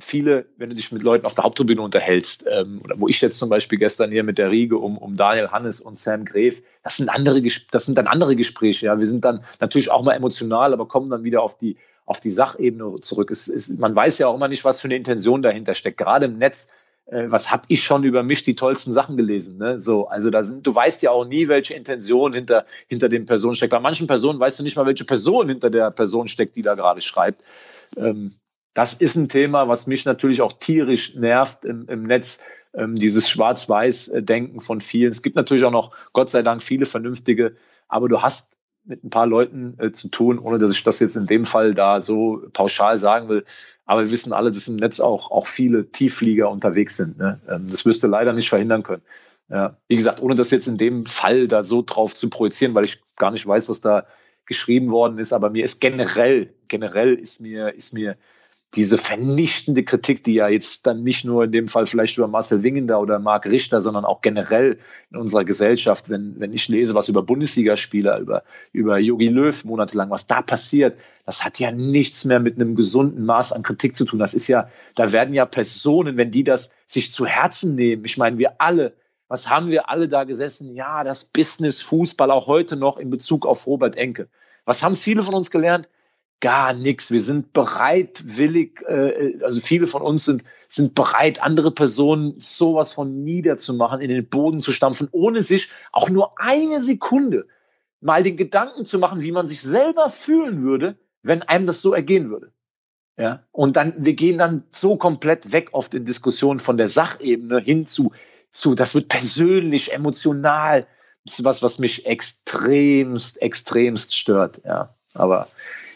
viele, 0.00 0.46
wenn 0.56 0.70
du 0.70 0.76
dich 0.76 0.92
mit 0.92 1.02
Leuten 1.02 1.26
auf 1.26 1.34
der 1.34 1.44
Haupttribüne 1.44 1.80
unterhältst, 1.80 2.44
ähm, 2.50 2.80
oder 2.84 3.00
wo 3.00 3.08
ich 3.08 3.20
jetzt 3.20 3.38
zum 3.38 3.48
Beispiel 3.48 3.78
gestern 3.78 4.10
hier 4.10 4.24
mit 4.24 4.38
der 4.38 4.50
Riege 4.50 4.78
um, 4.78 4.98
um 4.98 5.16
Daniel 5.16 5.48
Hannes 5.48 5.80
und 5.80 5.96
Sam 5.96 6.24
Gref, 6.24 6.62
das 6.82 6.96
sind 6.96 7.08
andere, 7.08 7.42
das 7.70 7.86
sind 7.86 7.98
dann 7.98 8.06
andere 8.06 8.36
Gespräche. 8.36 8.86
Ja, 8.86 8.98
wir 8.98 9.06
sind 9.06 9.24
dann 9.24 9.44
natürlich 9.60 9.90
auch 9.90 10.02
mal 10.02 10.14
emotional, 10.14 10.72
aber 10.72 10.88
kommen 10.88 11.10
dann 11.10 11.24
wieder 11.24 11.42
auf 11.42 11.56
die 11.56 11.76
auf 12.04 12.20
die 12.20 12.30
Sachebene 12.30 12.96
zurück. 13.00 13.30
Es, 13.30 13.46
es, 13.46 13.68
man 13.78 13.94
weiß 13.94 14.18
ja 14.18 14.26
auch 14.26 14.34
immer 14.34 14.48
nicht, 14.48 14.64
was 14.64 14.80
für 14.80 14.88
eine 14.88 14.96
Intention 14.96 15.40
dahinter 15.40 15.74
steckt. 15.74 15.98
Gerade 15.98 16.26
im 16.26 16.36
Netz, 16.36 16.72
äh, 17.06 17.24
was 17.28 17.50
habe 17.50 17.64
ich 17.68 17.82
schon 17.82 18.04
über 18.04 18.22
mich 18.22 18.44
die 18.44 18.54
tollsten 18.54 18.92
Sachen 18.92 19.16
gelesen? 19.16 19.58
Ne? 19.58 19.80
So, 19.80 20.08
also 20.08 20.30
da 20.30 20.42
sind, 20.44 20.66
du 20.66 20.74
weißt 20.74 21.02
ja 21.02 21.10
auch 21.10 21.24
nie, 21.24 21.48
welche 21.48 21.74
Intention 21.74 22.32
hinter 22.32 22.66
hinter 22.86 23.08
den 23.08 23.26
Personen 23.26 23.56
steckt. 23.56 23.70
Bei 23.70 23.80
manchen 23.80 24.06
Personen 24.06 24.40
weißt 24.40 24.58
du 24.58 24.62
nicht 24.62 24.76
mal, 24.76 24.86
welche 24.86 25.04
Person 25.04 25.48
hinter 25.48 25.70
der 25.70 25.90
Person 25.90 26.28
steckt, 26.28 26.56
die 26.56 26.62
da 26.62 26.74
gerade 26.74 27.00
schreibt. 27.00 27.42
Ähm, 27.96 28.34
das 28.74 28.94
ist 28.94 29.16
ein 29.16 29.28
Thema, 29.28 29.68
was 29.68 29.86
mich 29.86 30.04
natürlich 30.04 30.40
auch 30.40 30.54
tierisch 30.54 31.14
nervt 31.14 31.64
im, 31.64 31.88
im 31.88 32.04
Netz, 32.04 32.38
ähm, 32.74 32.94
dieses 32.94 33.28
Schwarz-Weiß-Denken 33.28 34.60
von 34.60 34.80
vielen. 34.80 35.10
Es 35.10 35.22
gibt 35.22 35.36
natürlich 35.36 35.64
auch 35.64 35.72
noch, 35.72 35.94
Gott 36.12 36.30
sei 36.30 36.42
Dank, 36.42 36.62
viele 36.62 36.86
vernünftige, 36.86 37.56
aber 37.88 38.08
du 38.08 38.22
hast 38.22 38.56
mit 38.84 39.04
ein 39.04 39.10
paar 39.10 39.26
Leuten 39.26 39.76
äh, 39.78 39.92
zu 39.92 40.08
tun, 40.08 40.38
ohne 40.38 40.58
dass 40.58 40.72
ich 40.72 40.82
das 40.82 41.00
jetzt 41.00 41.16
in 41.16 41.26
dem 41.26 41.44
Fall 41.44 41.74
da 41.74 42.00
so 42.00 42.42
pauschal 42.52 42.98
sagen 42.98 43.28
will. 43.28 43.44
Aber 43.84 44.02
wir 44.02 44.10
wissen 44.10 44.32
alle, 44.32 44.50
dass 44.50 44.68
im 44.68 44.76
Netz 44.76 45.00
auch, 45.00 45.30
auch 45.30 45.46
viele 45.46 45.90
Tiefflieger 45.90 46.50
unterwegs 46.50 46.96
sind. 46.96 47.18
Ne? 47.18 47.40
Ähm, 47.48 47.66
das 47.68 47.84
du 48.02 48.06
leider 48.06 48.32
nicht 48.32 48.48
verhindern 48.48 48.82
können. 48.82 49.02
Ja, 49.48 49.76
wie 49.88 49.96
gesagt, 49.96 50.22
ohne 50.22 50.34
das 50.34 50.50
jetzt 50.50 50.68
in 50.68 50.78
dem 50.78 51.04
Fall 51.04 51.48
da 51.48 51.64
so 51.64 51.82
drauf 51.82 52.14
zu 52.14 52.30
projizieren, 52.30 52.74
weil 52.74 52.84
ich 52.84 53.02
gar 53.16 53.30
nicht 53.32 53.46
weiß, 53.46 53.68
was 53.68 53.80
da 53.80 54.06
geschrieben 54.46 54.90
worden 54.90 55.18
ist, 55.18 55.32
aber 55.32 55.50
mir 55.50 55.64
ist 55.64 55.80
generell, 55.80 56.54
generell 56.68 57.14
ist 57.14 57.40
mir, 57.40 57.74
ist 57.74 57.92
mir 57.92 58.16
diese 58.74 58.96
vernichtende 58.96 59.82
Kritik, 59.82 60.24
die 60.24 60.34
ja 60.34 60.48
jetzt 60.48 60.86
dann 60.86 61.02
nicht 61.02 61.26
nur 61.26 61.44
in 61.44 61.52
dem 61.52 61.68
Fall 61.68 61.84
vielleicht 61.84 62.16
über 62.16 62.26
Marcel 62.26 62.62
Wingender 62.62 63.00
oder 63.00 63.18
Marc 63.18 63.44
Richter, 63.44 63.82
sondern 63.82 64.06
auch 64.06 64.22
generell 64.22 64.78
in 65.10 65.18
unserer 65.18 65.44
Gesellschaft, 65.44 66.08
wenn, 66.08 66.40
wenn 66.40 66.54
ich 66.54 66.68
lese, 66.68 66.94
was 66.94 67.10
über 67.10 67.22
Bundesligaspieler, 67.22 68.18
über, 68.18 68.44
über 68.72 68.98
Jogi 68.98 69.28
Löw 69.28 69.64
monatelang, 69.64 70.08
was 70.08 70.26
da 70.26 70.40
passiert, 70.40 70.96
das 71.26 71.44
hat 71.44 71.58
ja 71.58 71.70
nichts 71.70 72.24
mehr 72.24 72.40
mit 72.40 72.56
einem 72.56 72.74
gesunden 72.74 73.26
Maß 73.26 73.52
an 73.52 73.62
Kritik 73.62 73.94
zu 73.94 74.06
tun. 74.06 74.18
Das 74.18 74.32
ist 74.32 74.48
ja, 74.48 74.68
da 74.94 75.12
werden 75.12 75.34
ja 75.34 75.44
Personen, 75.44 76.16
wenn 76.16 76.30
die 76.30 76.44
das 76.44 76.70
sich 76.86 77.12
zu 77.12 77.26
Herzen 77.26 77.74
nehmen, 77.74 78.06
ich 78.06 78.16
meine, 78.16 78.38
wir 78.38 78.60
alle, 78.60 78.94
was 79.28 79.50
haben 79.50 79.70
wir 79.70 79.90
alle 79.90 80.08
da 80.08 80.24
gesessen? 80.24 80.74
Ja, 80.74 81.04
das 81.04 81.24
Business 81.24 81.82
Fußball 81.82 82.30
auch 82.30 82.46
heute 82.46 82.76
noch 82.76 82.96
in 82.96 83.10
Bezug 83.10 83.44
auf 83.46 83.66
Robert 83.66 83.96
Enke. 83.96 84.28
Was 84.64 84.82
haben 84.82 84.96
viele 84.96 85.22
von 85.22 85.34
uns 85.34 85.50
gelernt? 85.50 85.88
Gar 86.42 86.74
nichts. 86.74 87.10
Wir 87.10 87.22
sind 87.22 87.54
bereitwillig, 87.54 88.82
äh, 88.86 89.38
also 89.42 89.62
viele 89.62 89.86
von 89.86 90.02
uns 90.02 90.26
sind, 90.26 90.44
sind 90.68 90.94
bereit, 90.94 91.42
andere 91.42 91.70
Personen 91.70 92.34
sowas 92.38 92.92
von 92.92 93.24
niederzumachen, 93.24 94.02
in 94.02 94.10
den 94.10 94.28
Boden 94.28 94.60
zu 94.60 94.72
stampfen, 94.72 95.08
ohne 95.12 95.42
sich 95.42 95.70
auch 95.92 96.10
nur 96.10 96.38
eine 96.38 96.80
Sekunde 96.80 97.46
mal 98.00 98.22
den 98.22 98.36
Gedanken 98.36 98.84
zu 98.84 98.98
machen, 98.98 99.22
wie 99.22 99.32
man 99.32 99.46
sich 99.46 99.62
selber 99.62 100.10
fühlen 100.10 100.62
würde, 100.62 100.98
wenn 101.22 101.42
einem 101.42 101.66
das 101.66 101.80
so 101.80 101.94
ergehen 101.94 102.28
würde. 102.28 102.52
Ja, 103.16 103.44
und 103.52 103.76
dann, 103.76 103.94
wir 103.98 104.14
gehen 104.14 104.38
dann 104.38 104.64
so 104.70 104.96
komplett 104.96 105.52
weg 105.52 105.68
auf 105.72 105.88
den 105.88 106.04
Diskussionen 106.04 106.58
von 106.58 106.76
der 106.76 106.88
Sachebene 106.88 107.60
hin 107.60 107.86
zu, 107.86 108.12
zu, 108.50 108.74
das 108.74 108.94
wird 108.94 109.08
persönlich, 109.08 109.92
emotional. 109.92 110.86
Das 111.24 111.38
ist 111.38 111.44
was, 111.44 111.62
was 111.62 111.78
mich 111.78 112.06
extremst, 112.06 113.40
extremst 113.40 114.16
stört. 114.16 114.62
Ja, 114.64 114.96
aber 115.14 115.46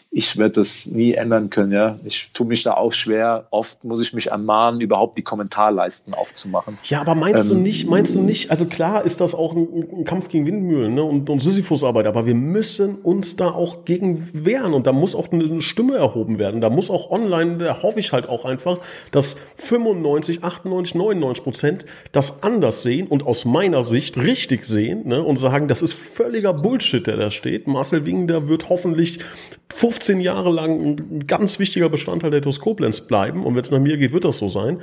ich 0.09 0.37
werde 0.37 0.53
das 0.53 0.87
nie 0.87 1.13
ändern 1.13 1.49
können. 1.49 1.71
Ja, 1.71 1.99
ich 2.03 2.31
tue 2.33 2.47
mich 2.47 2.63
da 2.63 2.73
auch 2.73 2.91
schwer. 2.91 3.47
Oft 3.51 3.83
muss 3.83 4.01
ich 4.01 4.13
mich 4.13 4.27
ermahnen, 4.27 4.79
überhaupt 4.81 5.17
die 5.17 5.21
Kommentarleisten 5.21 6.13
aufzumachen. 6.13 6.77
Ja, 6.85 7.01
aber 7.01 7.13
meinst 7.13 7.51
ähm, 7.51 7.57
du 7.57 7.61
nicht? 7.61 7.89
Meinst 7.89 8.15
du 8.15 8.21
nicht? 8.21 8.49
Also 8.49 8.65
klar 8.65 9.03
ist 9.03 9.21
das 9.21 9.35
auch 9.35 9.53
ein, 9.53 9.67
ein 9.99 10.05
Kampf 10.05 10.29
gegen 10.29 10.47
Windmühlen 10.47 10.95
ne? 10.95 11.03
und, 11.03 11.29
und 11.29 11.39
Sisyphusarbeit, 11.39 12.07
aber 12.07 12.25
wir 12.25 12.35
müssen 12.35 12.95
uns 12.95 13.35
da 13.35 13.51
auch 13.51 13.85
gegen 13.85 14.29
wehren 14.33 14.73
und 14.73 14.87
da 14.87 14.93
muss 14.93 15.13
auch 15.13 15.31
eine 15.31 15.61
Stimme 15.61 15.97
erhoben 15.97 16.39
werden. 16.39 16.61
Da 16.61 16.69
muss 16.69 16.89
auch 16.89 17.11
online, 17.11 17.57
da 17.57 17.83
hoffe 17.83 17.99
ich 17.99 18.13
halt 18.13 18.27
auch 18.29 18.45
einfach, 18.45 18.79
dass 19.11 19.35
95, 19.57 20.43
98, 20.43 20.95
99 20.95 21.43
Prozent 21.43 21.85
das 22.13 22.43
anders 22.43 22.81
sehen 22.81 23.07
und 23.07 23.25
aus 23.25 23.45
meiner 23.45 23.83
Sicht 23.83 24.17
richtig 24.17 24.65
sehen 24.65 25.07
ne? 25.07 25.21
und 25.21 25.37
sagen, 25.37 25.67
das 25.67 25.81
ist 25.81 25.93
völliger 25.93 26.53
Bullshit, 26.53 27.05
der 27.05 27.17
da 27.17 27.29
steht. 27.29 27.67
Marcel 27.67 28.05
Wingender 28.05 28.47
wird 28.47 28.69
hoffentlich 28.69 29.19
15 29.97 30.21
Jahre 30.21 30.51
lang 30.51 30.79
ein 30.79 31.27
ganz 31.27 31.57
wichtiger 31.59 31.89
Bestandteil 31.89 32.29
der 32.29 32.41
TuS 32.41 32.59
Koblenz 32.59 33.01
bleiben. 33.01 33.45
Und 33.45 33.55
wenn 33.55 33.61
es 33.61 33.71
nach 33.71 33.79
mir 33.79 33.97
geht, 33.97 34.11
wird 34.11 34.25
das 34.25 34.37
so 34.37 34.47
sein. 34.47 34.81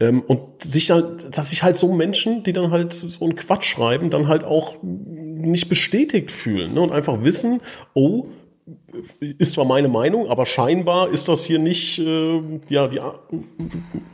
Ähm, 0.00 0.22
und 0.22 0.62
sich 0.62 0.90
halt, 0.90 1.36
dass 1.36 1.50
sich 1.50 1.62
halt 1.62 1.76
so 1.76 1.92
Menschen, 1.92 2.42
die 2.42 2.52
dann 2.52 2.70
halt 2.70 2.92
so 2.92 3.24
einen 3.24 3.36
Quatsch 3.36 3.64
schreiben, 3.64 4.10
dann 4.10 4.26
halt 4.26 4.44
auch 4.44 4.76
nicht 4.82 5.68
bestätigt 5.68 6.32
fühlen 6.32 6.74
ne? 6.74 6.80
und 6.80 6.90
einfach 6.90 7.22
wissen, 7.22 7.60
oh, 7.94 8.26
ist 9.38 9.52
zwar 9.52 9.64
meine 9.64 9.88
Meinung, 9.88 10.28
aber 10.28 10.46
scheinbar 10.46 11.10
ist 11.10 11.28
das 11.28 11.44
hier 11.44 11.58
nicht 11.58 11.98
äh, 11.98 12.40
ja, 12.68 12.88
die, 12.88 13.00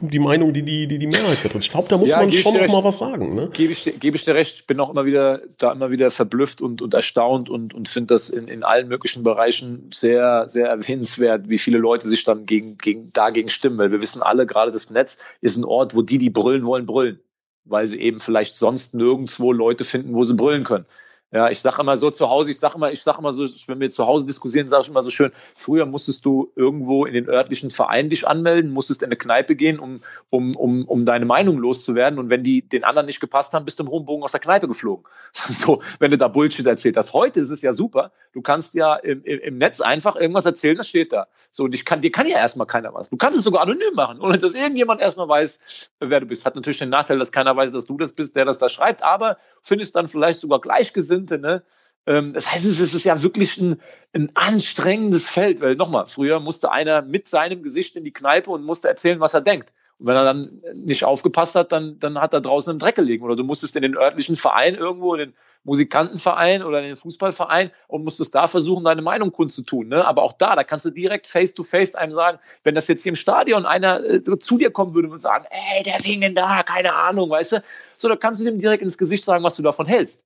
die 0.00 0.18
Meinung, 0.18 0.52
die 0.52 0.62
die, 0.62 0.86
die, 0.86 0.98
die 0.98 1.06
Mehrheit 1.06 1.38
vertritt. 1.38 1.62
Ich 1.62 1.70
glaube, 1.70 1.88
da 1.88 1.98
muss 1.98 2.10
ja, 2.10 2.18
man 2.18 2.32
schon 2.32 2.54
noch 2.54 2.68
mal 2.68 2.84
was 2.84 2.98
sagen. 2.98 3.34
Ne? 3.34 3.50
Gebe 3.52 3.72
ich, 3.72 3.84
gebe 4.00 4.16
ich 4.16 4.24
dir 4.24 4.34
recht. 4.34 4.60
Ich 4.60 4.66
bin 4.66 4.80
auch 4.80 4.90
immer 4.90 5.04
wieder 5.04 5.40
da 5.58 5.72
immer 5.72 5.90
wieder 5.90 6.10
verblüfft 6.10 6.60
und, 6.60 6.82
und 6.82 6.94
erstaunt 6.94 7.48
und, 7.48 7.74
und 7.74 7.88
finde 7.88 8.14
das 8.14 8.28
in, 8.30 8.48
in 8.48 8.62
allen 8.62 8.88
möglichen 8.88 9.22
Bereichen 9.22 9.90
sehr, 9.92 10.48
sehr 10.48 10.68
erwähnenswert, 10.68 11.48
wie 11.48 11.58
viele 11.58 11.78
Leute 11.78 12.08
sich 12.08 12.24
dann 12.24 12.46
gegen, 12.46 12.78
gegen, 12.78 13.12
dagegen 13.12 13.50
stimmen. 13.50 13.78
Weil 13.78 13.92
wir 13.92 14.00
wissen 14.00 14.22
alle, 14.22 14.46
gerade 14.46 14.72
das 14.72 14.90
Netz 14.90 15.18
ist 15.40 15.56
ein 15.56 15.64
Ort, 15.64 15.94
wo 15.94 16.02
die, 16.02 16.18
die 16.18 16.30
brüllen 16.30 16.64
wollen, 16.64 16.86
brüllen. 16.86 17.20
Weil 17.64 17.86
sie 17.86 18.00
eben 18.00 18.20
vielleicht 18.20 18.56
sonst 18.56 18.94
nirgendwo 18.94 19.52
Leute 19.52 19.84
finden, 19.84 20.14
wo 20.14 20.24
sie 20.24 20.34
brüllen 20.34 20.64
können. 20.64 20.86
Ja, 21.32 21.48
ich 21.48 21.60
sage 21.60 21.80
immer 21.80 21.96
so 21.96 22.10
zu 22.10 22.28
Hause, 22.28 22.50
ich 22.50 22.58
sage 22.58 22.74
immer, 22.76 22.92
ich 22.92 23.02
sage 23.02 23.18
immer 23.18 23.32
so, 23.32 23.46
wenn 23.66 23.80
wir 23.80 23.88
zu 23.88 24.06
Hause 24.06 24.26
diskutieren, 24.26 24.68
sage 24.68 24.82
ich 24.82 24.90
immer 24.90 25.02
so 25.02 25.08
schön, 25.08 25.32
früher 25.56 25.86
musstest 25.86 26.26
du 26.26 26.52
irgendwo 26.56 27.06
in 27.06 27.14
den 27.14 27.26
örtlichen 27.26 27.70
Verein 27.70 28.10
dich 28.10 28.28
anmelden, 28.28 28.70
musstest 28.70 29.00
in 29.00 29.06
eine 29.06 29.16
Kneipe 29.16 29.56
gehen, 29.56 29.78
um, 29.78 30.02
um, 30.28 30.54
um, 30.56 30.84
um 30.84 31.06
deine 31.06 31.24
Meinung 31.24 31.56
loszuwerden. 31.56 32.18
Und 32.18 32.28
wenn 32.28 32.44
die 32.44 32.60
den 32.60 32.84
anderen 32.84 33.06
nicht 33.06 33.20
gepasst 33.20 33.54
haben, 33.54 33.64
bist 33.64 33.78
du 33.78 33.84
im 33.84 33.88
hohen 33.88 34.04
Bogen 34.04 34.22
aus 34.22 34.32
der 34.32 34.40
Kneipe 34.40 34.68
geflogen. 34.68 35.06
So, 35.62 35.82
wenn 36.00 36.10
du 36.10 36.18
da 36.18 36.28
Bullshit 36.28 36.66
erzählt 36.66 36.96
hast. 36.96 37.12
Heute 37.12 37.40
ist 37.40 37.50
es 37.50 37.62
ja 37.62 37.72
super. 37.72 38.10
Du 38.32 38.42
kannst 38.42 38.74
ja 38.74 38.96
im, 38.96 39.22
im, 39.24 39.38
im 39.38 39.58
Netz 39.58 39.80
einfach 39.80 40.16
irgendwas 40.16 40.44
erzählen, 40.44 40.76
das 40.76 40.88
steht 40.88 41.12
da. 41.12 41.28
So, 41.50 41.64
und 41.64 41.74
ich 41.74 41.84
kann, 41.84 42.00
dir 42.00 42.10
kann 42.10 42.26
ja 42.26 42.36
erstmal 42.36 42.66
keiner 42.66 42.92
was. 42.94 43.10
Du 43.10 43.16
kannst 43.16 43.38
es 43.38 43.44
sogar 43.44 43.62
anonym 43.62 43.94
machen, 43.94 44.20
ohne 44.20 44.38
dass 44.38 44.54
irgendjemand 44.54 45.00
erstmal 45.00 45.28
weiß, 45.28 45.90
wer 46.00 46.20
du 46.20 46.26
bist. 46.26 46.44
Hat 46.44 46.56
natürlich 46.56 46.78
den 46.78 46.88
Nachteil, 46.90 47.18
dass 47.18 47.32
keiner 47.32 47.56
weiß, 47.56 47.72
dass 47.72 47.86
du 47.86 47.96
das 47.96 48.12
bist, 48.12 48.34
der 48.34 48.44
das 48.44 48.58
da 48.58 48.68
schreibt, 48.68 49.02
aber 49.02 49.36
findest 49.62 49.94
dann 49.94 50.08
vielleicht 50.08 50.40
sogar 50.40 50.60
gleichgesinnt 50.60 51.21
Gleichgesinnte, 51.26 51.38
ne? 51.38 51.62
Ähm, 52.04 52.32
das 52.32 52.50
heißt, 52.50 52.66
es 52.66 52.80
ist 52.80 53.04
ja 53.04 53.22
wirklich 53.22 53.58
ein, 53.58 53.80
ein 54.12 54.30
anstrengendes 54.34 55.28
Feld, 55.28 55.60
weil 55.60 55.76
nochmal, 55.76 56.08
früher 56.08 56.40
musste 56.40 56.72
einer 56.72 57.02
mit 57.02 57.28
seinem 57.28 57.62
Gesicht 57.62 57.94
in 57.94 58.04
die 58.04 58.12
Kneipe 58.12 58.50
und 58.50 58.64
musste 58.64 58.88
erzählen, 58.88 59.20
was 59.20 59.34
er 59.34 59.40
denkt. 59.40 59.72
Und 60.00 60.06
wenn 60.06 60.16
er 60.16 60.24
dann 60.24 60.60
nicht 60.74 61.04
aufgepasst 61.04 61.54
hat, 61.54 61.70
dann, 61.70 62.00
dann 62.00 62.18
hat 62.18 62.34
er 62.34 62.40
draußen 62.40 62.72
im 62.72 62.80
Dreck 62.80 62.96
gelegen. 62.96 63.24
Oder 63.24 63.36
du 63.36 63.44
musstest 63.44 63.76
in 63.76 63.82
den 63.82 63.96
örtlichen 63.96 64.34
Verein 64.34 64.74
irgendwo, 64.74 65.14
in 65.14 65.20
den 65.20 65.34
Musikantenverein 65.62 66.64
oder 66.64 66.80
in 66.80 66.86
den 66.86 66.96
Fußballverein 66.96 67.70
und 67.86 68.02
musstest 68.02 68.34
da 68.34 68.48
versuchen, 68.48 68.82
deine 68.82 69.02
Meinung 69.02 69.30
kundzutun. 69.30 69.86
Ne? 69.86 70.04
Aber 70.04 70.22
auch 70.22 70.32
da, 70.32 70.56
da 70.56 70.64
kannst 70.64 70.84
du 70.86 70.90
direkt 70.90 71.28
face-to-face 71.28 71.94
-face 71.94 71.96
einem 71.96 72.14
sagen, 72.14 72.40
wenn 72.64 72.74
das 72.74 72.88
jetzt 72.88 73.04
hier 73.04 73.10
im 73.10 73.16
Stadion 73.16 73.64
einer 73.64 74.02
äh, 74.02 74.22
zu 74.22 74.58
dir 74.58 74.72
kommen 74.72 74.94
würde 74.94 75.08
und 75.08 75.20
sagen, 75.20 75.44
ey, 75.50 75.84
der 75.84 76.00
fing 76.00 76.20
denn 76.20 76.34
da, 76.34 76.64
keine 76.64 76.94
Ahnung, 76.94 77.30
weißt 77.30 77.52
du? 77.52 77.62
So, 77.96 78.08
da 78.08 78.16
kannst 78.16 78.40
du 78.40 78.44
dem 78.44 78.58
direkt 78.58 78.82
ins 78.82 78.98
Gesicht 78.98 79.24
sagen, 79.24 79.44
was 79.44 79.54
du 79.54 79.62
davon 79.62 79.86
hältst. 79.86 80.24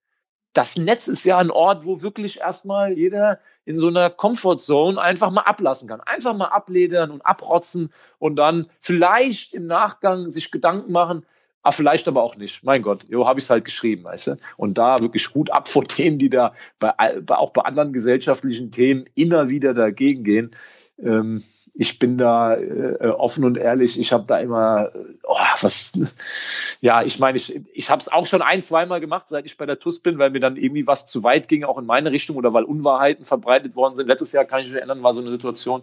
Das 0.56 0.78
Netz 0.78 1.06
ist 1.06 1.24
ja 1.24 1.36
ein 1.36 1.50
Ort, 1.50 1.84
wo 1.84 2.00
wirklich 2.00 2.40
erstmal 2.40 2.96
jeder 2.96 3.40
in 3.66 3.76
so 3.76 3.88
einer 3.88 4.08
Comfortzone 4.08 4.98
einfach 4.98 5.30
mal 5.30 5.42
ablassen 5.42 5.86
kann. 5.86 6.00
Einfach 6.00 6.34
mal 6.34 6.46
abledern 6.46 7.10
und 7.10 7.20
abrotzen 7.26 7.92
und 8.18 8.36
dann 8.36 8.66
vielleicht 8.80 9.52
im 9.52 9.66
Nachgang 9.66 10.30
sich 10.30 10.50
Gedanken 10.50 10.92
machen, 10.92 11.26
ah, 11.62 11.72
vielleicht 11.72 12.08
aber 12.08 12.22
auch 12.22 12.36
nicht. 12.36 12.64
Mein 12.64 12.80
Gott, 12.80 13.04
jo, 13.08 13.26
habe 13.26 13.38
ich 13.38 13.44
es 13.44 13.50
halt 13.50 13.66
geschrieben, 13.66 14.04
weißt 14.04 14.28
du? 14.28 14.36
Und 14.56 14.78
da 14.78 14.98
wirklich 15.00 15.30
gut 15.30 15.52
ab 15.52 15.68
vor 15.68 15.84
denen, 15.84 16.16
die 16.16 16.30
da 16.30 16.54
bei, 16.78 16.94
auch 17.28 17.50
bei 17.50 17.62
anderen 17.62 17.92
gesellschaftlichen 17.92 18.70
Themen 18.70 19.04
immer 19.14 19.50
wieder 19.50 19.74
dagegen 19.74 20.24
gehen. 20.24 20.56
Ähm, 21.02 21.42
ich 21.78 21.98
bin 21.98 22.16
da 22.16 22.56
äh, 22.56 23.08
offen 23.08 23.44
und 23.44 23.58
ehrlich. 23.58 24.00
Ich 24.00 24.12
habe 24.12 24.24
da 24.26 24.38
immer, 24.38 24.92
oh, 25.24 25.36
was, 25.60 25.92
ja, 26.80 27.02
ich 27.02 27.18
meine, 27.18 27.36
ich, 27.36 27.60
ich 27.74 27.90
habe 27.90 28.00
es 28.00 28.10
auch 28.10 28.26
schon 28.26 28.40
ein, 28.40 28.62
zweimal 28.62 29.00
gemacht, 29.00 29.26
seit 29.28 29.44
ich 29.44 29.58
bei 29.58 29.66
der 29.66 29.78
TUS 29.78 30.00
bin, 30.00 30.18
weil 30.18 30.30
mir 30.30 30.40
dann 30.40 30.56
irgendwie 30.56 30.86
was 30.86 31.06
zu 31.06 31.22
weit 31.22 31.48
ging, 31.48 31.64
auch 31.64 31.78
in 31.78 31.86
meine 31.86 32.12
Richtung 32.12 32.36
oder 32.36 32.54
weil 32.54 32.64
Unwahrheiten 32.64 33.26
verbreitet 33.26 33.76
worden 33.76 33.96
sind. 33.96 34.06
Letztes 34.06 34.32
Jahr 34.32 34.46
kann 34.46 34.60
ich 34.60 34.66
mich 34.66 34.76
erinnern, 34.76 35.02
war 35.02 35.12
so 35.12 35.20
eine 35.20 35.30
Situation, 35.30 35.82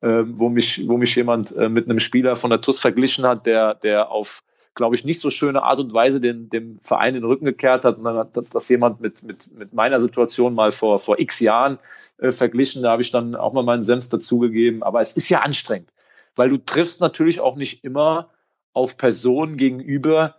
äh, 0.00 0.22
wo 0.26 0.48
mich, 0.48 0.88
wo 0.88 0.96
mich 0.96 1.14
jemand 1.14 1.54
äh, 1.56 1.68
mit 1.68 1.88
einem 1.88 2.00
Spieler 2.00 2.34
von 2.34 2.50
der 2.50 2.60
TUS 2.60 2.80
verglichen 2.80 3.24
hat, 3.24 3.46
der, 3.46 3.74
der 3.74 4.10
auf 4.10 4.42
glaube 4.74 4.94
ich, 4.94 5.04
nicht 5.04 5.20
so 5.20 5.30
schöne 5.30 5.62
Art 5.62 5.78
und 5.78 5.92
Weise 5.92 6.20
den, 6.20 6.48
dem 6.48 6.78
Verein 6.80 7.14
den 7.14 7.24
Rücken 7.24 7.44
gekehrt 7.44 7.84
hat. 7.84 7.98
Und 7.98 8.04
dann 8.04 8.16
hat 8.16 8.38
das 8.52 8.68
jemand 8.68 9.00
mit, 9.00 9.22
mit, 9.22 9.52
mit 9.56 9.72
meiner 9.72 10.00
Situation 10.00 10.54
mal 10.54 10.70
vor, 10.70 10.98
vor 10.98 11.18
x 11.18 11.40
Jahren 11.40 11.78
äh, 12.18 12.32
verglichen. 12.32 12.82
Da 12.82 12.92
habe 12.92 13.02
ich 13.02 13.10
dann 13.10 13.34
auch 13.34 13.52
mal 13.52 13.64
meinen 13.64 13.82
Senf 13.82 14.08
dazugegeben. 14.08 14.82
Aber 14.82 15.00
es 15.00 15.16
ist 15.16 15.28
ja 15.28 15.40
anstrengend, 15.40 15.92
weil 16.36 16.48
du 16.48 16.58
triffst 16.58 17.00
natürlich 17.00 17.40
auch 17.40 17.56
nicht 17.56 17.84
immer 17.84 18.30
auf 18.72 18.96
Personen 18.96 19.56
gegenüber, 19.56 20.36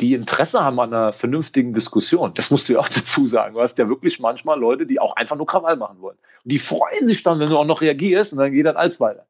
die 0.00 0.14
Interesse 0.14 0.64
haben 0.64 0.80
an 0.80 0.92
einer 0.92 1.12
vernünftigen 1.12 1.74
Diskussion. 1.74 2.32
Das 2.34 2.50
musst 2.50 2.68
du 2.68 2.74
ja 2.74 2.80
auch 2.80 2.88
dazu 2.94 3.26
sagen. 3.26 3.54
Du 3.54 3.60
hast 3.60 3.78
ja 3.78 3.88
wirklich 3.88 4.20
manchmal 4.20 4.58
Leute, 4.58 4.86
die 4.86 5.00
auch 5.00 5.16
einfach 5.16 5.36
nur 5.36 5.46
Krawall 5.46 5.76
machen 5.76 6.00
wollen. 6.00 6.18
Und 6.44 6.52
die 6.52 6.58
freuen 6.58 7.06
sich 7.06 7.22
dann, 7.22 7.38
wenn 7.38 7.50
du 7.50 7.56
auch 7.56 7.64
noch 7.64 7.80
reagierst 7.80 8.32
und 8.32 8.38
dann 8.40 8.52
geht 8.52 8.66
dann 8.66 8.76
alles 8.76 9.00
weiter. 9.00 9.26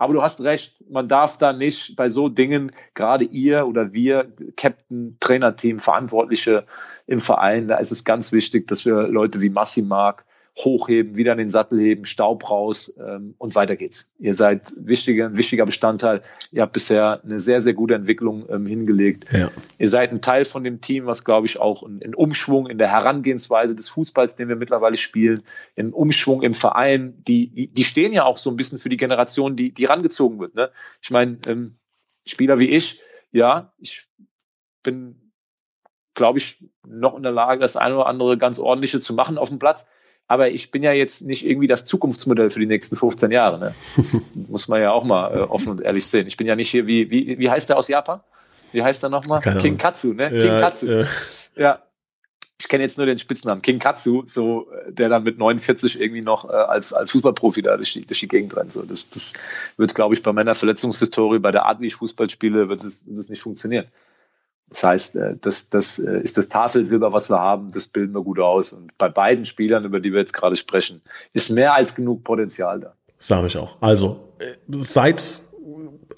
Aber 0.00 0.14
du 0.14 0.22
hast 0.22 0.40
recht, 0.40 0.82
man 0.90 1.08
darf 1.08 1.36
da 1.36 1.52
nicht 1.52 1.94
bei 1.94 2.08
so 2.08 2.30
Dingen, 2.30 2.72
gerade 2.94 3.26
ihr 3.26 3.66
oder 3.66 3.92
wir, 3.92 4.32
Captain, 4.56 5.18
Trainerteam, 5.20 5.78
Verantwortliche 5.78 6.64
im 7.06 7.20
Verein, 7.20 7.68
da 7.68 7.76
ist 7.76 7.92
es 7.92 8.02
ganz 8.02 8.32
wichtig, 8.32 8.66
dass 8.66 8.86
wir 8.86 9.08
Leute 9.08 9.42
wie 9.42 9.50
Massi 9.50 9.82
Mark 9.82 10.24
hochheben, 10.56 11.16
wieder 11.16 11.32
in 11.32 11.38
den 11.38 11.50
Sattel 11.50 11.78
heben, 11.78 12.04
Staub 12.04 12.50
raus 12.50 12.92
ähm, 12.98 13.34
und 13.38 13.54
weiter 13.54 13.76
geht's. 13.76 14.10
Ihr 14.18 14.34
seid 14.34 14.72
wichtiger, 14.76 15.26
ein 15.26 15.36
wichtiger 15.36 15.64
Bestandteil. 15.64 16.22
Ihr 16.50 16.62
habt 16.62 16.72
bisher 16.72 17.22
eine 17.24 17.40
sehr, 17.40 17.60
sehr 17.60 17.74
gute 17.74 17.94
Entwicklung 17.94 18.46
ähm, 18.50 18.66
hingelegt. 18.66 19.26
Ja. 19.32 19.50
Ihr 19.78 19.88
seid 19.88 20.12
ein 20.12 20.20
Teil 20.20 20.44
von 20.44 20.64
dem 20.64 20.80
Team, 20.80 21.06
was, 21.06 21.24
glaube 21.24 21.46
ich, 21.46 21.58
auch 21.60 21.82
einen 21.82 22.14
Umschwung 22.14 22.66
in 22.66 22.78
der 22.78 22.90
Herangehensweise 22.90 23.74
des 23.74 23.88
Fußballs, 23.88 24.36
den 24.36 24.48
wir 24.48 24.56
mittlerweile 24.56 24.96
spielen, 24.96 25.42
einen 25.76 25.92
Umschwung 25.92 26.42
im 26.42 26.54
Verein, 26.54 27.22
die, 27.26 27.68
die 27.68 27.84
stehen 27.84 28.12
ja 28.12 28.24
auch 28.24 28.38
so 28.38 28.50
ein 28.50 28.56
bisschen 28.56 28.78
für 28.78 28.88
die 28.88 28.96
Generation, 28.96 29.56
die, 29.56 29.72
die 29.72 29.84
rangezogen 29.84 30.40
wird. 30.40 30.54
Ne? 30.54 30.70
Ich 31.00 31.10
meine, 31.10 31.38
ähm, 31.48 31.76
Spieler 32.26 32.58
wie 32.58 32.68
ich, 32.68 33.00
ja, 33.32 33.72
ich 33.78 34.08
bin, 34.82 35.32
glaube 36.14 36.38
ich, 36.38 36.64
noch 36.86 37.16
in 37.16 37.22
der 37.22 37.32
Lage, 37.32 37.60
das 37.60 37.76
eine 37.76 37.94
oder 37.94 38.06
andere 38.06 38.36
ganz 38.36 38.58
ordentliche 38.58 39.00
zu 39.00 39.14
machen 39.14 39.38
auf 39.38 39.48
dem 39.48 39.58
Platz 39.58 39.86
aber 40.30 40.48
ich 40.52 40.70
bin 40.70 40.84
ja 40.84 40.92
jetzt 40.92 41.22
nicht 41.22 41.44
irgendwie 41.44 41.66
das 41.66 41.84
Zukunftsmodell 41.84 42.50
für 42.50 42.60
die 42.60 42.66
nächsten 42.66 42.96
15 42.96 43.32
Jahre. 43.32 43.58
Ne? 43.58 43.74
Das 43.96 44.24
muss 44.48 44.68
man 44.68 44.80
ja 44.80 44.92
auch 44.92 45.02
mal 45.02 45.34
äh, 45.34 45.40
offen 45.40 45.70
und 45.70 45.80
ehrlich 45.80 46.06
sehen. 46.06 46.28
Ich 46.28 46.36
bin 46.36 46.46
ja 46.46 46.54
nicht 46.54 46.70
hier 46.70 46.86
wie, 46.86 47.10
wie, 47.10 47.40
wie 47.40 47.50
heißt 47.50 47.68
der 47.68 47.76
aus 47.76 47.88
Japan? 47.88 48.20
Wie 48.70 48.80
heißt 48.80 49.02
der 49.02 49.10
nochmal? 49.10 49.40
King 49.58 49.76
Katsu, 49.76 50.14
ne? 50.14 50.32
Ja, 50.32 50.46
King 50.46 50.56
Katsu. 50.56 50.86
Ja. 50.86 51.06
ja. 51.56 51.82
Ich 52.60 52.68
kenne 52.68 52.84
jetzt 52.84 52.96
nur 52.96 53.06
den 53.06 53.18
Spitznamen. 53.18 53.60
King 53.60 53.80
Katsu, 53.80 54.22
so, 54.24 54.68
der 54.86 55.08
dann 55.08 55.24
mit 55.24 55.36
49 55.36 56.00
irgendwie 56.00 56.22
noch 56.22 56.48
äh, 56.48 56.52
als, 56.52 56.92
als 56.92 57.10
Fußballprofi 57.10 57.62
da 57.62 57.76
durch 57.76 57.94
die, 57.94 58.06
durch 58.06 58.20
die 58.20 58.28
Gegend 58.28 58.56
rennt. 58.56 58.70
So, 58.70 58.82
das, 58.82 59.10
das 59.10 59.34
wird, 59.78 59.96
glaube 59.96 60.14
ich, 60.14 60.22
bei 60.22 60.32
meiner 60.32 60.54
Verletzungshistorie, 60.54 61.40
bei 61.40 61.50
der 61.50 61.66
Art, 61.66 61.80
wie 61.80 61.88
ich 61.88 61.96
Fußball 61.96 62.30
spiele, 62.30 62.68
wird 62.68 62.84
es, 62.84 63.04
wird 63.04 63.18
es 63.18 63.30
nicht 63.30 63.42
funktionieren. 63.42 63.86
Das 64.70 64.84
heißt, 64.84 65.16
äh, 65.16 65.36
das, 65.40 65.68
das 65.68 65.98
äh, 65.98 66.20
ist 66.20 66.38
das 66.38 66.48
Tafelsilber, 66.48 67.12
was 67.12 67.28
wir 67.28 67.38
haben, 67.38 67.70
das 67.72 67.88
bilden 67.88 68.14
wir 68.14 68.22
gut 68.22 68.38
aus. 68.38 68.72
Und 68.72 68.96
bei 68.98 69.08
beiden 69.08 69.44
Spielern, 69.44 69.84
über 69.84 70.00
die 70.00 70.12
wir 70.12 70.20
jetzt 70.20 70.32
gerade 70.32 70.56
sprechen, 70.56 71.02
ist 71.32 71.50
mehr 71.50 71.74
als 71.74 71.94
genug 71.94 72.24
Potenzial 72.24 72.80
da. 72.80 72.94
Sage 73.18 73.48
ich 73.48 73.56
auch. 73.56 73.76
Also, 73.80 74.20
äh, 74.38 74.54
seid 74.80 75.40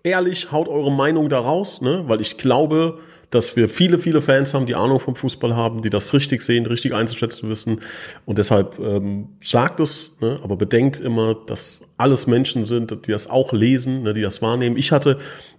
ehrlich, 0.04 0.52
haut 0.52 0.68
eure 0.68 0.92
Meinung 0.92 1.28
da 1.28 1.38
raus, 1.38 1.80
ne? 1.80 2.04
weil 2.06 2.20
ich 2.20 2.36
glaube, 2.36 2.98
dass 3.30 3.56
wir 3.56 3.68
viele, 3.68 3.98
viele 3.98 4.20
Fans 4.20 4.52
haben, 4.52 4.66
die 4.66 4.74
Ahnung 4.74 5.00
vom 5.00 5.16
Fußball 5.16 5.56
haben, 5.56 5.80
die 5.80 5.88
das 5.88 6.12
richtig 6.12 6.42
sehen, 6.42 6.66
richtig 6.66 6.92
einzuschätzen 6.92 7.48
wissen. 7.48 7.80
Und 8.26 8.36
deshalb 8.36 8.78
ähm, 8.78 9.28
sagt 9.40 9.80
es, 9.80 10.18
ne? 10.20 10.38
aber 10.44 10.56
bedenkt 10.56 11.00
immer, 11.00 11.34
dass 11.34 11.80
alles 12.02 12.26
Menschen 12.26 12.64
sind, 12.64 13.06
die 13.06 13.12
das 13.12 13.30
auch 13.30 13.52
lesen, 13.52 14.02
ne? 14.02 14.12
die 14.12 14.22
das 14.22 14.42
wahrnehmen. 14.42 14.76
Ich 14.76 14.90
hatte 14.90 15.18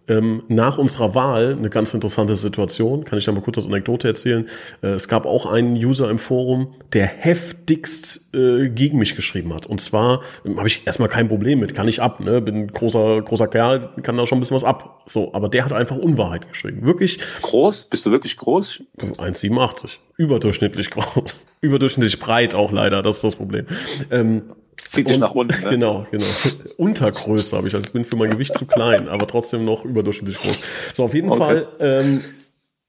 ähm, 0.09 0.43
nach 0.49 0.77
unserer 0.77 1.15
Wahl 1.15 1.55
eine 1.57 1.69
ganz 1.69 1.93
interessante 1.93 2.35
Situation. 2.35 3.05
Kann 3.05 3.17
ich 3.17 3.23
da 3.23 3.31
mal 3.31 3.39
kurz 3.39 3.57
als 3.57 3.67
Anekdote 3.67 4.09
erzählen? 4.09 4.49
Äh, 4.81 4.87
es 4.87 5.07
gab 5.07 5.25
auch 5.25 5.45
einen 5.45 5.75
User 5.75 6.09
im 6.09 6.19
Forum, 6.19 6.75
der 6.91 7.05
heftigst 7.05 8.35
äh, 8.35 8.67
gegen 8.67 8.97
mich 8.97 9.15
geschrieben 9.15 9.53
hat. 9.53 9.65
Und 9.65 9.79
zwar 9.79 10.21
ähm, 10.45 10.57
habe 10.57 10.67
ich 10.67 10.85
erstmal 10.85 11.07
kein 11.07 11.29
Problem 11.29 11.59
mit, 11.59 11.73
kann 11.73 11.87
ich 11.87 12.01
ab, 12.01 12.19
ne? 12.19 12.41
bin 12.41 12.67
großer 12.67 13.21
großer 13.21 13.47
Kerl, 13.47 13.91
kann 14.03 14.17
da 14.17 14.27
schon 14.27 14.39
ein 14.39 14.41
bisschen 14.41 14.55
was 14.55 14.65
ab. 14.65 15.03
So, 15.05 15.33
aber 15.33 15.47
der 15.47 15.63
hat 15.63 15.71
einfach 15.71 15.95
Unwahrheit 15.95 16.49
geschrieben. 16.49 16.85
Wirklich. 16.85 17.19
Groß? 17.41 17.85
Bist 17.85 18.05
du 18.05 18.11
wirklich 18.11 18.35
groß? 18.35 18.83
1,87. 18.99 19.97
Überdurchschnittlich 20.17 20.89
groß. 20.91 21.45
Überdurchschnittlich 21.61 22.19
breit 22.19 22.53
auch 22.53 22.73
leider, 22.73 23.01
das 23.01 23.15
ist 23.15 23.23
das 23.23 23.35
Problem. 23.37 23.67
Ähm, 24.11 24.43
Zieht 24.89 25.09
dich 25.09 25.19
nach 25.19 25.31
unten. 25.31 25.63
Ne? 25.63 25.69
Genau, 25.69 26.05
genau. 26.11 26.25
Untergröße 26.77 27.55
habe 27.57 27.67
ich. 27.67 27.75
Also 27.75 27.87
ich 27.87 27.93
bin 27.93 28.05
für 28.05 28.15
mein 28.15 28.29
Gewicht 28.29 28.57
zu 28.57 28.65
klein, 28.65 29.07
aber 29.09 29.27
trotzdem 29.27 29.65
noch 29.65 29.85
überdurchschnittlich 29.85 30.37
groß. 30.37 30.61
So, 30.93 31.03
auf 31.03 31.13
jeden 31.13 31.29
okay. 31.29 31.37
Fall. 31.37 31.67
Ähm, 31.79 32.21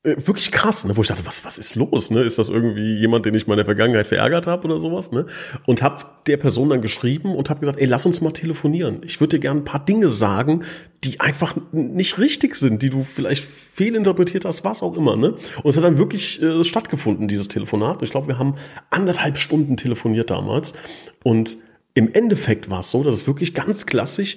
äh, 0.04 0.16
wirklich 0.26 0.52
krass, 0.52 0.84
ne? 0.84 0.94
wo 0.96 1.00
ich 1.00 1.08
dachte, 1.08 1.24
was, 1.24 1.46
was 1.46 1.56
ist 1.56 1.76
los? 1.76 2.10
Ne? 2.10 2.20
Ist 2.20 2.38
das 2.38 2.50
irgendwie 2.50 2.98
jemand, 2.98 3.24
den 3.24 3.34
ich 3.34 3.46
mal 3.46 3.54
in 3.54 3.58
der 3.58 3.64
Vergangenheit 3.64 4.06
verärgert 4.06 4.46
habe 4.46 4.66
oder 4.66 4.78
sowas? 4.78 5.12
Ne? 5.12 5.24
Und 5.64 5.80
habe 5.80 6.04
der 6.26 6.36
Person 6.36 6.68
dann 6.68 6.82
geschrieben 6.82 7.34
und 7.34 7.48
habe 7.48 7.60
gesagt, 7.60 7.78
ey, 7.78 7.86
lass 7.86 8.04
uns 8.04 8.20
mal 8.20 8.32
telefonieren. 8.32 9.00
Ich 9.02 9.20
würde 9.20 9.36
dir 9.36 9.40
gerne 9.40 9.60
ein 9.60 9.64
paar 9.64 9.82
Dinge 9.82 10.10
sagen, 10.10 10.62
die 11.04 11.20
einfach 11.20 11.56
nicht 11.72 12.18
richtig 12.18 12.54
sind, 12.54 12.82
die 12.82 12.90
du 12.90 13.02
vielleicht 13.02 13.44
fehlinterpretiert 13.44 14.44
hast, 14.44 14.62
was 14.62 14.82
auch 14.82 14.94
immer. 14.94 15.16
Ne? 15.16 15.36
Und 15.62 15.70
es 15.70 15.78
hat 15.78 15.84
dann 15.84 15.96
wirklich 15.96 16.42
äh, 16.42 16.64
stattgefunden, 16.64 17.26
dieses 17.26 17.48
Telefonat. 17.48 18.02
Ich 18.02 18.10
glaube, 18.10 18.28
wir 18.28 18.38
haben 18.38 18.56
anderthalb 18.90 19.38
Stunden 19.38 19.78
telefoniert 19.78 20.28
damals. 20.28 20.74
Und 21.22 21.56
im 21.94 22.12
Endeffekt 22.12 22.70
war 22.70 22.80
es 22.80 22.90
so, 22.90 23.04
dass 23.04 23.14
es 23.14 23.26
wirklich 23.28 23.54
ganz 23.54 23.86
klassisch 23.86 24.36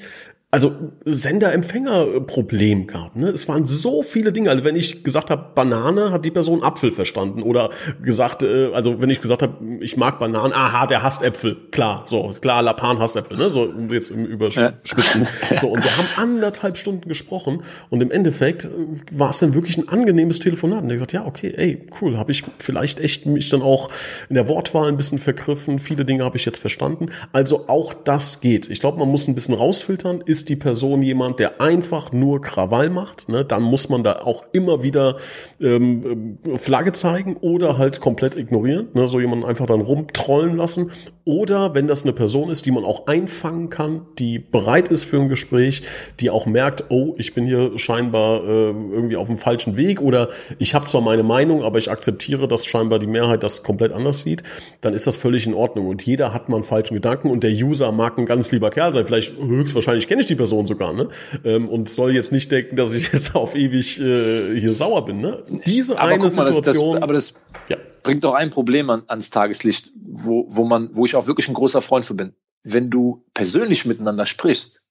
also 0.50 0.94
Sender-Empfänger-Problem 1.04 2.88
gab. 2.88 3.18
Ne? 3.18 3.28
Es 3.28 3.50
waren 3.50 3.66
so 3.66 4.02
viele 4.02 4.32
Dinge. 4.32 4.50
Also 4.50 4.64
wenn 4.64 4.78
ich 4.78 5.04
gesagt 5.04 5.30
habe 5.30 5.52
Banane, 5.54 6.12
hat 6.12 6.24
die 6.24 6.32
Person 6.32 6.64
Apfel 6.64 6.94
verstanden. 6.94 7.44
Oder 7.44 7.70
gesagt, 8.02 8.44
äh, 8.44 8.72
also 8.74 9.02
wenn 9.02 9.10
ich 9.10 9.20
gesagt 9.20 9.42
habe, 9.42 9.58
ich 9.82 9.98
mag 9.98 10.20
Bananen, 10.20 10.54
aha, 10.54 10.88
der 10.88 11.04
hasst 11.04 11.22
Äpfel. 11.22 11.58
Klar, 11.72 12.06
so 12.08 12.34
klar, 12.40 12.62
Lapan 12.62 12.98
hasst 12.98 13.18
Äpfel. 13.18 13.36
Ne? 13.38 13.50
So 13.50 13.74
jetzt 13.92 14.10
im 14.10 14.26
Überspitzen. 14.26 15.28
Ja. 15.52 15.58
So 15.58 15.68
und 15.68 15.84
wir 15.84 15.98
haben 15.98 16.08
anderthalb 16.16 16.78
Stunden 16.78 17.10
gesprochen 17.10 17.64
und 17.90 18.02
im 18.02 18.10
Endeffekt 18.10 18.66
äh, 18.66 18.70
war 19.12 19.32
es 19.32 19.40
dann 19.40 19.54
wirklich 19.54 19.78
ein 19.78 19.90
angenehmes 19.90 20.40
Telefonat. 20.40 20.82
Und 20.82 20.88
der 20.88 20.96
gesagt, 20.96 21.12
ja, 21.12 21.26
okay, 21.26 21.54
ey, 21.58 21.86
cool, 22.02 22.18
habe 22.18 22.32
ich 22.32 22.46
vielleicht 22.58 23.02
echt 23.02 23.26
mich 23.26 23.50
dann 23.50 23.62
auch 23.62 23.90
in 24.30 24.36
der 24.36 24.48
Wortwahl 24.48 24.88
ein 24.88 24.96
bisschen 24.96 25.20
vergriffen. 25.20 25.80
Viele 25.80 26.06
Dinge 26.06 26.24
habe 26.24 26.38
ich 26.38 26.46
jetzt 26.46 26.60
verstanden. 26.60 27.08
Also 27.34 27.68
auch 27.68 27.94
das 27.94 28.40
geht. 28.40 28.70
Ich 28.70 28.80
glaube, 28.80 28.98
man 28.98 29.10
muss 29.10 29.28
ein 29.28 29.36
bisschen 29.36 29.54
rausfiltern. 29.54 30.22
Ist 30.26 30.37
ist 30.38 30.50
die 30.50 30.56
Person 30.56 31.02
jemand, 31.02 31.40
der 31.40 31.60
einfach 31.62 32.12
nur 32.12 32.42
Krawall 32.42 32.92
macht, 32.92 33.28
ne, 33.28 33.44
dann 33.44 33.64
muss 33.64 33.90
man 33.90 34.04
da 34.04 34.20
auch 34.20 34.44
immer 34.52 34.84
wieder 34.84 35.18
ähm, 35.60 36.38
Flagge 36.58 36.92
zeigen 36.92 37.38
oder 37.38 37.80
halt 37.80 38.00
komplett 38.02 38.36
ignorieren, 38.36 38.90
ne, 38.94 39.08
so 39.08 39.20
jemanden 39.20 39.46
einfach 39.46 39.66
dann 39.66 39.82
rumtrollen 39.82 40.56
lassen. 40.56 40.92
Oder 41.26 41.74
wenn 41.74 41.88
das 41.88 42.04
eine 42.04 42.14
Person 42.14 42.52
ist, 42.52 42.66
die 42.68 42.72
man 42.72 42.86
auch 42.86 43.08
einfangen 43.08 43.70
kann, 43.70 44.06
die 44.20 44.38
bereit 44.38 44.90
ist 44.90 45.06
für 45.06 45.20
ein 45.20 45.28
Gespräch, 45.28 45.82
die 46.20 46.30
auch 46.30 46.46
merkt, 46.46 46.86
oh, 46.90 47.16
ich 47.18 47.34
bin 47.34 47.48
hier 47.48 47.78
scheinbar 47.78 48.44
äh, 48.44 48.70
irgendwie 48.70 49.18
auf 49.18 49.28
dem 49.28 49.38
falschen 49.38 49.76
Weg 49.76 50.02
oder 50.02 50.30
ich 50.60 50.76
habe 50.76 50.86
zwar 50.86 51.02
meine 51.02 51.24
Meinung, 51.24 51.64
aber 51.64 51.80
ich 51.80 51.90
akzeptiere, 51.90 52.48
dass 52.48 52.66
scheinbar 52.66 53.00
die 53.00 53.08
Mehrheit 53.08 53.42
das 53.42 53.64
komplett 53.64 53.92
anders 53.92 54.22
sieht, 54.22 54.44
dann 54.82 54.94
ist 54.94 55.08
das 55.08 55.18
völlig 55.18 55.48
in 55.48 55.56
Ordnung. 55.56 55.88
Und 55.88 56.06
jeder 56.06 56.32
hat 56.32 56.48
mal 56.48 56.58
einen 56.58 56.64
falschen 56.64 56.94
Gedanken 56.94 57.32
und 57.32 57.44
der 57.44 57.52
User 57.52 57.92
mag 57.92 58.18
ein 58.20 58.28
ganz 58.28 58.52
lieber 58.52 58.70
Kerl 58.70 58.94
sein. 58.94 59.06
Vielleicht 59.06 59.36
höchstwahrscheinlich 59.38 60.08
kenne 60.08 60.22
ich 60.22 60.27
ich 60.28 60.36
die 60.36 60.36
Person 60.36 60.68
sogar, 60.68 60.94
ne? 60.94 61.10
Ähm, 61.44 61.70
und 61.70 61.90
soll 61.90 62.14
jetzt 62.14 62.32
nicht 62.32 62.52
denken, 62.52 62.76
dass 62.76 62.94
ich 62.94 63.12
jetzt 63.12 63.36
auf 63.36 63.56
ewig 63.56 64.00
äh, 64.00 64.60
hier 64.60 64.74
sauer 64.74 65.06
bin, 65.06 65.22
ne? 65.22 65.44
Diese 65.66 65.98
aber 65.98 66.12
eine 66.12 66.24
mal, 66.24 66.30
Situation. 66.30 66.94
Das, 66.94 66.94
das, 66.94 67.02
aber 67.04 67.14
das 67.14 67.34
ja. 67.70 67.78
bringt 68.04 68.24
doch 68.24 68.34
ein 68.34 68.50
Problem 68.50 68.90
an, 68.90 69.04
ans 69.08 69.30
Tageslicht, 69.30 69.92
wo, 69.96 70.46
wo 70.50 70.66
man, 70.66 70.90
wo 70.94 71.06
ich 71.06 71.16
auch 71.16 71.28
wirklich 71.28 71.48
ein 71.48 71.54
großer 71.54 71.82
Freund 71.82 72.06
für 72.06 72.14
bin. 72.14 72.34
Wenn 72.64 72.90
du 72.90 73.26
persönlich 73.34 73.86
miteinander 73.86 74.26
sprichst, 74.26 74.82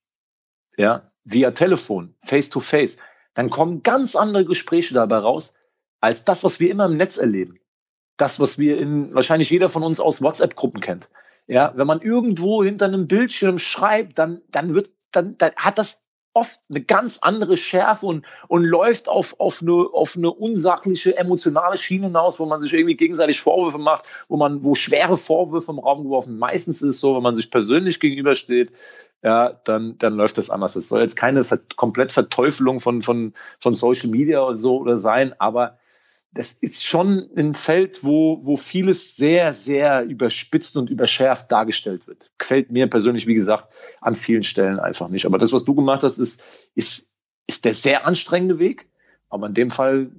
ja, 0.77 1.11
via 1.23 1.51
Telefon, 1.51 2.15
face 2.21 2.49
to 2.49 2.59
face, 2.59 2.97
dann 3.33 3.49
kommen 3.49 3.83
ganz 3.83 4.15
andere 4.15 4.45
Gespräche 4.45 4.93
dabei 4.93 5.17
raus, 5.17 5.53
als 5.99 6.23
das, 6.23 6.43
was 6.43 6.59
wir 6.59 6.71
immer 6.71 6.85
im 6.85 6.97
Netz 6.97 7.17
erleben. 7.17 7.59
Das, 8.17 8.39
was 8.39 8.57
wir 8.57 8.79
in 8.79 9.13
wahrscheinlich 9.13 9.49
jeder 9.49 9.69
von 9.69 9.83
uns 9.83 9.99
aus 9.99 10.21
WhatsApp-Gruppen 10.21 10.81
kennt. 10.81 11.09
Ja, 11.47 11.71
wenn 11.75 11.87
man 11.87 12.01
irgendwo 12.01 12.63
hinter 12.63 12.85
einem 12.85 13.07
Bildschirm 13.07 13.59
schreibt, 13.59 14.17
dann, 14.19 14.41
dann 14.49 14.73
wird, 14.73 14.91
dann, 15.11 15.37
dann 15.37 15.51
hat 15.55 15.77
das 15.77 16.07
oft 16.37 16.59
eine 16.69 16.81
ganz 16.81 17.17
andere 17.19 17.57
Schärfe 17.57 18.05
und, 18.05 18.23
und 18.47 18.63
läuft 18.63 19.09
auf, 19.09 19.39
auf, 19.39 19.63
eine, 19.63 19.73
auf 19.91 20.15
eine 20.15 20.29
unsachliche, 20.29 21.17
emotionale 21.17 21.77
Schiene 21.77 22.07
hinaus, 22.07 22.39
wo 22.39 22.45
man 22.45 22.61
sich 22.61 22.73
irgendwie 22.73 22.95
gegenseitig 22.95 23.41
Vorwürfe 23.41 23.79
macht, 23.79 24.03
wo 24.27 24.37
man, 24.37 24.63
wo 24.63 24.75
schwere 24.75 25.17
Vorwürfe 25.17 25.71
im 25.71 25.79
Raum 25.79 26.03
geworfen. 26.03 26.37
Meistens 26.37 26.83
ist 26.83 26.89
es 26.89 26.99
so, 26.99 27.15
wenn 27.15 27.23
man 27.23 27.35
sich 27.35 27.49
persönlich 27.49 27.99
gegenübersteht, 27.99 28.71
ja, 29.23 29.59
dann, 29.63 29.97
dann 29.97 30.13
läuft 30.13 30.37
das 30.37 30.51
anders. 30.51 30.75
Es 30.75 30.89
soll 30.89 31.01
jetzt 31.01 31.15
keine 31.15 31.43
Ver 31.43 31.59
komplett 31.75 32.11
Verteufelung 32.11 32.81
von, 32.81 33.01
von, 33.01 33.33
von 33.59 33.73
Social 33.73 34.11
Media 34.11 34.43
oder 34.43 34.55
so 34.55 34.77
oder 34.77 34.97
sein, 34.97 35.33
aber 35.39 35.79
das 36.37 36.53
ist 36.53 36.85
schon 36.85 37.29
ein 37.35 37.55
Feld, 37.55 38.03
wo, 38.03 38.45
wo 38.45 38.57
vieles 38.57 39.15
sehr, 39.15 39.53
sehr 39.53 40.03
überspitzt 40.03 40.77
und 40.77 40.91
überschärft 40.91 41.51
dargestellt 41.51 42.05
wird. 42.05 42.31
Gefällt 42.37 42.71
mir 42.71 42.87
persönlich, 42.87 43.25
wie 43.25 43.33
gesagt, 43.33 43.69
an 44.01 44.13
vielen 44.13 44.43
Stellen 44.43 44.79
einfach 44.79 45.09
nicht. 45.09 45.25
Aber 45.25 45.39
das, 45.39 45.51
was 45.51 45.65
du 45.65 45.73
gemacht 45.73 46.03
hast, 46.03 46.19
ist, 46.19 46.43
ist, 46.75 47.11
ist 47.47 47.65
der 47.65 47.73
sehr 47.73 48.05
anstrengende 48.05 48.59
Weg. 48.59 48.87
Aber 49.29 49.47
in 49.47 49.55
dem 49.55 49.71
Fall 49.71 50.11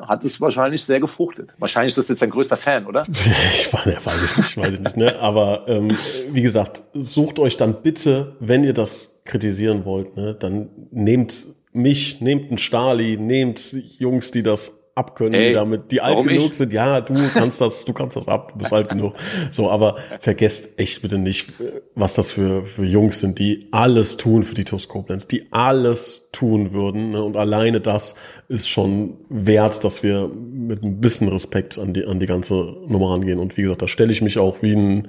hat 0.00 0.24
es 0.24 0.40
wahrscheinlich 0.40 0.84
sehr 0.84 1.00
gefruchtet. 1.00 1.50
Wahrscheinlich 1.58 1.90
ist 1.90 1.98
das 1.98 2.08
jetzt 2.08 2.22
dein 2.22 2.30
größter 2.30 2.56
Fan, 2.56 2.86
oder? 2.86 3.06
Ich 3.52 3.70
weiß, 3.70 4.06
weiß 4.06 4.36
nicht, 4.38 4.56
weiß 4.56 4.72
ich 4.72 4.80
nicht. 4.80 4.96
Ne? 4.96 5.18
Aber 5.18 5.68
ähm, 5.68 5.98
wie 6.30 6.42
gesagt, 6.42 6.84
sucht 6.94 7.38
euch 7.38 7.58
dann 7.58 7.82
bitte, 7.82 8.36
wenn 8.40 8.64
ihr 8.64 8.72
das 8.72 9.20
kritisieren 9.26 9.84
wollt, 9.84 10.16
ne, 10.16 10.34
dann 10.34 10.70
nehmt 10.90 11.46
mich, 11.72 12.22
nehmt 12.22 12.48
einen 12.48 12.58
Stali, 12.58 13.18
nehmt 13.18 13.76
Jungs, 13.98 14.30
die 14.30 14.42
das 14.42 14.81
abkönnen, 14.94 15.34
Ey, 15.34 15.48
die 15.48 15.54
damit, 15.54 15.92
die 15.92 16.00
alt 16.00 16.26
genug 16.26 16.50
ich? 16.50 16.54
sind. 16.54 16.72
Ja, 16.72 17.00
du 17.00 17.14
kannst 17.32 17.60
das, 17.60 17.84
du 17.84 17.92
kannst 17.92 18.16
das 18.16 18.28
ab, 18.28 18.52
du 18.52 18.58
bist 18.58 18.72
alt 18.72 18.90
genug. 18.90 19.14
So, 19.50 19.70
aber 19.70 19.96
vergesst 20.20 20.78
echt 20.78 21.00
bitte 21.00 21.16
nicht, 21.18 21.52
was 21.94 22.14
das 22.14 22.30
für, 22.30 22.64
für 22.64 22.84
Jungs 22.84 23.20
sind, 23.20 23.38
die 23.38 23.68
alles 23.70 24.16
tun 24.18 24.42
für 24.42 24.54
die 24.54 24.64
TuS 24.64 24.88
Koblenz, 24.88 25.26
die 25.26 25.46
alles 25.50 26.28
tun 26.32 26.72
würden. 26.72 27.12
Ne? 27.12 27.22
Und 27.22 27.36
alleine 27.36 27.80
das 27.80 28.16
ist 28.48 28.68
schon 28.68 29.16
wert, 29.30 29.82
dass 29.82 30.02
wir 30.02 30.28
mit 30.28 30.82
ein 30.82 31.00
bisschen 31.00 31.28
Respekt 31.28 31.78
an 31.78 31.94
die, 31.94 32.04
an 32.04 32.20
die 32.20 32.26
ganze 32.26 32.54
Nummer 32.54 33.10
rangehen. 33.10 33.38
Und 33.38 33.56
wie 33.56 33.62
gesagt, 33.62 33.82
da 33.82 33.88
stelle 33.88 34.12
ich 34.12 34.20
mich 34.20 34.38
auch 34.38 34.62
wie 34.62 34.74
ein, 34.74 35.08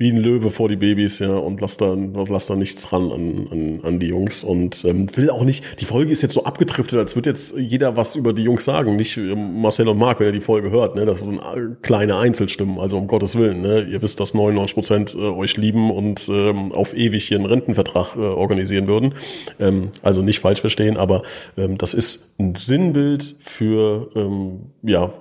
wie 0.00 0.10
ein 0.10 0.16
Löwe 0.16 0.50
vor 0.50 0.70
die 0.70 0.76
Babys, 0.76 1.18
ja, 1.18 1.28
und 1.28 1.60
lass 1.60 1.76
da, 1.76 1.94
lass 1.94 2.46
da 2.46 2.56
nichts 2.56 2.90
ran 2.90 3.12
an, 3.12 3.48
an, 3.50 3.80
an 3.82 3.98
die 4.00 4.06
Jungs. 4.06 4.42
Und 4.42 4.82
ähm, 4.86 5.14
will 5.14 5.28
auch 5.28 5.44
nicht, 5.44 5.62
die 5.78 5.84
Folge 5.84 6.10
ist 6.10 6.22
jetzt 6.22 6.32
so 6.32 6.44
abgedriftet, 6.44 6.98
als 6.98 7.16
würde 7.16 7.28
jetzt 7.28 7.54
jeder 7.58 7.98
was 7.98 8.16
über 8.16 8.32
die 8.32 8.42
Jungs 8.42 8.64
sagen. 8.64 8.96
Nicht 8.96 9.18
ähm, 9.18 9.60
Marcel 9.60 9.88
und 9.88 9.98
Marc, 9.98 10.18
wenn 10.18 10.28
ihr 10.28 10.32
die 10.32 10.40
Folge 10.40 10.70
hört, 10.70 10.96
ne? 10.96 11.04
Das 11.04 11.18
sind 11.18 11.38
kleine 11.82 12.16
Einzelstimmen, 12.16 12.78
also 12.78 12.96
um 12.96 13.08
Gottes 13.08 13.36
Willen. 13.36 13.60
Ne? 13.60 13.82
Ihr 13.82 14.00
wisst, 14.00 14.20
dass 14.20 14.32
99 14.32 14.74
Prozent 14.74 15.14
äh, 15.14 15.18
euch 15.18 15.58
lieben 15.58 15.90
und 15.90 16.26
ähm, 16.30 16.72
auf 16.72 16.96
ewig 16.96 17.28
hier 17.28 17.36
einen 17.36 17.44
Rentenvertrag 17.44 18.16
äh, 18.16 18.20
organisieren 18.20 18.88
würden. 18.88 19.12
Ähm, 19.58 19.90
also 20.00 20.22
nicht 20.22 20.40
falsch 20.40 20.62
verstehen, 20.62 20.96
aber 20.96 21.24
ähm, 21.58 21.76
das 21.76 21.92
ist 21.92 22.38
ein 22.40 22.54
Sinnbild 22.54 23.36
für 23.38 24.08
ähm, 24.16 24.60
ja, 24.82 25.12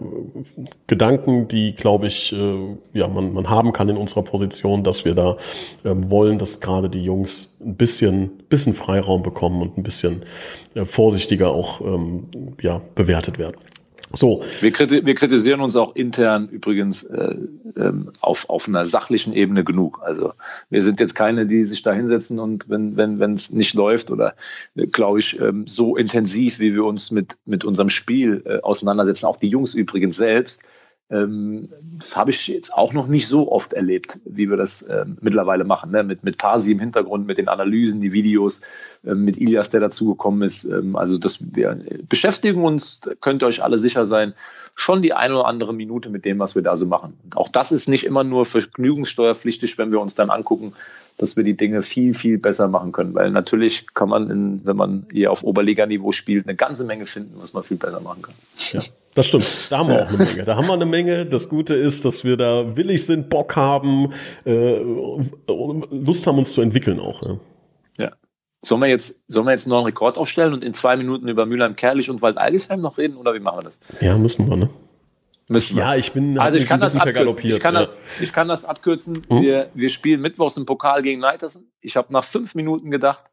Gedanken, 0.88 1.50
die, 1.50 1.76
glaube 1.76 2.08
ich, 2.08 2.32
äh, 2.32 2.78
ja, 2.94 3.10
man, 3.10 3.34
man 3.34 3.50
haben 3.50 3.74
kann 3.74 3.90
in 3.90 3.98
unserer 3.98 4.24
Position 4.24 4.69
Situation, 4.70 4.84
dass 4.84 5.06
wir 5.06 5.16
da 5.16 5.38
ähm, 5.86 6.10
wollen, 6.10 6.38
dass 6.38 6.60
gerade 6.60 6.90
die 6.90 7.04
Jungs 7.04 7.58
ein 7.62 7.76
bisschen, 7.76 8.30
bisschen 8.50 8.74
Freiraum 8.74 9.24
bekommen 9.24 9.62
und 9.62 9.78
ein 9.78 9.84
bisschen 9.84 10.24
äh, 10.76 10.86
vorsichtiger 10.86 11.50
auch 11.50 11.82
ähm, 11.82 12.26
ja, 12.62 12.82
bewertet 12.96 13.38
werden. 13.38 13.58
So. 14.12 14.44
Wir, 14.60 14.74
wir, 14.74 15.14
kritisieren 15.14 15.62
uns 15.62 15.76
auch 15.76 15.96
intern 15.96 16.50
übrigens 16.50 17.04
äh, 17.04 17.36
ähm, 17.78 18.10
auf, 18.22 18.50
auf 18.50 18.68
einer 18.68 18.88
sachlichen 18.88 19.34
Ebene 19.34 19.64
genug. 19.64 20.02
Also 20.04 20.32
wir 20.72 20.82
sind 20.82 21.00
jetzt 21.00 21.14
keine, 21.14 21.46
die 21.46 21.64
sich 21.66 21.84
da 21.84 21.94
hinsetzen 21.94 22.40
und 22.40 22.70
wenn 22.70 22.98
wenn 22.98 23.20
wenn 23.20 23.36
es 23.36 23.52
nicht 23.52 23.76
läuft 23.76 24.10
oder 24.10 24.34
äh, 24.76 24.88
glaube 24.88 25.20
ich 25.20 25.40
ähm, 25.40 25.68
so 25.68 25.96
intensiv, 25.96 26.58
wie 26.58 26.74
wir 26.74 26.86
uns 26.86 27.12
mit 27.12 27.38
mit 27.46 27.64
unserem 27.64 27.90
Spiel 27.90 28.42
äh, 28.46 28.62
auseinandersetzen, 28.64 29.28
auch 29.28 29.38
die 29.38 29.50
Jungs 29.50 29.76
übrigens 29.76 30.18
selbst, 30.18 30.64
das 31.12 32.18
habe 32.18 32.30
ich 32.30 32.48
jetzt 32.48 32.72
auch 32.72 32.94
noch 32.94 33.08
nicht 33.08 33.28
so 33.28 33.52
oft 33.52 33.74
erlebt, 33.74 34.20
wie 34.26 34.48
wir 34.48 34.58
das 34.58 34.88
ähm, 34.88 35.18
mittlerweile 35.22 35.64
machen. 35.64 35.90
Ne? 35.90 36.04
Mit, 36.04 36.24
mit 36.24 36.38
Pasi 36.38 36.72
im 36.72 36.80
Hintergrund, 36.80 37.26
mit 37.26 37.40
den 37.40 37.48
Analysen, 37.48 38.00
die 38.00 38.14
Videos, 38.14 38.62
ähm, 39.04 39.26
mit 39.26 39.38
Ilias, 39.38 39.72
der 39.72 39.80
dazugekommen 39.80 40.44
ist. 40.44 40.66
Ähm, 40.66 40.96
also 40.96 41.18
das, 41.18 41.40
wir 41.56 41.84
beschäftigen 42.08 42.64
uns, 42.64 43.02
könnt 43.22 43.42
ihr 43.42 43.48
euch 43.48 43.64
alle 43.64 43.80
sicher 43.80 44.06
sein, 44.06 44.36
schon 44.76 45.02
die 45.02 45.14
eine 45.14 45.34
oder 45.34 45.48
andere 45.48 45.74
Minute 45.74 46.10
mit 46.10 46.26
dem, 46.26 46.38
was 46.38 46.54
wir 46.54 46.62
da 46.62 46.76
so 46.76 46.86
machen. 46.86 47.18
Auch 47.34 47.50
das 47.50 47.72
ist 47.72 47.90
nicht 47.90 48.06
immer 48.06 48.24
nur 48.24 48.46
vergnügungssteuerpflichtig, 48.46 49.80
wenn 49.80 49.92
wir 49.92 50.00
uns 50.00 50.14
dann 50.14 50.30
angucken, 50.30 50.74
dass 51.20 51.36
wir 51.36 51.44
die 51.44 51.56
Dinge 51.56 51.84
viel, 51.84 52.14
viel 52.14 52.38
besser 52.38 52.70
machen 52.70 52.94
können. 52.94 53.14
Weil 53.14 53.30
natürlich 53.30 53.94
kann 53.94 54.08
man, 54.08 54.32
in, 54.32 54.62
wenn 54.64 54.78
man 54.78 55.06
hier 55.12 55.32
auf 55.32 55.44
Oberliganiveau 55.44 56.14
spielt, 56.14 56.48
eine 56.48 56.56
ganze 56.56 56.86
Menge 56.86 57.06
finden, 57.06 57.36
was 57.40 57.54
man 57.54 57.62
viel 57.62 57.78
besser 57.78 58.00
machen 58.00 58.22
kann. 58.22 58.34
Ja. 58.72 58.80
Das 59.16 59.28
stimmt. 59.28 59.68
Da 59.70 59.80
haben 59.80 59.90
wir 59.90 60.04
auch 60.04 60.10
eine 60.10 60.18
Menge. 60.18 60.44
Da 60.46 60.56
haben 60.56 60.68
wir 60.68 60.74
eine 60.74 60.86
Menge. 60.86 61.26
Das 61.26 61.50
Gute 61.50 61.76
ist, 61.76 62.06
dass 62.06 62.24
wir 62.24 62.38
da 62.38 62.78
willig 62.78 63.06
sind, 63.06 63.30
Bock 63.30 63.58
haben, 63.58 64.14
äh, 64.46 64.78
Lust 64.78 66.26
haben, 66.26 66.38
uns 66.38 66.54
zu 66.54 66.62
entwickeln 66.62 67.02
auch. 67.02 67.22
Ne? 67.22 67.40
Ja. 67.98 68.12
Sollen 68.62 68.82
wir 68.82 68.88
jetzt, 68.88 69.30
sollen 69.30 69.46
wir 69.46 69.52
jetzt 69.52 69.68
noch 69.68 69.80
einen 69.80 69.88
Rekord 69.88 70.18
aufstellen 70.18 70.54
und 70.54 70.64
in 70.64 70.74
zwei 70.74 70.96
Minuten 70.96 71.28
über 71.28 71.46
Mülheim-Kerlich 71.46 72.10
und 72.10 72.22
Wald-Algesheim 72.22 72.80
noch 72.80 72.98
reden 72.98 73.18
oder 73.18 73.34
wie 73.34 73.40
machen 73.40 73.60
wir 73.60 73.64
das? 73.64 73.80
Ja, 74.00 74.18
müssen 74.18 74.50
wir, 74.50 74.56
ne? 74.56 74.70
Müssen 75.50 75.78
wir. 75.78 75.84
Ja, 75.84 75.96
ich 75.96 76.14
bin 76.14 76.38
also 76.38 76.58
ich 76.58 76.68
kann, 76.68 76.80
das 76.80 76.96
abkürzen. 76.96 77.50
Ich, 77.50 77.60
kann 77.60 77.74
ja. 77.74 77.88
das, 77.88 77.96
ich 78.22 78.32
kann 78.32 78.48
das 78.48 78.66
abkürzen. 78.66 79.26
Hm? 79.30 79.42
Wir, 79.42 79.72
wir 79.74 79.90
spielen 79.90 80.22
mittwochs 80.22 80.56
im 80.58 80.68
Pokal 80.68 81.02
gegen 81.02 81.22
Neitersen. 81.22 81.72
Ich 81.82 81.98
habe 81.98 82.14
nach 82.14 82.24
fünf 82.24 82.54
Minuten 82.54 82.92
gedacht, 82.92 83.24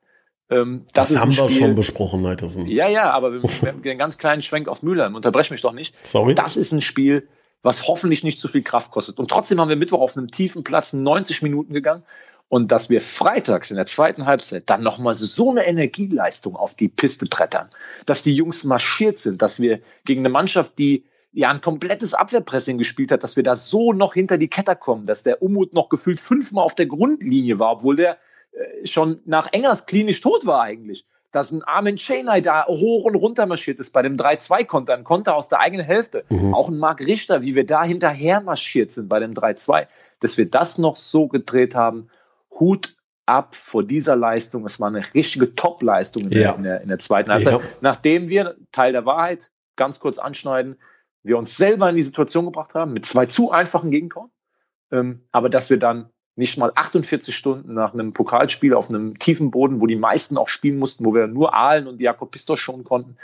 ähm, 0.48 0.86
das, 0.94 1.10
das 1.10 1.20
haben 1.20 1.36
wir 1.36 1.48
Spiel, 1.50 1.58
schon 1.58 1.74
besprochen, 1.74 2.22
Neitersen. 2.22 2.68
Ja, 2.68 2.88
ja, 2.88 3.10
aber 3.10 3.34
wir, 3.34 3.42
wir 3.42 3.68
haben 3.68 3.82
einen 3.84 3.98
ganz 3.98 4.16
kleinen 4.16 4.40
Schwenk 4.40 4.66
auf 4.66 4.82
Mülheim. 4.82 5.14
Unterbrech 5.14 5.50
mich 5.50 5.60
doch 5.60 5.72
nicht. 5.72 5.94
Sorry. 6.04 6.34
Das 6.34 6.56
ist 6.56 6.72
ein 6.72 6.80
Spiel, 6.80 7.28
was 7.62 7.86
hoffentlich 7.86 8.24
nicht 8.24 8.38
zu 8.38 8.48
viel 8.48 8.62
Kraft 8.62 8.92
kostet. 8.92 9.18
Und 9.18 9.30
trotzdem 9.30 9.60
haben 9.60 9.68
wir 9.68 9.76
Mittwoch 9.76 10.00
auf 10.00 10.16
einem 10.16 10.30
tiefen 10.30 10.64
Platz 10.64 10.94
90 10.94 11.42
Minuten 11.42 11.74
gegangen. 11.74 12.02
Und 12.48 12.72
dass 12.72 12.88
wir 12.88 13.02
freitags 13.02 13.70
in 13.70 13.76
der 13.76 13.86
zweiten 13.86 14.24
Halbzeit 14.24 14.70
dann 14.70 14.82
nochmal 14.82 15.12
so 15.12 15.50
eine 15.50 15.66
Energieleistung 15.66 16.56
auf 16.56 16.76
die 16.76 16.88
Piste 16.88 17.26
brettern, 17.26 17.68
dass 18.06 18.22
die 18.22 18.34
Jungs 18.34 18.64
marschiert 18.64 19.18
sind, 19.18 19.42
dass 19.42 19.60
wir 19.60 19.80
gegen 20.04 20.20
eine 20.22 20.28
Mannschaft, 20.28 20.78
die 20.78 21.04
ja 21.36 21.50
ein 21.50 21.60
komplettes 21.60 22.14
Abwehrpressing 22.14 22.78
gespielt 22.78 23.10
hat, 23.12 23.22
dass 23.22 23.36
wir 23.36 23.42
da 23.42 23.54
so 23.54 23.92
noch 23.92 24.14
hinter 24.14 24.38
die 24.38 24.48
Kette 24.48 24.74
kommen, 24.74 25.04
dass 25.04 25.22
der 25.22 25.42
Umut 25.42 25.74
noch 25.74 25.90
gefühlt 25.90 26.18
fünfmal 26.18 26.64
auf 26.64 26.74
der 26.74 26.86
Grundlinie 26.86 27.58
war, 27.58 27.72
obwohl 27.72 27.96
der 27.96 28.16
äh, 28.52 28.86
schon 28.86 29.20
nach 29.26 29.52
Engers 29.52 29.84
klinisch 29.84 30.22
tot 30.22 30.46
war 30.46 30.62
eigentlich. 30.62 31.04
Dass 31.32 31.52
ein 31.52 31.62
Armin 31.62 31.96
Cheney 31.96 32.40
da 32.40 32.64
hoch 32.66 33.04
und 33.04 33.16
runter 33.16 33.44
marschiert 33.44 33.78
ist 33.80 33.90
bei 33.90 34.00
dem 34.00 34.16
3-2-Konter, 34.16 34.94
ein 34.94 35.04
Konter 35.04 35.36
aus 35.36 35.50
der 35.50 35.60
eigenen 35.60 35.84
Hälfte. 35.84 36.24
Mhm. 36.30 36.54
Auch 36.54 36.70
ein 36.70 36.78
Marc 36.78 37.04
Richter, 37.04 37.42
wie 37.42 37.54
wir 37.54 37.66
da 37.66 37.84
hinterher 37.84 38.40
marschiert 38.40 38.90
sind 38.90 39.10
bei 39.10 39.20
dem 39.20 39.34
3-2. 39.34 39.88
Dass 40.20 40.38
wir 40.38 40.48
das 40.48 40.78
noch 40.78 40.96
so 40.96 41.28
gedreht 41.28 41.74
haben, 41.74 42.08
Hut 42.50 42.96
ab 43.26 43.54
vor 43.54 43.82
dieser 43.82 44.16
Leistung. 44.16 44.64
Es 44.64 44.80
war 44.80 44.88
eine 44.88 45.04
richtige 45.12 45.54
Top-Leistung 45.54 46.30
in, 46.30 46.32
ja. 46.32 46.52
in, 46.52 46.62
der, 46.62 46.80
in 46.80 46.88
der 46.88 46.98
zweiten 46.98 47.30
Halbzeit. 47.30 47.60
Ja. 47.60 47.60
Nachdem 47.82 48.30
wir, 48.30 48.56
Teil 48.72 48.92
der 48.92 49.04
Wahrheit, 49.04 49.50
ganz 49.74 50.00
kurz 50.00 50.16
anschneiden, 50.16 50.76
wir 51.26 51.38
uns 51.38 51.56
selber 51.56 51.88
in 51.90 51.96
die 51.96 52.02
Situation 52.02 52.44
gebracht 52.46 52.74
haben, 52.74 52.92
mit 52.92 53.04
zwei 53.04 53.26
zu 53.26 53.50
einfachen 53.50 53.90
Gegentoren. 53.90 54.30
Ähm, 54.92 55.26
aber 55.32 55.48
dass 55.48 55.70
wir 55.70 55.78
dann 55.78 56.10
nicht 56.36 56.58
mal 56.58 56.70
48 56.74 57.34
Stunden 57.34 57.74
nach 57.74 57.94
einem 57.94 58.12
Pokalspiel 58.12 58.74
auf 58.74 58.90
einem 58.90 59.18
tiefen 59.18 59.50
Boden, 59.50 59.80
wo 59.80 59.86
die 59.86 59.96
meisten 59.96 60.36
auch 60.36 60.48
spielen 60.48 60.78
mussten, 60.78 61.04
wo 61.04 61.14
wir 61.14 61.26
nur 61.26 61.54
Aalen 61.54 61.86
und 61.86 62.00
Jakob 62.00 62.30
Pistos 62.30 62.60
schon 62.60 62.84
konnten, 62.84 63.16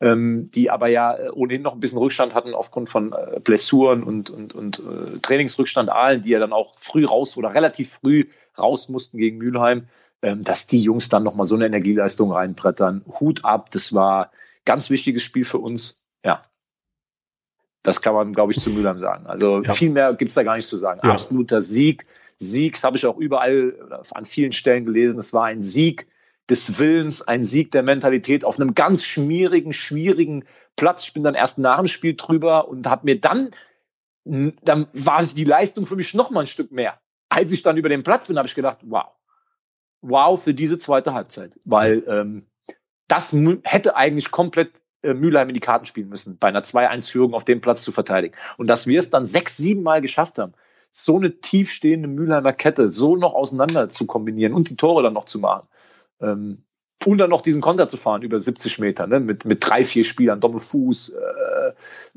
ähm, 0.00 0.50
die 0.52 0.70
aber 0.70 0.88
ja 0.88 1.14
äh, 1.14 1.30
ohnehin 1.30 1.62
noch 1.62 1.74
ein 1.74 1.80
bisschen 1.80 1.98
Rückstand 1.98 2.34
hatten 2.34 2.54
aufgrund 2.54 2.88
von 2.88 3.12
äh, 3.12 3.38
Blessuren 3.40 4.02
und, 4.02 4.30
und, 4.30 4.54
und 4.54 4.80
äh, 4.80 5.18
Trainingsrückstand 5.20 5.90
Aalen, 5.90 6.22
die 6.22 6.30
ja 6.30 6.38
dann 6.38 6.52
auch 6.52 6.74
früh 6.78 7.04
raus 7.04 7.36
oder 7.36 7.54
relativ 7.54 7.90
früh 7.90 8.24
raus 8.58 8.88
mussten 8.88 9.18
gegen 9.18 9.38
Mülheim, 9.38 9.88
ähm, 10.22 10.42
dass 10.42 10.66
die 10.66 10.82
Jungs 10.82 11.10
dann 11.10 11.22
nochmal 11.22 11.46
so 11.46 11.54
eine 11.54 11.66
Energieleistung 11.66 12.32
reinbrettern. 12.32 13.04
Hut 13.20 13.44
ab, 13.44 13.70
das 13.70 13.92
war 13.92 14.32
ganz 14.64 14.88
wichtiges 14.88 15.22
Spiel 15.22 15.44
für 15.44 15.58
uns. 15.58 16.00
Ja, 16.24 16.42
das 17.84 18.02
kann 18.02 18.14
man, 18.14 18.32
glaube 18.32 18.52
ich, 18.52 18.58
zu 18.58 18.70
Mülheim 18.70 18.98
sagen. 18.98 19.26
Also 19.26 19.62
ja. 19.62 19.72
viel 19.72 19.90
mehr 19.90 20.14
gibt's 20.14 20.34
da 20.34 20.42
gar 20.42 20.56
nicht 20.56 20.66
zu 20.66 20.76
sagen. 20.76 21.00
Ja. 21.04 21.12
Absoluter 21.12 21.62
Sieg 21.62 22.04
Sieg, 22.38 22.74
das 22.74 22.84
habe 22.84 22.96
ich 22.96 23.06
auch 23.06 23.18
überall 23.18 24.04
an 24.12 24.24
vielen 24.24 24.52
Stellen 24.52 24.84
gelesen. 24.84 25.18
Es 25.18 25.32
war 25.32 25.44
ein 25.44 25.62
Sieg 25.62 26.06
des 26.48 26.78
Willens, 26.78 27.22
ein 27.22 27.44
Sieg 27.44 27.70
der 27.72 27.82
Mentalität 27.82 28.44
auf 28.44 28.60
einem 28.60 28.74
ganz 28.74 29.04
schmierigen, 29.04 29.72
schwierigen 29.72 30.44
Platz. 30.76 31.04
Ich 31.04 31.14
bin 31.14 31.22
dann 31.22 31.34
erst 31.34 31.58
nach 31.58 31.78
dem 31.78 31.86
Spiel 31.86 32.14
drüber 32.16 32.68
und 32.68 32.86
habe 32.86 33.06
mir 33.06 33.20
dann, 33.20 33.50
dann 34.24 34.88
war 34.92 35.24
die 35.24 35.44
Leistung 35.44 35.86
für 35.86 35.96
mich 35.96 36.14
noch 36.14 36.30
mal 36.30 36.42
ein 36.42 36.46
Stück 36.46 36.72
mehr. 36.72 37.00
Als 37.28 37.52
ich 37.52 37.62
dann 37.62 37.76
über 37.76 37.88
den 37.88 38.02
Platz 38.02 38.28
bin, 38.28 38.36
habe 38.36 38.48
ich 38.48 38.54
gedacht, 38.54 38.78
wow, 38.82 39.06
wow 40.02 40.42
für 40.42 40.54
diese 40.54 40.78
zweite 40.78 41.14
Halbzeit, 41.14 41.58
weil 41.64 42.04
ähm, 42.06 42.46
das 43.08 43.34
hätte 43.64 43.96
eigentlich 43.96 44.30
komplett 44.30 44.72
Mülheim 45.12 45.48
in 45.48 45.54
die 45.54 45.60
Karten 45.60 45.84
spielen 45.84 46.08
müssen, 46.08 46.38
bei 46.38 46.48
einer 46.48 46.62
2-1-Führung 46.62 47.34
auf 47.34 47.44
dem 47.44 47.60
Platz 47.60 47.82
zu 47.82 47.92
verteidigen. 47.92 48.34
Und 48.56 48.68
dass 48.68 48.86
wir 48.86 48.98
es 48.98 49.10
dann 49.10 49.26
sechs, 49.26 49.56
sieben 49.56 49.82
Mal 49.82 50.00
geschafft 50.00 50.38
haben, 50.38 50.54
so 50.92 51.16
eine 51.16 51.40
tiefstehende 51.40 52.08
Mülheimer 52.08 52.52
Kette 52.52 52.88
so 52.88 53.16
noch 53.16 53.34
auseinander 53.34 53.88
zu 53.88 54.06
kombinieren 54.06 54.54
und 54.54 54.70
die 54.70 54.76
Tore 54.76 55.02
dann 55.02 55.12
noch 55.12 55.24
zu 55.24 55.40
machen. 55.40 55.66
Ähm, 56.20 56.62
und 57.04 57.18
dann 57.18 57.30
noch 57.30 57.42
diesen 57.42 57.60
Konter 57.60 57.88
zu 57.88 57.96
fahren 57.96 58.22
über 58.22 58.40
70 58.40 58.78
Meter, 58.78 59.06
ne, 59.06 59.20
mit, 59.20 59.44
mit 59.44 59.58
drei, 59.60 59.84
vier 59.84 60.04
Spielern. 60.04 60.40
Domme 60.40 60.58
Fuß 60.58 61.10
äh, 61.10 61.68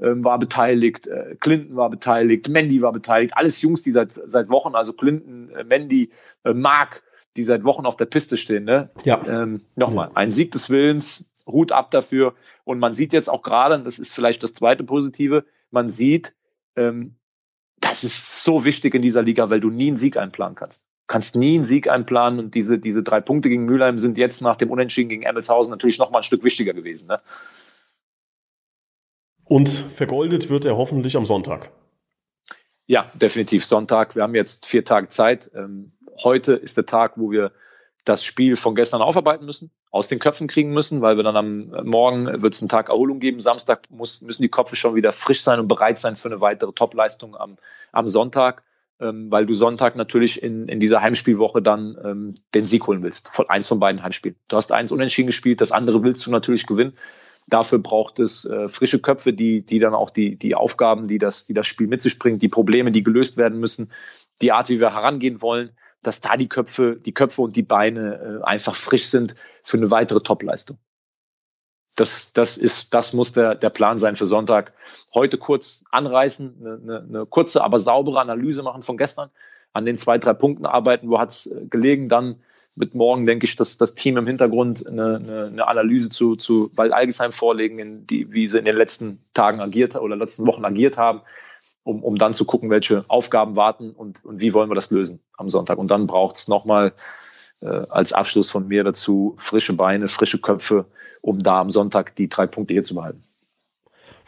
äh, 0.06 0.24
war 0.24 0.40
beteiligt, 0.40 1.08
äh, 1.08 1.36
Clinton 1.40 1.76
war 1.76 1.90
beteiligt, 1.90 2.48
Mandy 2.48 2.82
war 2.82 2.94
beteiligt. 2.94 3.34
Alles 3.36 3.62
Jungs, 3.62 3.82
die 3.82 3.92
seit, 3.92 4.12
seit 4.12 4.50
Wochen, 4.50 4.76
also 4.76 4.94
Clinton, 4.94 5.50
äh, 5.50 5.64
Mandy, 5.64 6.12
äh, 6.46 6.54
Mark, 6.54 7.04
die 7.36 7.44
seit 7.44 7.66
Wochen 7.66 7.86
auf 7.86 7.98
der 7.98 8.06
Piste 8.06 8.38
stehen. 8.38 8.64
Ne? 8.64 8.90
Ja. 9.04 9.22
Ähm, 9.28 9.62
Nochmal, 9.76 10.12
ein 10.16 10.32
Sieg 10.32 10.52
des 10.52 10.70
Willens, 10.70 11.32
Hut 11.48 11.72
ab 11.72 11.92
dafür. 11.92 12.36
Und 12.64 12.80
man 12.80 12.94
sieht 12.94 13.14
jetzt 13.14 13.30
auch 13.30 13.42
gerade, 13.42 13.80
das 13.82 14.00
ist 14.00 14.14
vielleicht 14.14 14.44
das 14.44 14.54
zweite 14.54 14.84
Positive, 14.84 15.46
man 15.72 15.90
sieht, 15.90 16.36
ähm, 16.76 17.16
das 17.80 18.04
ist 18.04 18.44
so 18.44 18.66
wichtig 18.66 18.94
in 18.96 19.02
dieser 19.02 19.22
Liga, 19.22 19.50
weil 19.50 19.60
du 19.60 19.70
nie 19.70 19.88
einen 19.88 19.98
Sieg 19.98 20.18
einplanen 20.18 20.56
kannst. 20.56 20.82
Du 20.82 21.14
kannst 21.14 21.36
nie 21.36 21.56
einen 21.56 21.66
Sieg 21.66 21.90
einplanen 21.90 22.40
und 22.40 22.56
diese, 22.56 22.80
diese 22.80 23.02
drei 23.02 23.22
Punkte 23.22 23.50
gegen 23.50 23.66
Mülheim 23.66 23.98
sind 23.98 24.18
jetzt 24.18 24.42
nach 24.42 24.58
dem 24.58 24.70
Unentschieden 24.70 25.10
gegen 25.10 25.24
Emmelshausen 25.24 25.72
natürlich 25.72 26.00
noch 26.00 26.12
mal 26.12 26.20
ein 26.20 26.24
Stück 26.24 26.44
wichtiger 26.44 26.74
gewesen. 26.74 27.08
Ne? 27.08 27.22
Und 29.46 29.70
vergoldet 29.70 30.50
wird 30.50 30.66
er 30.66 30.76
hoffentlich 30.76 31.16
am 31.16 31.26
Sonntag. 31.26 31.72
Ja, 32.86 33.10
definitiv 33.16 33.66
Sonntag. 33.66 34.16
Wir 34.16 34.24
haben 34.24 34.36
jetzt 34.36 34.66
vier 34.66 34.84
Tage 34.84 35.08
Zeit. 35.08 35.52
Ähm, 35.56 35.92
heute 36.24 36.54
ist 36.54 36.78
der 36.78 36.86
Tag, 36.86 37.14
wo 37.16 37.32
wir 37.32 37.52
das 38.08 38.24
Spiel 38.24 38.56
von 38.56 38.76
gestern 38.76 39.02
aufarbeiten 39.02 39.46
müssen, 39.46 39.72
aus 39.92 40.08
den 40.08 40.20
Köpfen 40.20 40.48
kriegen 40.48 40.72
müssen, 40.74 41.02
weil 41.02 41.18
wir 41.18 41.24
dann 41.24 41.36
am 41.36 41.86
Morgen 41.86 42.42
wird 42.42 42.54
es 42.54 42.62
einen 42.62 42.70
Tag 42.70 42.90
Erholung 42.90 43.20
geben. 43.20 43.40
Samstag 43.40 43.90
muss, 43.90 44.22
müssen 44.22 44.42
die 44.42 44.50
Köpfe 44.50 44.76
schon 44.76 44.96
wieder 44.96 45.12
frisch 45.12 45.42
sein 45.42 45.60
und 45.60 45.68
bereit 45.68 46.00
sein 46.00 46.16
für 46.16 46.30
eine 46.30 46.42
weitere 46.42 46.72
Topleistung 46.72 47.36
am, 47.36 47.58
am 47.92 48.08
Sonntag, 48.08 48.64
ähm, 49.00 49.30
weil 49.30 49.46
du 49.46 49.54
Sonntag 49.54 49.96
natürlich 49.96 50.42
in, 50.42 50.68
in 50.68 50.80
dieser 50.80 51.02
Heimspielwoche 51.02 51.62
dann 51.62 51.98
ähm, 52.04 52.34
den 52.54 52.66
Sieg 52.66 52.88
holen 52.88 53.04
willst. 53.04 53.30
Von 53.34 53.50
eins 53.50 53.68
von 53.68 53.80
beiden 53.80 54.02
Heimspielen. 54.04 54.38
Du 54.48 54.56
hast 54.56 54.72
eins 54.72 54.92
unentschieden 54.92 55.28
gespielt, 55.28 55.60
das 55.60 55.72
andere 55.72 56.04
willst 56.04 56.26
du 56.26 56.32
natürlich 56.32 56.66
gewinnen. 56.66 56.98
Dafür 57.50 57.80
braucht 57.80 58.20
es 58.20 58.46
äh, 58.46 58.68
frische 58.68 59.00
Köpfe, 59.00 59.34
die, 59.34 59.66
die 59.66 59.80
dann 59.80 59.94
auch 59.94 60.10
die, 60.10 60.38
die 60.38 60.56
Aufgaben, 60.56 61.08
die 61.08 61.18
das, 61.18 61.46
die 61.46 61.54
das 61.54 61.66
Spiel 61.66 61.88
mit 61.88 62.02
sich 62.02 62.20
bringt, 62.20 62.42
die 62.42 62.50
Probleme, 62.50 62.92
die 62.92 63.04
gelöst 63.04 63.38
werden 63.38 63.60
müssen, 63.60 63.92
die 64.42 64.52
Art, 64.52 64.70
wie 64.70 64.80
wir 64.80 64.94
herangehen 64.94 65.42
wollen 65.42 65.72
dass 66.04 66.22
da 66.22 66.38
die 66.38 66.50
Köpfe, 66.50 66.98
die 66.98 67.14
Köpfe 67.14 67.42
und 67.42 67.56
die 67.56 67.64
Beine 67.64 68.42
äh, 68.42 68.46
einfach 68.46 68.76
frisch 68.76 69.08
sind 69.08 69.36
für 69.64 69.78
eine 69.78 69.92
weitere 69.92 70.22
Topleistung. 70.22 70.78
Das, 71.96 72.32
das 72.34 72.58
ist, 72.58 72.94
das 72.94 73.14
muss 73.14 73.34
der, 73.34 73.56
der 73.56 73.72
Plan 73.72 73.98
sein 73.98 74.16
für 74.16 74.28
Sonntag. 74.28 74.74
Heute 75.14 75.38
kurz 75.38 75.84
anreißen, 75.92 76.56
eine, 76.60 76.74
eine, 76.82 77.08
eine 77.08 77.26
kurze, 77.26 77.64
aber 77.64 77.80
saubere 77.80 78.20
Analyse 78.20 78.62
machen 78.62 78.84
von 78.84 78.98
gestern, 78.98 79.32
an 79.74 79.86
den 79.86 79.98
zwei, 79.98 80.18
drei 80.18 80.34
Punkten 80.34 80.66
arbeiten, 80.66 81.10
wo 81.10 81.20
hat 81.20 81.30
es 81.30 81.48
äh, 81.48 81.66
gelegen. 81.66 82.08
Dann 82.08 82.38
mit 82.76 82.94
morgen, 82.94 83.26
denke 83.26 83.46
ich, 83.46 83.56
dass 83.56 83.78
das 83.78 83.96
Team 83.96 84.18
im 84.18 84.28
Hintergrund 84.28 84.86
eine, 84.86 85.16
eine, 85.16 85.46
eine 85.46 85.68
Analyse 85.68 86.10
zu, 86.10 86.36
zu 86.36 86.70
Wald 86.76 86.94
Algesheim 86.94 87.32
vorlegen, 87.32 88.06
die, 88.06 88.32
wie 88.32 88.48
sie 88.48 88.60
in 88.60 88.66
den 88.66 88.78
letzten 88.78 89.24
Tagen 89.34 89.60
agiert 89.60 89.96
oder 89.96 90.16
letzten 90.16 90.46
Wochen 90.46 90.66
agiert 90.66 90.98
haben 90.98 91.22
um, 91.88 92.04
um 92.04 92.18
dann 92.18 92.34
zu 92.34 92.44
gucken, 92.44 92.70
welche 92.70 93.06
Aufgaben 93.08 93.56
warten 93.56 93.92
und, 93.92 94.24
und 94.26 94.42
wie 94.42 94.54
wollen 94.54 94.70
wir 94.70 94.76
das 94.76 94.92
lösen 94.92 95.22
am 95.38 95.50
Sonntag. 95.50 95.78
Und 95.78 95.90
dann 95.90 96.06
braucht 96.06 96.36
es 96.36 96.50
nochmal 96.50 96.92
äh, 97.62 97.68
als 97.68 98.12
Abschluss 98.12 98.52
von 98.52 98.68
mir 98.68 98.84
dazu 98.84 99.36
frische 99.38 99.74
Beine, 99.74 100.10
frische 100.10 100.40
Köpfe, 100.40 100.86
um 101.22 101.40
da 101.40 101.62
am 101.62 101.72
Sonntag 101.72 102.14
die 102.16 102.28
drei 102.28 102.46
Punkte 102.46 102.74
hier 102.74 102.84
zu 102.84 102.96
behalten. 102.96 103.24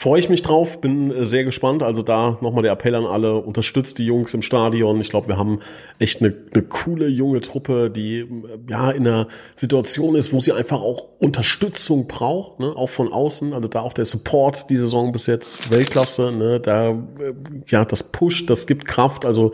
Freue 0.02 0.18
ich 0.18 0.30
mich 0.30 0.44
drauf, 0.44 0.80
bin 0.80 1.12
äh, 1.12 1.26
sehr 1.26 1.44
gespannt. 1.44 1.84
Also 1.84 2.02
da 2.02 2.38
nochmal 2.40 2.64
der 2.64 2.72
Appell 2.72 2.96
an 2.96 3.06
alle, 3.06 3.36
unterstützt 3.36 3.98
die 3.98 4.06
Jungs 4.06 4.34
im 4.34 4.42
Stadion. 4.42 5.02
Ich 5.02 5.10
glaube, 5.10 5.28
wir 5.28 5.36
haben 5.36 5.60
echt 6.00 6.22
eine, 6.22 6.34
eine 6.54 6.64
coole 6.64 7.10
junge 7.10 7.42
Truppe, 7.42 7.90
die 7.90 8.20
äh, 8.20 8.28
ja 8.70 8.92
in 8.92 9.06
einer 9.06 9.28
Situation 9.58 10.16
ist, 10.16 10.32
wo 10.32 10.40
sie 10.40 10.54
einfach 10.54 10.82
auch 10.82 11.08
Unterstützung 11.20 12.08
braucht, 12.08 12.62
ne? 12.62 12.68
auch 12.78 12.88
von 12.88 13.12
außen. 13.12 13.52
Also 13.52 13.68
da 13.68 13.82
auch 13.82 13.92
der 13.92 14.06
Support 14.06 14.70
die 14.70 14.78
Saison 14.78 15.12
bis 15.12 15.28
jetzt 15.28 15.70
Weltklasse. 15.70 16.32
Ne? 16.32 16.62
Da 16.62 16.92
äh, 16.92 17.34
ja 17.68 17.84
das 17.84 18.04
Push, 18.04 18.46
das 18.46 18.68
gibt 18.68 18.86
Kraft. 18.86 19.26
Also 19.26 19.52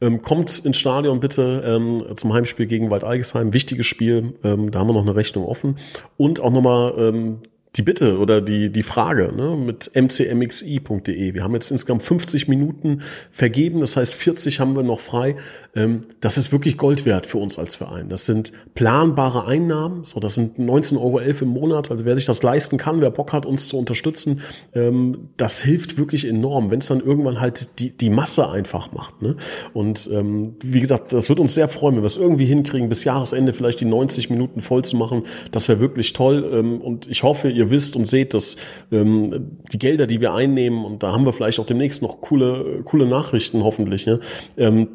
ähm, 0.00 0.22
kommt 0.22 0.56
ins 0.64 0.76
Stadion 0.76 1.18
bitte 1.18 1.64
ähm, 1.66 2.04
zum 2.14 2.32
Heimspiel 2.32 2.66
gegen 2.66 2.92
Wald 2.92 3.02
Algesheim. 3.02 3.52
Wichtiges 3.52 3.86
Spiel. 3.86 4.34
Ähm, 4.44 4.70
da 4.70 4.78
haben 4.78 4.86
wir 4.86 4.94
noch 4.94 5.02
eine 5.02 5.16
Rechnung 5.16 5.46
offen. 5.46 5.78
Und 6.16 6.38
auch 6.38 6.52
nochmal 6.52 6.94
ähm, 6.96 7.38
die 7.76 7.82
Bitte 7.82 8.18
oder 8.18 8.40
die, 8.40 8.70
die 8.70 8.82
Frage 8.82 9.32
ne, 9.34 9.56
mit 9.56 9.92
mcmxi.de. 9.94 11.34
Wir 11.34 11.44
haben 11.44 11.54
jetzt 11.54 11.70
insgesamt 11.70 12.02
50 12.02 12.48
Minuten 12.48 13.02
vergeben, 13.30 13.80
das 13.80 13.96
heißt 13.96 14.14
40 14.14 14.58
haben 14.58 14.74
wir 14.74 14.82
noch 14.82 14.98
frei. 14.98 15.36
Ähm, 15.76 16.00
das 16.18 16.36
ist 16.36 16.50
wirklich 16.50 16.76
Gold 16.76 17.06
wert 17.06 17.26
für 17.26 17.38
uns 17.38 17.60
als 17.60 17.76
Verein. 17.76 18.08
Das 18.08 18.26
sind 18.26 18.52
planbare 18.74 19.46
Einnahmen, 19.46 20.04
so 20.04 20.18
das 20.18 20.34
sind 20.34 20.58
19,11 20.58 20.96
Euro 21.00 21.20
im 21.20 21.48
Monat. 21.48 21.92
Also 21.92 22.04
wer 22.04 22.16
sich 22.16 22.26
das 22.26 22.42
leisten 22.42 22.76
kann, 22.76 23.00
wer 23.00 23.10
Bock 23.10 23.32
hat, 23.32 23.46
uns 23.46 23.68
zu 23.68 23.78
unterstützen, 23.78 24.40
ähm, 24.74 25.28
das 25.36 25.62
hilft 25.62 25.96
wirklich 25.96 26.26
enorm, 26.26 26.72
wenn 26.72 26.80
es 26.80 26.88
dann 26.88 26.98
irgendwann 26.98 27.40
halt 27.40 27.78
die, 27.78 27.90
die 27.90 28.10
Masse 28.10 28.50
einfach 28.50 28.90
macht. 28.92 29.22
Ne? 29.22 29.36
Und 29.72 30.10
ähm, 30.12 30.56
wie 30.60 30.80
gesagt, 30.80 31.12
das 31.12 31.28
wird 31.28 31.38
uns 31.38 31.54
sehr 31.54 31.68
freuen, 31.68 31.94
wenn 31.94 32.02
wir 32.02 32.06
es 32.06 32.16
irgendwie 32.16 32.46
hinkriegen, 32.46 32.88
bis 32.88 33.04
Jahresende 33.04 33.52
vielleicht 33.52 33.80
die 33.80 33.84
90 33.84 34.28
Minuten 34.28 34.60
voll 34.60 34.84
zu 34.84 34.96
machen. 34.96 35.22
Das 35.52 35.68
wäre 35.68 35.78
wirklich 35.78 36.12
toll. 36.14 36.50
Ähm, 36.52 36.80
und 36.80 37.06
ich 37.06 37.22
hoffe, 37.22 37.48
ihr 37.48 37.59
ihr 37.60 37.70
wisst 37.70 37.94
und 37.94 38.06
seht, 38.06 38.34
dass 38.34 38.56
ähm, 38.90 39.58
die 39.72 39.78
Gelder, 39.78 40.06
die 40.06 40.20
wir 40.20 40.34
einnehmen, 40.34 40.84
und 40.84 41.02
da 41.02 41.12
haben 41.12 41.24
wir 41.24 41.32
vielleicht 41.32 41.60
auch 41.60 41.66
demnächst 41.66 42.02
noch 42.02 42.20
coole, 42.20 42.82
coole 42.84 43.06
Nachrichten 43.06 43.62
hoffentlich, 43.62 44.06
ne, 44.06 44.18
ähm, 44.56 44.88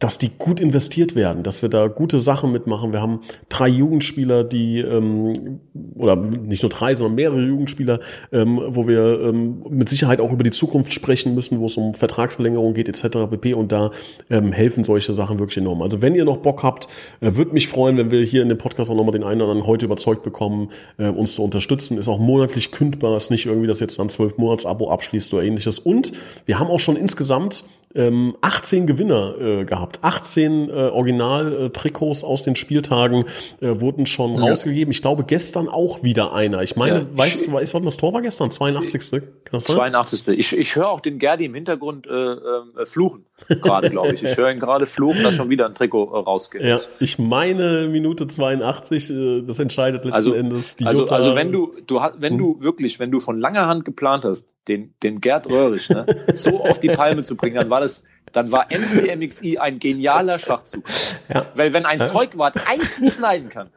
dass 0.00 0.16
die 0.16 0.30
gut 0.36 0.60
investiert 0.60 1.14
werden, 1.14 1.42
dass 1.42 1.62
wir 1.62 1.68
da 1.68 1.86
gute 1.86 2.20
Sachen 2.20 2.50
mitmachen. 2.50 2.92
Wir 2.92 3.02
haben 3.02 3.20
drei 3.50 3.68
Jugendspieler, 3.68 4.44
die 4.44 4.78
ähm, 4.78 5.60
oder 5.94 6.16
nicht 6.16 6.62
nur 6.62 6.70
drei, 6.70 6.94
sondern 6.94 7.14
mehrere 7.14 7.42
Jugendspieler, 7.42 8.00
ähm, 8.32 8.60
wo 8.68 8.88
wir 8.88 9.20
ähm, 9.20 9.62
mit 9.68 9.90
Sicherheit 9.90 10.20
auch 10.20 10.32
über 10.32 10.42
die 10.42 10.50
Zukunft 10.50 10.94
sprechen 10.94 11.34
müssen, 11.34 11.60
wo 11.60 11.66
es 11.66 11.76
um 11.76 11.92
Vertragsverlängerung 11.92 12.72
geht 12.72 12.88
etc. 12.88 13.30
pp. 13.30 13.52
Und 13.52 13.72
da 13.72 13.90
ähm, 14.30 14.52
helfen 14.52 14.84
solche 14.84 15.12
Sachen 15.12 15.38
wirklich 15.38 15.58
enorm. 15.58 15.82
Also 15.82 16.00
wenn 16.00 16.14
ihr 16.14 16.24
noch 16.24 16.38
Bock 16.38 16.62
habt, 16.62 16.88
äh, 17.20 17.34
würde 17.34 17.52
mich 17.52 17.68
freuen, 17.68 17.98
wenn 17.98 18.10
wir 18.10 18.24
hier 18.24 18.42
in 18.42 18.48
dem 18.48 18.58
Podcast 18.58 18.90
auch 18.90 18.96
nochmal 18.96 19.12
den 19.12 19.22
einen 19.22 19.42
oder 19.42 19.50
anderen 19.50 19.68
heute 19.68 19.84
überzeugt 19.84 20.22
bekommen, 20.22 20.70
äh, 20.96 21.08
uns 21.08 21.34
zu 21.34 21.44
unterstützen. 21.44 21.98
Ist 21.98 22.08
auch 22.08 22.18
monatlich 22.18 22.72
kündbar, 22.72 23.16
ist 23.18 23.30
nicht 23.30 23.44
irgendwie, 23.44 23.66
dass 23.66 23.80
jetzt 23.80 23.98
dann 23.98 24.08
zwölf 24.08 24.38
Monats 24.38 24.64
Abo 24.64 24.90
abschließt 24.90 25.34
oder 25.34 25.42
ähnliches. 25.42 25.78
Und 25.78 26.12
wir 26.46 26.58
haben 26.58 26.68
auch 26.68 26.80
schon 26.80 26.96
insgesamt 26.96 27.64
ähm, 27.94 28.36
18 28.40 28.86
Gewinner 28.86 29.34
äh, 29.40 29.64
gehabt. 29.64 29.89
18 30.02 30.68
äh, 30.68 30.72
Original-Trikots 30.72 32.24
aus 32.24 32.42
den 32.42 32.56
Spieltagen 32.56 33.24
äh, 33.60 33.80
wurden 33.80 34.06
schon 34.06 34.34
ja. 34.36 34.50
rausgegeben. 34.50 34.92
Ich 34.92 35.02
glaube, 35.02 35.24
gestern 35.24 35.68
auch 35.68 36.02
wieder 36.02 36.32
einer. 36.32 36.62
Ich 36.62 36.76
meine, 36.76 36.98
ja, 36.98 37.06
weißt 37.12 37.46
du, 37.46 37.52
weißt, 37.52 37.74
was 37.74 37.82
das 37.82 37.96
Tor 37.96 38.12
war 38.12 38.22
gestern? 38.22 38.50
82. 38.50 39.22
Kann 39.44 39.60
82. 39.60 40.28
Ich, 40.28 40.56
ich 40.56 40.76
höre 40.76 40.88
auch 40.88 41.00
den 41.00 41.18
Gerdi 41.18 41.46
im 41.46 41.54
Hintergrund 41.54 42.06
äh, 42.06 42.12
äh, 42.12 42.86
fluchen, 42.86 43.26
gerade, 43.48 43.90
glaube 43.90 44.14
ich. 44.14 44.22
Ich 44.22 44.36
höre 44.36 44.50
ihn 44.50 44.60
gerade 44.60 44.86
fluchen, 44.86 45.22
dass 45.22 45.34
schon 45.34 45.50
wieder 45.50 45.66
ein 45.66 45.74
Trikot 45.74 46.12
äh, 46.12 46.18
rausgeht. 46.18 46.62
Ja, 46.62 46.78
ich 47.00 47.18
meine 47.18 47.88
Minute 47.88 48.26
82, 48.26 49.10
äh, 49.10 49.42
das 49.42 49.58
entscheidet 49.58 50.04
letzten 50.04 50.16
also, 50.16 50.34
Endes 50.34 50.76
die 50.76 50.86
also, 50.86 51.00
Jutta. 51.00 51.14
Also 51.14 51.34
wenn 51.34 51.52
du, 51.52 51.74
du 51.86 52.00
wenn 52.18 52.38
du 52.38 52.60
wirklich, 52.62 52.98
wenn 52.98 53.10
du 53.10 53.20
von 53.20 53.40
langer 53.40 53.66
Hand 53.66 53.84
geplant 53.84 54.24
hast, 54.24 54.54
den, 54.68 54.94
den 55.02 55.20
Gerd 55.20 55.50
Röhrig 55.50 55.88
ne, 55.90 56.06
so 56.32 56.60
auf 56.60 56.80
die 56.80 56.88
Palme 56.88 57.22
zu 57.22 57.36
bringen, 57.36 57.56
dann 57.56 57.70
war 57.70 57.80
das, 57.80 58.04
dann 58.32 58.52
war 58.52 58.68
MCMXI 58.70 59.58
ein 59.58 59.78
genialer 59.80 60.38
Schachzug. 60.38 60.84
Ja. 61.32 61.46
Weil 61.54 61.72
wenn 61.72 61.86
ein 61.86 61.98
ja. 61.98 62.04
Zeugwart 62.04 62.56
eins 62.66 62.98
nicht 62.98 63.18
leiden 63.18 63.48
kann, 63.48 63.70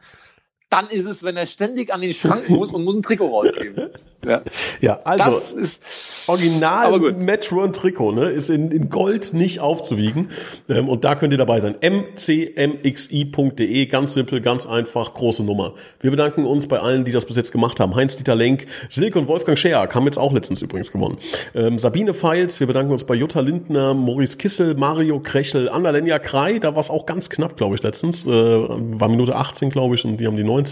dann 0.74 0.88
ist 0.88 1.06
es, 1.06 1.22
wenn 1.22 1.36
er 1.36 1.46
ständig 1.46 1.94
an 1.94 2.00
den 2.00 2.12
Schrank 2.12 2.48
muss 2.48 2.72
und 2.72 2.82
muss 2.82 2.96
ein 2.96 3.02
Trikot 3.02 3.28
rausgeben. 3.28 3.90
Ja, 4.26 4.40
ja 4.80 5.00
also 5.04 5.24
das 5.24 5.52
ist 5.52 5.84
original 6.28 6.98
Metro 7.12 7.68
Trikot, 7.68 8.12
ne, 8.12 8.30
ist 8.30 8.48
in, 8.48 8.70
in 8.70 8.88
Gold 8.88 9.34
nicht 9.34 9.60
aufzuwiegen. 9.60 10.30
Ähm, 10.66 10.88
und 10.88 11.04
da 11.04 11.14
könnt 11.14 11.34
ihr 11.34 11.38
dabei 11.38 11.60
sein. 11.60 11.74
mcmxi.de, 11.82 13.84
ganz 13.84 14.14
simpel, 14.14 14.40
ganz 14.40 14.66
einfach, 14.66 15.12
große 15.12 15.44
Nummer. 15.44 15.74
Wir 16.00 16.10
bedanken 16.10 16.46
uns 16.46 16.68
bei 16.68 16.80
allen, 16.80 17.04
die 17.04 17.12
das 17.12 17.26
bis 17.26 17.36
jetzt 17.36 17.52
gemacht 17.52 17.80
haben. 17.80 17.94
Heinz-Dieter 17.94 18.34
Lenk, 18.34 18.64
Silke 18.88 19.18
und 19.18 19.28
Wolfgang 19.28 19.58
Scheak 19.58 19.94
haben 19.94 20.06
jetzt 20.06 20.18
auch 20.18 20.32
letztens 20.32 20.62
übrigens 20.62 20.90
gewonnen. 20.90 21.18
Ähm, 21.54 21.78
Sabine 21.78 22.14
Feils, 22.14 22.60
wir 22.60 22.66
bedanken 22.66 22.92
uns 22.92 23.04
bei 23.04 23.14
Jutta 23.14 23.40
Lindner, 23.40 23.92
Maurice 23.92 24.38
Kissel, 24.38 24.74
Mario 24.74 25.20
Krechel, 25.20 25.68
Annalenja 25.68 26.18
Krei, 26.18 26.58
da 26.58 26.74
war 26.74 26.80
es 26.80 26.88
auch 26.88 27.04
ganz 27.04 27.28
knapp, 27.28 27.58
glaube 27.58 27.74
ich, 27.74 27.82
letztens. 27.82 28.26
Äh, 28.26 28.30
war 28.30 29.08
Minute 29.08 29.36
18, 29.36 29.68
glaube 29.68 29.96
ich, 29.96 30.06
und 30.06 30.16
die 30.16 30.26
haben 30.26 30.38
die 30.38 30.44
19. 30.44 30.63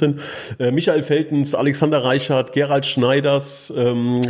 Äh, 0.59 0.71
Michael 0.71 1.03
Feltens, 1.03 1.55
Alexander 1.55 2.03
Reichert, 2.05 2.53
Gerald 2.53 2.87
Schneiders, 2.87 3.73
ähm, 3.77 4.23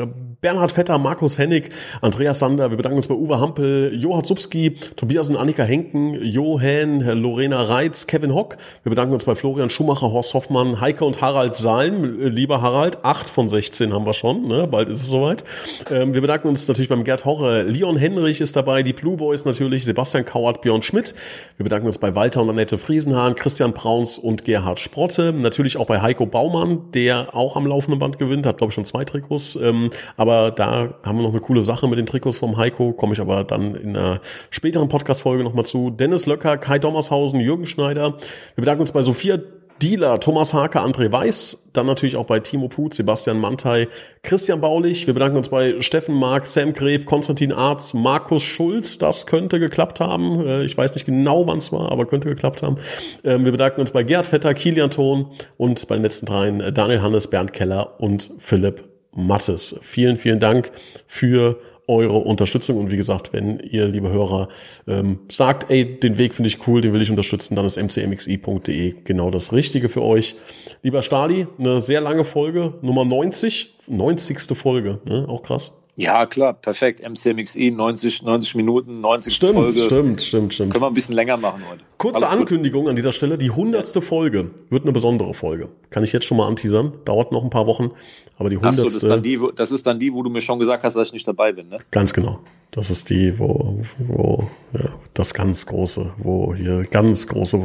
Bernhard 0.42 0.72
Vetter, 0.72 0.98
Markus 0.98 1.38
Hennig, 1.38 1.70
Andreas 2.00 2.40
Sander, 2.40 2.70
wir 2.70 2.76
bedanken 2.76 2.96
uns 2.96 3.06
bei 3.06 3.14
Uwe 3.14 3.38
Hampel, 3.38 3.94
Johann 3.94 4.24
Zubski, 4.24 4.74
Tobias 4.96 5.28
und 5.28 5.36
Annika 5.36 5.62
Henken, 5.62 6.20
Johann, 6.20 6.98
Lorena 6.98 7.62
Reitz, 7.62 8.08
Kevin 8.08 8.34
Hock. 8.34 8.56
Wir 8.82 8.90
bedanken 8.90 9.14
uns 9.14 9.24
bei 9.24 9.36
Florian 9.36 9.70
Schumacher, 9.70 10.10
Horst 10.10 10.34
Hoffmann, 10.34 10.80
Heike 10.80 11.04
und 11.04 11.20
Harald 11.20 11.54
Salm. 11.54 12.18
Lieber 12.18 12.60
Harald, 12.60 13.04
acht 13.04 13.28
von 13.28 13.48
16 13.48 13.92
haben 13.92 14.04
wir 14.04 14.14
schon, 14.14 14.48
ne? 14.48 14.66
bald 14.66 14.88
ist 14.88 15.02
es 15.02 15.10
soweit. 15.10 15.44
Ähm, 15.92 16.12
wir 16.12 16.20
bedanken 16.20 16.48
uns 16.48 16.66
natürlich 16.66 16.88
beim 16.88 17.04
Gerd 17.04 17.24
Horre, 17.24 17.62
Leon 17.62 17.96
Henrich 17.96 18.40
ist 18.40 18.56
dabei, 18.56 18.82
die 18.82 18.94
Blue 18.94 19.18
Boys 19.18 19.44
natürlich, 19.44 19.84
Sebastian 19.84 20.24
Kauert, 20.24 20.60
Björn 20.60 20.82
Schmidt. 20.82 21.14
Wir 21.56 21.62
bedanken 21.62 21.86
uns 21.86 21.98
bei 21.98 22.16
Walter 22.16 22.42
und 22.42 22.50
Annette 22.50 22.78
Friesenhahn, 22.78 23.36
Christian 23.36 23.74
Brauns 23.74 24.18
und 24.18 24.44
Gerhard 24.44 24.80
Sprotte. 24.80 25.32
Natürlich 25.32 25.76
auch 25.76 25.86
bei 25.86 26.02
Heiko 26.02 26.26
Baumann, 26.26 26.90
der 26.94 27.32
auch 27.32 27.54
am 27.54 27.64
laufenden 27.64 28.00
Band 28.00 28.18
gewinnt, 28.18 28.44
hat 28.44 28.58
glaube 28.58 28.72
ich 28.72 28.74
schon 28.74 28.84
zwei 28.84 29.04
Trikots. 29.04 29.54
Ähm, 29.54 29.90
aber 30.16 30.31
da 30.50 30.94
haben 31.02 31.18
wir 31.18 31.22
noch 31.22 31.30
eine 31.30 31.40
coole 31.40 31.62
Sache 31.62 31.88
mit 31.88 31.98
den 31.98 32.06
Trikots 32.06 32.38
vom 32.38 32.56
Heiko, 32.56 32.92
komme 32.92 33.12
ich 33.12 33.20
aber 33.20 33.44
dann 33.44 33.74
in 33.74 33.96
einer 33.96 34.20
späteren 34.50 34.88
Podcast-Folge 34.88 35.44
nochmal 35.44 35.66
zu. 35.66 35.90
Dennis 35.90 36.26
Löcker, 36.26 36.56
Kai 36.58 36.78
Dommershausen, 36.78 37.40
Jürgen 37.40 37.66
Schneider. 37.66 38.16
Wir 38.54 38.62
bedanken 38.62 38.82
uns 38.82 38.92
bei 38.92 39.02
Sophia 39.02 39.38
Dealer, 39.82 40.20
Thomas 40.20 40.54
Hake, 40.54 40.80
André 40.80 41.10
Weiß, 41.10 41.70
dann 41.72 41.86
natürlich 41.86 42.14
auch 42.14 42.26
bei 42.26 42.38
Timo 42.38 42.68
Put, 42.68 42.94
Sebastian 42.94 43.40
Mantei, 43.40 43.88
Christian 44.22 44.60
Baulich. 44.60 45.08
Wir 45.08 45.14
bedanken 45.14 45.38
uns 45.38 45.48
bei 45.48 45.80
Steffen 45.80 46.14
Mark, 46.14 46.46
Sam 46.46 46.72
Gref, 46.72 47.04
Konstantin 47.04 47.50
Arz, 47.52 47.92
Markus 47.92 48.42
Schulz. 48.42 48.98
Das 48.98 49.26
könnte 49.26 49.58
geklappt 49.58 49.98
haben. 49.98 50.46
Äh, 50.46 50.62
ich 50.62 50.78
weiß 50.78 50.94
nicht 50.94 51.04
genau, 51.04 51.48
wann 51.48 51.58
es 51.58 51.72
war, 51.72 51.90
aber 51.90 52.06
könnte 52.06 52.28
geklappt 52.28 52.62
haben. 52.62 52.76
Ähm, 53.24 53.44
wir 53.44 53.50
bedanken 53.50 53.80
uns 53.80 53.90
bei 53.90 54.04
Gerd 54.04 54.28
Vetter, 54.28 54.54
Kilian 54.54 54.90
Thon 54.90 55.32
und 55.56 55.88
bei 55.88 55.96
den 55.96 56.04
letzten 56.04 56.26
dreien 56.26 56.60
äh, 56.60 56.72
Daniel 56.72 57.02
Hannes, 57.02 57.26
Bernd 57.26 57.52
Keller 57.52 58.00
und 58.00 58.30
Philipp 58.38 58.91
Mattes. 59.14 59.78
Vielen, 59.82 60.16
vielen 60.16 60.40
Dank 60.40 60.70
für 61.06 61.58
eure 61.86 62.18
Unterstützung. 62.18 62.78
Und 62.78 62.90
wie 62.90 62.96
gesagt, 62.96 63.32
wenn 63.32 63.58
ihr, 63.58 63.86
liebe 63.86 64.10
Hörer, 64.10 64.48
ähm, 64.86 65.20
sagt, 65.28 65.70
ey, 65.70 65.98
den 65.98 66.18
Weg 66.18 66.34
finde 66.34 66.48
ich 66.48 66.66
cool, 66.66 66.80
den 66.80 66.92
will 66.92 67.02
ich 67.02 67.10
unterstützen, 67.10 67.56
dann 67.56 67.64
ist 67.64 67.76
mcmxi.de 67.76 68.94
genau 69.04 69.30
das 69.30 69.52
Richtige 69.52 69.88
für 69.88 70.02
euch. 70.02 70.36
Lieber 70.82 71.02
Stali, 71.02 71.46
eine 71.58 71.80
sehr 71.80 72.00
lange 72.00 72.24
Folge, 72.24 72.74
Nummer 72.82 73.04
90, 73.04 73.76
90. 73.88 74.56
Folge, 74.56 75.00
ne? 75.04 75.26
auch 75.28 75.42
krass. 75.42 75.81
Ja, 75.94 76.24
klar, 76.24 76.54
perfekt. 76.54 77.00
MCMXI, 77.06 77.70
90, 77.70 78.22
90 78.22 78.54
Minuten, 78.54 79.02
90 79.02 79.34
stimmt, 79.34 79.52
Folge. 79.54 79.82
Stimmt, 79.82 80.22
stimmt, 80.22 80.54
stimmt. 80.54 80.72
Können 80.72 80.84
wir 80.84 80.88
ein 80.88 80.94
bisschen 80.94 81.14
länger 81.14 81.36
machen 81.36 81.62
heute. 81.68 81.82
Kurze 81.98 82.16
Alles 82.16 82.30
Ankündigung 82.30 82.82
gut. 82.82 82.90
an 82.90 82.96
dieser 82.96 83.12
Stelle. 83.12 83.36
Die 83.36 83.50
hundertste 83.50 84.00
ja. 84.00 84.06
Folge 84.06 84.50
wird 84.70 84.84
eine 84.84 84.92
besondere 84.92 85.34
Folge. 85.34 85.68
Kann 85.90 86.02
ich 86.02 86.12
jetzt 86.12 86.24
schon 86.24 86.38
mal 86.38 86.46
anteasern. 86.46 86.94
Dauert 87.04 87.30
noch 87.30 87.44
ein 87.44 87.50
paar 87.50 87.66
Wochen. 87.66 87.90
Aber 88.38 88.48
die 88.48 88.56
hundertste. 88.56 88.80
So, 88.80 88.86
das, 88.86 89.02
ist 89.02 89.08
dann 89.08 89.22
die, 89.22 89.38
das 89.54 89.70
ist 89.70 89.86
dann 89.86 90.00
die, 90.00 90.14
wo 90.14 90.22
du 90.22 90.30
mir 90.30 90.40
schon 90.40 90.58
gesagt 90.58 90.82
hast, 90.82 90.94
dass 90.94 91.08
ich 91.08 91.12
nicht 91.12 91.28
dabei 91.28 91.52
bin, 91.52 91.68
ne? 91.68 91.78
Ganz 91.90 92.14
genau. 92.14 92.40
Das 92.74 92.88
ist 92.88 93.10
die, 93.10 93.38
wo, 93.38 93.82
wo 93.98 94.48
ja, 94.72 94.88
das 95.12 95.34
ganz 95.34 95.66
große, 95.66 96.14
wo 96.16 96.54
hier 96.54 96.84
ganz 96.84 97.26
große 97.26 97.60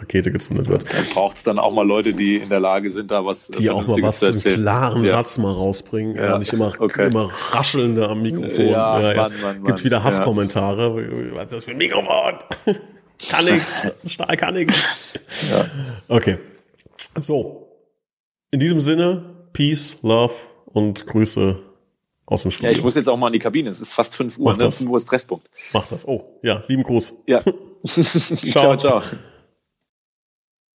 Rakete 0.00 0.32
gezündet 0.32 0.68
wird. 0.68 0.92
Dann 0.92 1.04
braucht 1.14 1.36
es 1.36 1.44
dann 1.44 1.60
auch 1.60 1.72
mal 1.72 1.86
Leute, 1.86 2.12
die 2.12 2.38
in 2.38 2.48
der 2.48 2.58
Lage 2.58 2.90
sind, 2.90 3.12
da 3.12 3.24
was 3.24 3.46
Die 3.46 3.70
auch 3.70 3.86
mal 3.86 4.02
was, 4.02 4.20
einen 4.24 4.36
klaren 4.36 5.04
ja. 5.04 5.10
Satz 5.10 5.38
mal 5.38 5.52
rausbringen. 5.52 6.16
Ja. 6.16 6.30
ja 6.30 6.38
nicht 6.40 6.52
immer, 6.52 6.72
okay. 6.76 7.06
immer 7.06 7.30
raschelnde 7.50 8.08
am 8.08 8.20
Mikrofon. 8.20 8.66
Ja, 8.66 9.00
ja, 9.00 9.14
Mann, 9.14 9.30
Mann, 9.30 9.40
Mann. 9.40 9.64
Gibt 9.64 9.84
wieder 9.84 10.02
Hasskommentare. 10.02 10.92
Was 11.34 11.44
ist 11.44 11.52
das 11.52 11.64
für 11.64 11.70
ein 11.70 11.76
Mikrofon? 11.76 12.34
kann 13.30 13.44
nichts. 13.44 13.86
Stahl 14.06 14.36
kann 14.36 14.54
nichts. 14.54 14.82
Ja. 15.52 15.66
Okay. 16.08 16.38
So. 17.20 17.68
In 18.50 18.58
diesem 18.58 18.80
Sinne, 18.80 19.36
Peace, 19.52 19.98
Love 20.02 20.34
und 20.66 21.06
Grüße 21.06 21.62
aus 22.28 22.42
dem 22.42 22.50
Studio. 22.50 22.70
Ja, 22.70 22.76
ich 22.76 22.82
muss 22.82 22.94
jetzt 22.94 23.08
auch 23.08 23.16
mal 23.16 23.28
in 23.28 23.32
die 23.32 23.38
Kabine. 23.38 23.70
Es 23.70 23.80
ist 23.80 23.92
fast 23.92 24.16
5 24.16 24.38
Uhr. 24.38 24.52
Mach 24.52 24.58
ne? 24.58 24.70
5 24.70 24.90
Uhr 24.90 24.96
ist 24.96 25.06
Treffpunkt. 25.06 25.48
Mach 25.72 25.86
das. 25.88 26.06
Oh, 26.06 26.24
ja, 26.42 26.62
lieben 26.68 26.82
Gruß. 26.82 27.14
Ja. 27.26 27.42
ciao, 27.84 28.76
ciao. 28.76 28.76
ciao. 28.76 29.02